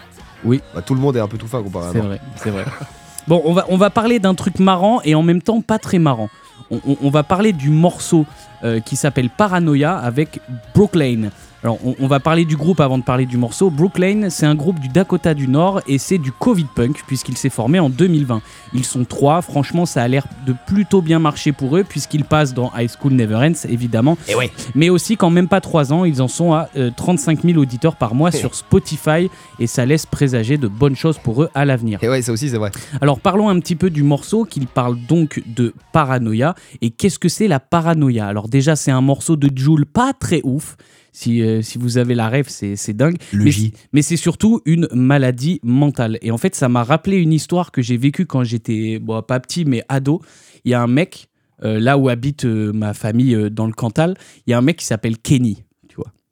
Oui. 0.46 0.62
Bah, 0.76 0.84
tout 0.84 0.94
le 0.94 1.02
monde 1.02 1.18
est 1.18 1.22
un 1.22 1.28
peu 1.28 1.40
tout 1.40 1.48
fin 1.48 1.64
comparé 1.64 1.88
à 1.88 1.90
un 1.90 1.94
C'est 1.94 2.00
orc. 2.02 2.06
vrai, 2.08 2.22
c'est 2.36 2.52
vrai. 2.52 2.66
Bon, 3.28 3.42
on 3.46 3.52
va, 3.54 3.66
on 3.68 3.78
va 3.78 3.90
parler 3.90 4.20
d'un 4.20 4.36
truc 4.36 4.60
marrant 4.60 5.02
et 5.04 5.14
en 5.16 5.24
même 5.24 5.42
temps 5.42 5.60
pas 5.62 5.80
très 5.80 5.98
marrant. 6.00 6.30
On, 6.72 6.80
on- 6.88 6.98
on 7.02 7.10
va 7.10 7.24
parler 7.24 7.52
du 7.52 7.70
morceau 7.72 8.26
euh, 8.64 8.80
qui 8.80 8.96
s'appelle 8.96 9.30
Paranoia 9.30 9.98
avec 9.98 10.40
Brooklyn. 10.76 11.30
Alors, 11.64 11.80
on, 11.84 11.96
on 12.00 12.08
va 12.08 12.20
parler 12.20 12.46
du 12.46 12.56
groupe 12.56 12.80
avant 12.80 12.98
de 12.98 13.04
parler 13.04 13.26
du 13.26 13.38
morceau. 13.38 13.70
Brooklyn, 13.70 14.30
c'est 14.30 14.46
un 14.46 14.56
groupe 14.56 14.80
du 14.80 14.90
Dakota 14.90 15.34
du 15.34 15.48
Nord 15.48 15.82
et 15.88 15.98
c'est 15.98 16.18
du 16.18 16.32
Covid 16.32 16.68
Punk 16.76 17.04
puisqu'il 17.08 17.38
s'est 17.38 17.50
formé 17.50 17.80
en 17.80 17.90
2020. 17.90 18.42
Ils 18.74 18.86
sont 18.86 19.06
trois, 19.06 19.42
franchement, 19.42 19.86
ça 19.86 20.04
a 20.04 20.08
l'air 20.08 20.28
de 20.46 20.54
plutôt 20.68 21.02
bien 21.02 21.20
marcher 21.20 21.52
pour 21.52 21.78
eux 21.78 21.84
puisqu'ils 21.84 22.26
passent 22.26 22.54
dans 22.54 22.72
High 22.78 22.90
School 22.90 23.14
Never 23.14 23.36
Ends, 23.36 23.68
évidemment. 23.68 24.18
Et 24.28 24.36
ouais. 24.36 24.52
Mais 24.76 24.90
aussi, 24.90 25.18
quand 25.18 25.30
même 25.30 25.48
pas 25.48 25.62
3 25.62 25.94
ans, 25.94 26.06
ils 26.06 26.22
en 26.22 26.28
sont 26.28 26.54
à 26.54 26.70
euh, 26.78 26.92
35 26.96 27.44
000 27.44 27.58
auditeurs 27.58 27.96
par 27.96 28.14
mois 28.14 28.32
sur 28.32 28.54
Spotify 28.56 29.30
et 29.60 29.68
ça 29.68 29.86
laisse 29.86 30.06
présager 30.06 30.58
de 30.58 30.68
bonnes 30.68 30.96
choses 30.96 31.18
pour 31.18 31.44
eux 31.44 31.50
à 31.54 31.66
l'avenir. 31.66 32.00
Et 32.04 32.10
ouais, 32.10 32.22
ça 32.22 32.32
aussi 32.32 32.50
c'est 32.50 32.58
vrai. 32.58 32.72
Alors 33.02 33.20
parlons 33.20 33.50
un 33.50 33.60
petit 33.60 33.76
peu 33.76 33.90
du 33.90 34.04
morceau 34.04 34.46
qu'il 34.46 34.68
parle 34.68 34.98
donc 35.08 35.42
de 35.46 35.74
paranoïa. 35.92 36.56
Et 36.82 36.92
qu'est-ce 36.92 37.20
que 37.20 37.30
c'est 37.30 37.48
la 37.48 37.60
paranoïa? 37.60 38.28
Alors 38.28 38.48
déjà 38.48 38.76
c'est 38.76 38.92
un 38.92 39.02
morceau 39.02 39.36
de 39.36 39.50
Joule 39.58 39.86
pas 39.86 40.14
très 40.14 40.42
ouf. 40.44 40.78
Si, 41.20 41.42
euh, 41.42 41.64
si 41.64 41.80
vous 41.80 41.98
avez 41.98 42.14
la 42.14 42.30
rêve, 42.30 42.46
c'est 42.48 42.94
dingue. 42.94 43.18
Le 43.34 43.46
mais 43.46 43.50
mais 43.92 44.02
c'est 44.04 44.18
surtout 44.18 44.62
une 44.66 44.88
maladie 44.94 45.60
mentale. 45.64 46.20
Et 46.22 46.30
en 46.30 46.38
fait, 46.38 46.54
ça 46.54 46.70
m'a 46.70 46.84
rappelé 46.84 47.18
une 47.18 47.34
histoire 47.34 47.72
que 47.72 47.82
j'ai 47.82 47.98
vécue 47.98 48.28
quand 48.28 48.44
j'étais, 48.44 49.00
bon, 49.00 49.24
pas 49.24 49.40
petit, 49.40 49.66
mais 49.66 49.82
ado. 49.90 50.22
Il 50.64 50.70
y 50.70 50.74
a 50.76 50.82
un 50.84 50.86
mec, 50.86 51.28
euh, 51.64 51.80
là 51.80 51.98
où 51.98 52.08
habite 52.08 52.46
euh, 52.46 52.72
ma 52.72 52.94
famille 52.94 53.36
dans 53.50 53.66
le 53.66 53.74
Cantal, 53.74 54.14
il 54.46 54.52
y 54.52 54.54
a 54.54 54.60
un 54.60 54.62
mec 54.62 54.78
qui 54.78 54.86
s'appelle 54.86 55.18
Kenny. 55.18 55.64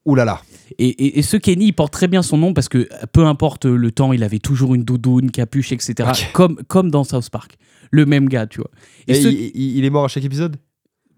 Ouh 0.06 0.14
là 0.14 0.24
là. 0.24 0.40
Et, 0.78 0.88
et- 0.88 1.18
et 1.18 1.22
ce 1.24 1.36
Kenny, 1.36 1.66
il 1.66 1.74
porte 1.74 1.92
très 1.92 2.08
bien 2.08 2.22
son 2.22 2.38
nom 2.38 2.54
parce 2.54 2.70
que 2.70 2.88
peu 3.12 3.26
importe 3.26 3.66
le 3.66 3.90
temps, 3.92 4.14
il 4.14 4.24
avait 4.24 4.38
toujours 4.38 4.76
une 4.76 4.84
doudoune, 4.84 5.32
capuche, 5.32 5.72
etc. 5.72 6.08
Comme, 6.32 6.58
comme 6.68 6.92
dans 6.92 7.04
South 7.04 7.32
Park. 7.32 7.56
Le 7.90 8.06
même 8.06 8.30
gars, 8.30 8.46
tu 8.46 8.60
vois. 8.60 8.70
Et, 9.08 9.14
Et 9.14 9.16
ce- 9.16 9.28
il- 9.30 9.78
il 9.78 9.84
est 9.84 9.90
mort 9.90 10.06
à 10.06 10.08
chaque 10.10 10.26
épisode? 10.26 10.58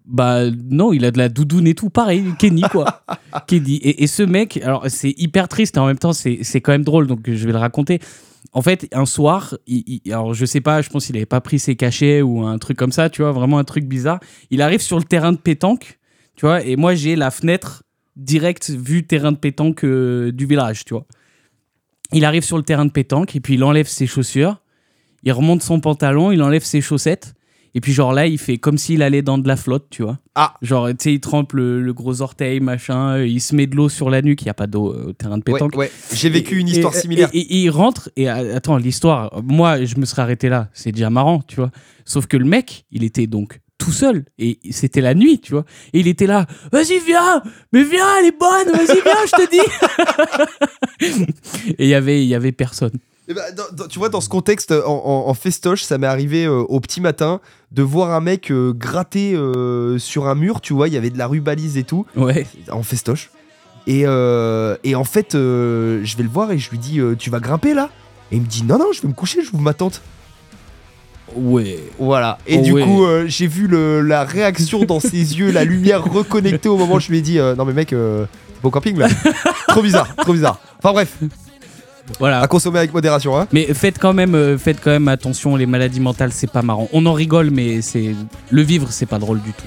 Bah 0.07 0.43
non, 0.69 0.93
il 0.93 1.03
a 1.05 1.11
de 1.11 1.17
la 1.17 1.29
doudoune 1.29 1.67
et 1.67 1.75
tout, 1.75 1.89
pareil, 1.89 2.23
Kenny 2.39 2.61
quoi. 2.71 3.03
Kenny. 3.47 3.75
Et, 3.77 4.03
et 4.03 4.07
ce 4.07 4.23
mec, 4.23 4.57
alors 4.63 4.85
c'est 4.87 5.13
hyper 5.17 5.47
triste 5.47 5.77
et 5.77 5.79
en 5.79 5.85
même 5.87 5.97
temps 5.99 6.13
c'est 6.13 6.61
quand 6.61 6.71
même 6.71 6.83
drôle, 6.85 7.07
donc 7.07 7.19
je 7.29 7.45
vais 7.45 7.51
le 7.51 7.57
raconter. 7.57 7.99
En 8.53 8.61
fait, 8.61 8.87
un 8.93 9.05
soir, 9.05 9.55
il, 9.67 9.83
il- 10.05 10.13
alors 10.13 10.33
je 10.33 10.45
sais 10.45 10.61
pas, 10.61 10.81
je 10.81 10.89
pense 10.89 11.05
qu'il 11.07 11.15
avait 11.17 11.25
pas 11.25 11.41
pris 11.41 11.59
ses 11.59 11.75
cachets 11.75 12.21
ou 12.21 12.43
un 12.45 12.57
truc 12.57 12.77
comme 12.77 12.93
ça, 12.93 13.09
tu 13.09 13.21
vois, 13.21 13.31
vraiment 13.33 13.59
un 13.59 13.63
truc 13.65 13.85
bizarre. 13.85 14.19
Il 14.49 14.61
arrive 14.61 14.81
sur 14.81 14.97
le 14.97 15.03
terrain 15.03 15.33
de 15.33 15.37
pétanque, 15.37 15.99
tu 16.35 16.45
vois, 16.45 16.63
et 16.63 16.75
moi 16.77 16.95
j'ai 16.95 17.15
la 17.15 17.29
fenêtre 17.29 17.83
directe 18.15 18.69
vue 18.69 19.05
terrain 19.05 19.31
de 19.33 19.37
pétanque 19.37 19.83
euh, 19.83 20.31
du 20.31 20.45
village, 20.45 20.85
tu 20.85 20.93
vois. 20.93 21.05
Il 22.13 22.23
arrive 22.23 22.43
sur 22.43 22.55
le 22.57 22.63
terrain 22.63 22.85
de 22.85 22.91
pétanque 22.91 23.35
et 23.35 23.41
puis 23.41 23.55
il 23.55 23.63
enlève 23.63 23.87
ses 23.87 24.07
chaussures, 24.07 24.61
il 25.23 25.31
remonte 25.33 25.61
son 25.61 25.81
pantalon, 25.81 26.31
il 26.31 26.41
enlève 26.41 26.63
ses 26.63 26.79
chaussettes. 26.79 27.33
Et 27.77 27.79
puis 27.79 27.93
genre 27.93 28.11
là, 28.11 28.25
il 28.25 28.39
fait 28.39 28.57
comme 28.57 28.79
s'il 28.79 29.03
allait 29.03 29.21
dans 29.21 29.37
de 29.37 29.47
la 29.47 29.55
flotte, 29.55 29.85
tu 29.91 30.01
vois. 30.01 30.17
Ah. 30.33 30.55
Genre, 30.63 30.89
tu 30.89 30.95
sais, 30.97 31.13
il 31.13 31.19
trempe 31.19 31.53
le, 31.53 31.79
le 31.79 31.93
gros 31.93 32.23
orteil, 32.23 32.59
machin, 32.59 33.17
euh, 33.17 33.27
il 33.27 33.39
se 33.39 33.53
met 33.55 33.67
de 33.67 33.75
l'eau 33.75 33.87
sur 33.87 34.09
la 34.09 34.23
nuque, 34.23 34.41
il 34.41 34.45
n'y 34.45 34.49
a 34.49 34.55
pas 34.55 34.65
d'eau 34.65 34.91
euh, 34.91 35.09
au 35.09 35.13
terrain 35.13 35.37
de 35.37 35.43
pétanque. 35.43 35.75
ouais. 35.77 35.91
J'ai 36.11 36.31
vécu 36.31 36.55
Et- 36.57 36.61
une 36.61 36.69
histoire 36.69 36.95
et- 36.95 36.99
similaire. 36.99 37.29
Et, 37.33 37.39
et 37.39 37.57
il 37.65 37.69
rentre, 37.69 38.09
et 38.15 38.31
euh, 38.31 38.55
attends, 38.55 38.77
l'histoire, 38.77 39.43
moi, 39.43 39.85
je 39.85 39.95
me 39.97 40.05
serais 40.05 40.23
arrêté 40.23 40.49
là, 40.49 40.69
c'est 40.73 40.91
déjà 40.91 41.11
marrant, 41.11 41.43
tu 41.47 41.57
vois. 41.57 41.69
Sauf 42.03 42.25
que 42.25 42.35
le 42.35 42.45
mec, 42.45 42.85
il 42.91 43.03
était 43.03 43.27
donc 43.27 43.59
tout 43.77 43.91
seul, 43.91 44.25
et 44.39 44.57
c'était 44.71 45.01
la 45.01 45.13
nuit, 45.13 45.39
tu 45.39 45.51
vois. 45.51 45.65
Et 45.93 45.99
il 45.99 46.07
était 46.07 46.25
là, 46.25 46.47
vas-y, 46.71 46.97
viens, 47.05 47.43
mais 47.73 47.83
viens, 47.83 48.07
elle 48.19 48.25
est 48.25 48.39
bonne, 48.39 48.71
vas-y, 48.75 49.01
viens, 49.03 49.25
je 49.27 49.45
te 49.45 49.51
dis. 49.51 51.15
et 51.77 51.83
il 51.85 51.89
y 51.89 51.93
avait, 51.93 52.23
il 52.23 52.27
y 52.27 52.33
avait 52.33 52.51
personne. 52.53 52.97
Eh 53.29 53.33
ben, 53.33 53.43
dans- 53.55 53.63
dans- 53.75 53.87
tu 53.87 53.99
vois, 53.99 54.07
dans 54.09 54.21
ce 54.21 54.29
contexte, 54.29 54.71
en, 54.71 54.89
en- 55.05 55.29
en 55.29 55.33
festoche, 55.33 55.83
ça 55.83 55.97
m'est 55.97 56.07
arrivé 56.07 56.45
euh, 56.45 56.59
au 56.69 56.79
petit 56.79 57.01
matin 57.01 57.41
de 57.73 57.83
voir 57.83 58.11
un 58.11 58.21
mec 58.21 58.51
euh, 58.51 58.71
gratter 58.73 59.33
euh, 59.35 59.97
sur 59.99 60.27
un 60.27 60.35
mur, 60.35 60.61
tu 60.61 60.73
vois, 60.73 60.87
il 60.87 60.93
y 60.93 60.97
avait 60.97 61.09
de 61.09 61.17
la 61.17 61.27
rubalise 61.27 61.77
et 61.77 61.83
tout, 61.83 62.05
Ouais. 62.15 62.47
en 62.71 62.83
festoche. 62.83 63.29
Et, 63.85 64.03
euh, 64.05 64.75
et 64.83 64.95
en 64.95 65.03
fait, 65.03 65.35
euh, 65.35 66.01
je 66.03 66.15
vais 66.17 66.23
le 66.23 66.29
voir 66.29 66.51
et 66.51 66.57
je 66.57 66.69
lui 66.69 66.77
dis 66.77 66.99
euh, 66.99 67.15
Tu 67.17 67.29
vas 67.29 67.39
grimper 67.39 67.73
là? 67.73 67.89
Et 68.31 68.35
il 68.37 68.41
me 68.41 68.47
dit 68.47 68.63
Non, 68.63 68.77
non, 68.77 68.87
je 68.93 69.01
vais 69.01 69.07
me 69.09 69.13
coucher, 69.13 69.41
je 69.43 69.51
vous 69.51 69.59
ma 69.59 69.73
tante. 69.73 70.01
Ouais. 71.35 71.79
Voilà. 71.99 72.37
Et 72.47 72.57
Oh 72.59 72.61
du 72.63 72.71
ouais. 72.71 72.83
coup, 72.83 73.03
euh, 73.05 73.25
j'ai 73.27 73.47
vu 73.47 73.67
le- 73.67 74.01
la 74.01 74.23
réaction 74.23 74.83
dans 74.85 74.99
ses 75.01 75.09
yeux, 75.37 75.51
la 75.51 75.65
lumière 75.65 76.03
reconnectée 76.03 76.69
au 76.69 76.77
moment 76.77 76.95
où 76.95 76.99
je 76.99 77.09
lui 77.09 77.17
ai 77.17 77.21
dit 77.21 77.39
euh, 77.39 77.55
Non, 77.55 77.65
mais 77.65 77.73
mec, 77.73 77.91
euh, 77.93 78.25
t'es 78.25 78.61
pas 78.61 78.67
au 78.69 78.71
camping 78.71 78.97
là 78.97 79.07
Trop 79.67 79.81
bizarre, 79.81 80.13
trop 80.15 80.31
bizarre. 80.33 80.59
Enfin 80.79 80.93
bref, 80.93 81.17
Voilà. 82.19 82.41
à 82.41 82.47
consommer 82.47 82.79
avec 82.79 82.93
modération, 82.93 83.37
hein. 83.39 83.47
Mais 83.51 83.73
faites 83.73 83.99
quand 83.99 84.13
même, 84.13 84.35
euh, 84.35 84.57
faites 84.57 84.79
quand 84.83 84.91
même 84.91 85.07
attention, 85.07 85.55
les 85.55 85.65
maladies 85.65 85.99
mentales, 85.99 86.31
c'est 86.31 86.49
pas 86.51 86.61
marrant. 86.61 86.87
On 86.93 87.05
en 87.05 87.13
rigole, 87.13 87.49
mais 87.51 87.81
c'est 87.81 88.15
le 88.49 88.61
vivre, 88.61 88.87
c'est 88.91 89.05
pas 89.05 89.19
drôle 89.19 89.41
du 89.41 89.51
tout. 89.53 89.65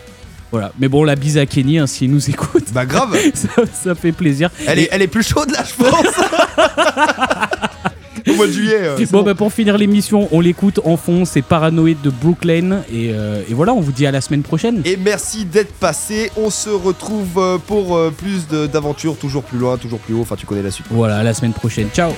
Voilà. 0.51 0.73
Mais 0.81 0.89
bon, 0.89 1.05
la 1.05 1.15
bise 1.15 1.39
à 1.39 1.47
Kenny, 1.47 1.79
hein, 1.79 1.87
s'il 1.87 2.11
nous 2.11 2.29
écoute, 2.29 2.65
Bah 2.73 2.85
grave 2.87 3.17
ça, 3.35 3.49
ça 3.73 3.95
fait 3.95 4.13
plaisir. 4.13 4.51
Elle 4.67 4.81
est, 4.81 4.89
elle 4.91 5.03
est 5.03 5.07
plus 5.07 5.23
chaude 5.23 5.51
là, 5.51 5.63
je 5.65 5.85
pense. 5.85 6.07
Au 8.31 8.35
mois 8.37 8.47
de 8.47 8.53
juillet. 8.53 8.75
euh, 8.79 8.97
c'est 8.99 9.11
Bon, 9.11 9.19
bon. 9.19 9.25
bah 9.25 9.35
pour 9.35 9.53
finir 9.53 9.77
l'émission, 9.79 10.29
on 10.33 10.41
l'écoute 10.41 10.81
en 10.85 10.97
fond, 10.97 11.25
c'est 11.25 11.43
Paranoïde 11.43 12.01
de 12.03 12.11
Brooklyn. 12.11 12.83
Et, 12.93 13.11
euh, 13.13 13.43
et 13.49 13.55
voilà, 13.55 13.73
on 13.75 13.81
vous 13.81 13.93
dit 13.93 14.07
à 14.07 14.11
la 14.11 14.21
semaine 14.21 14.43
prochaine. 14.43 14.83
Et 14.85 14.97
merci 14.97 15.45
d'être 15.45 15.73
passé. 15.73 16.31
On 16.37 16.51
se 16.51 16.71
retrouve 16.71 17.29
euh, 17.39 17.59
pour 17.59 17.97
euh, 17.97 18.11
plus 18.17 18.47
de- 18.49 18.67
d'aventures, 18.67 19.17
toujours 19.17 19.43
plus 19.43 19.59
loin, 19.59 19.77
toujours 19.77 19.99
plus 19.99 20.15
haut. 20.15 20.21
Enfin, 20.23 20.37
tu 20.37 20.47
connais 20.47 20.63
la 20.63 20.71
suite. 20.71 20.87
Voilà, 20.91 21.19
à 21.19 21.23
la 21.23 21.35
semaine 21.35 21.53
prochaine. 21.53 21.89
Ciao. 21.95 22.13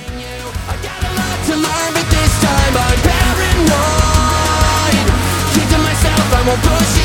to 1.47 1.55
learn, 1.55 1.93
but 1.93 2.09
this 2.11 2.41
time 2.41 2.77
I'm 2.77 3.01
paranoid. 3.03 5.07
Keep 5.55 5.69
to 5.71 5.79
myself, 5.79 6.33
I 6.33 6.49
won't 6.49 6.61
push 6.63 6.97
you 6.97 7.02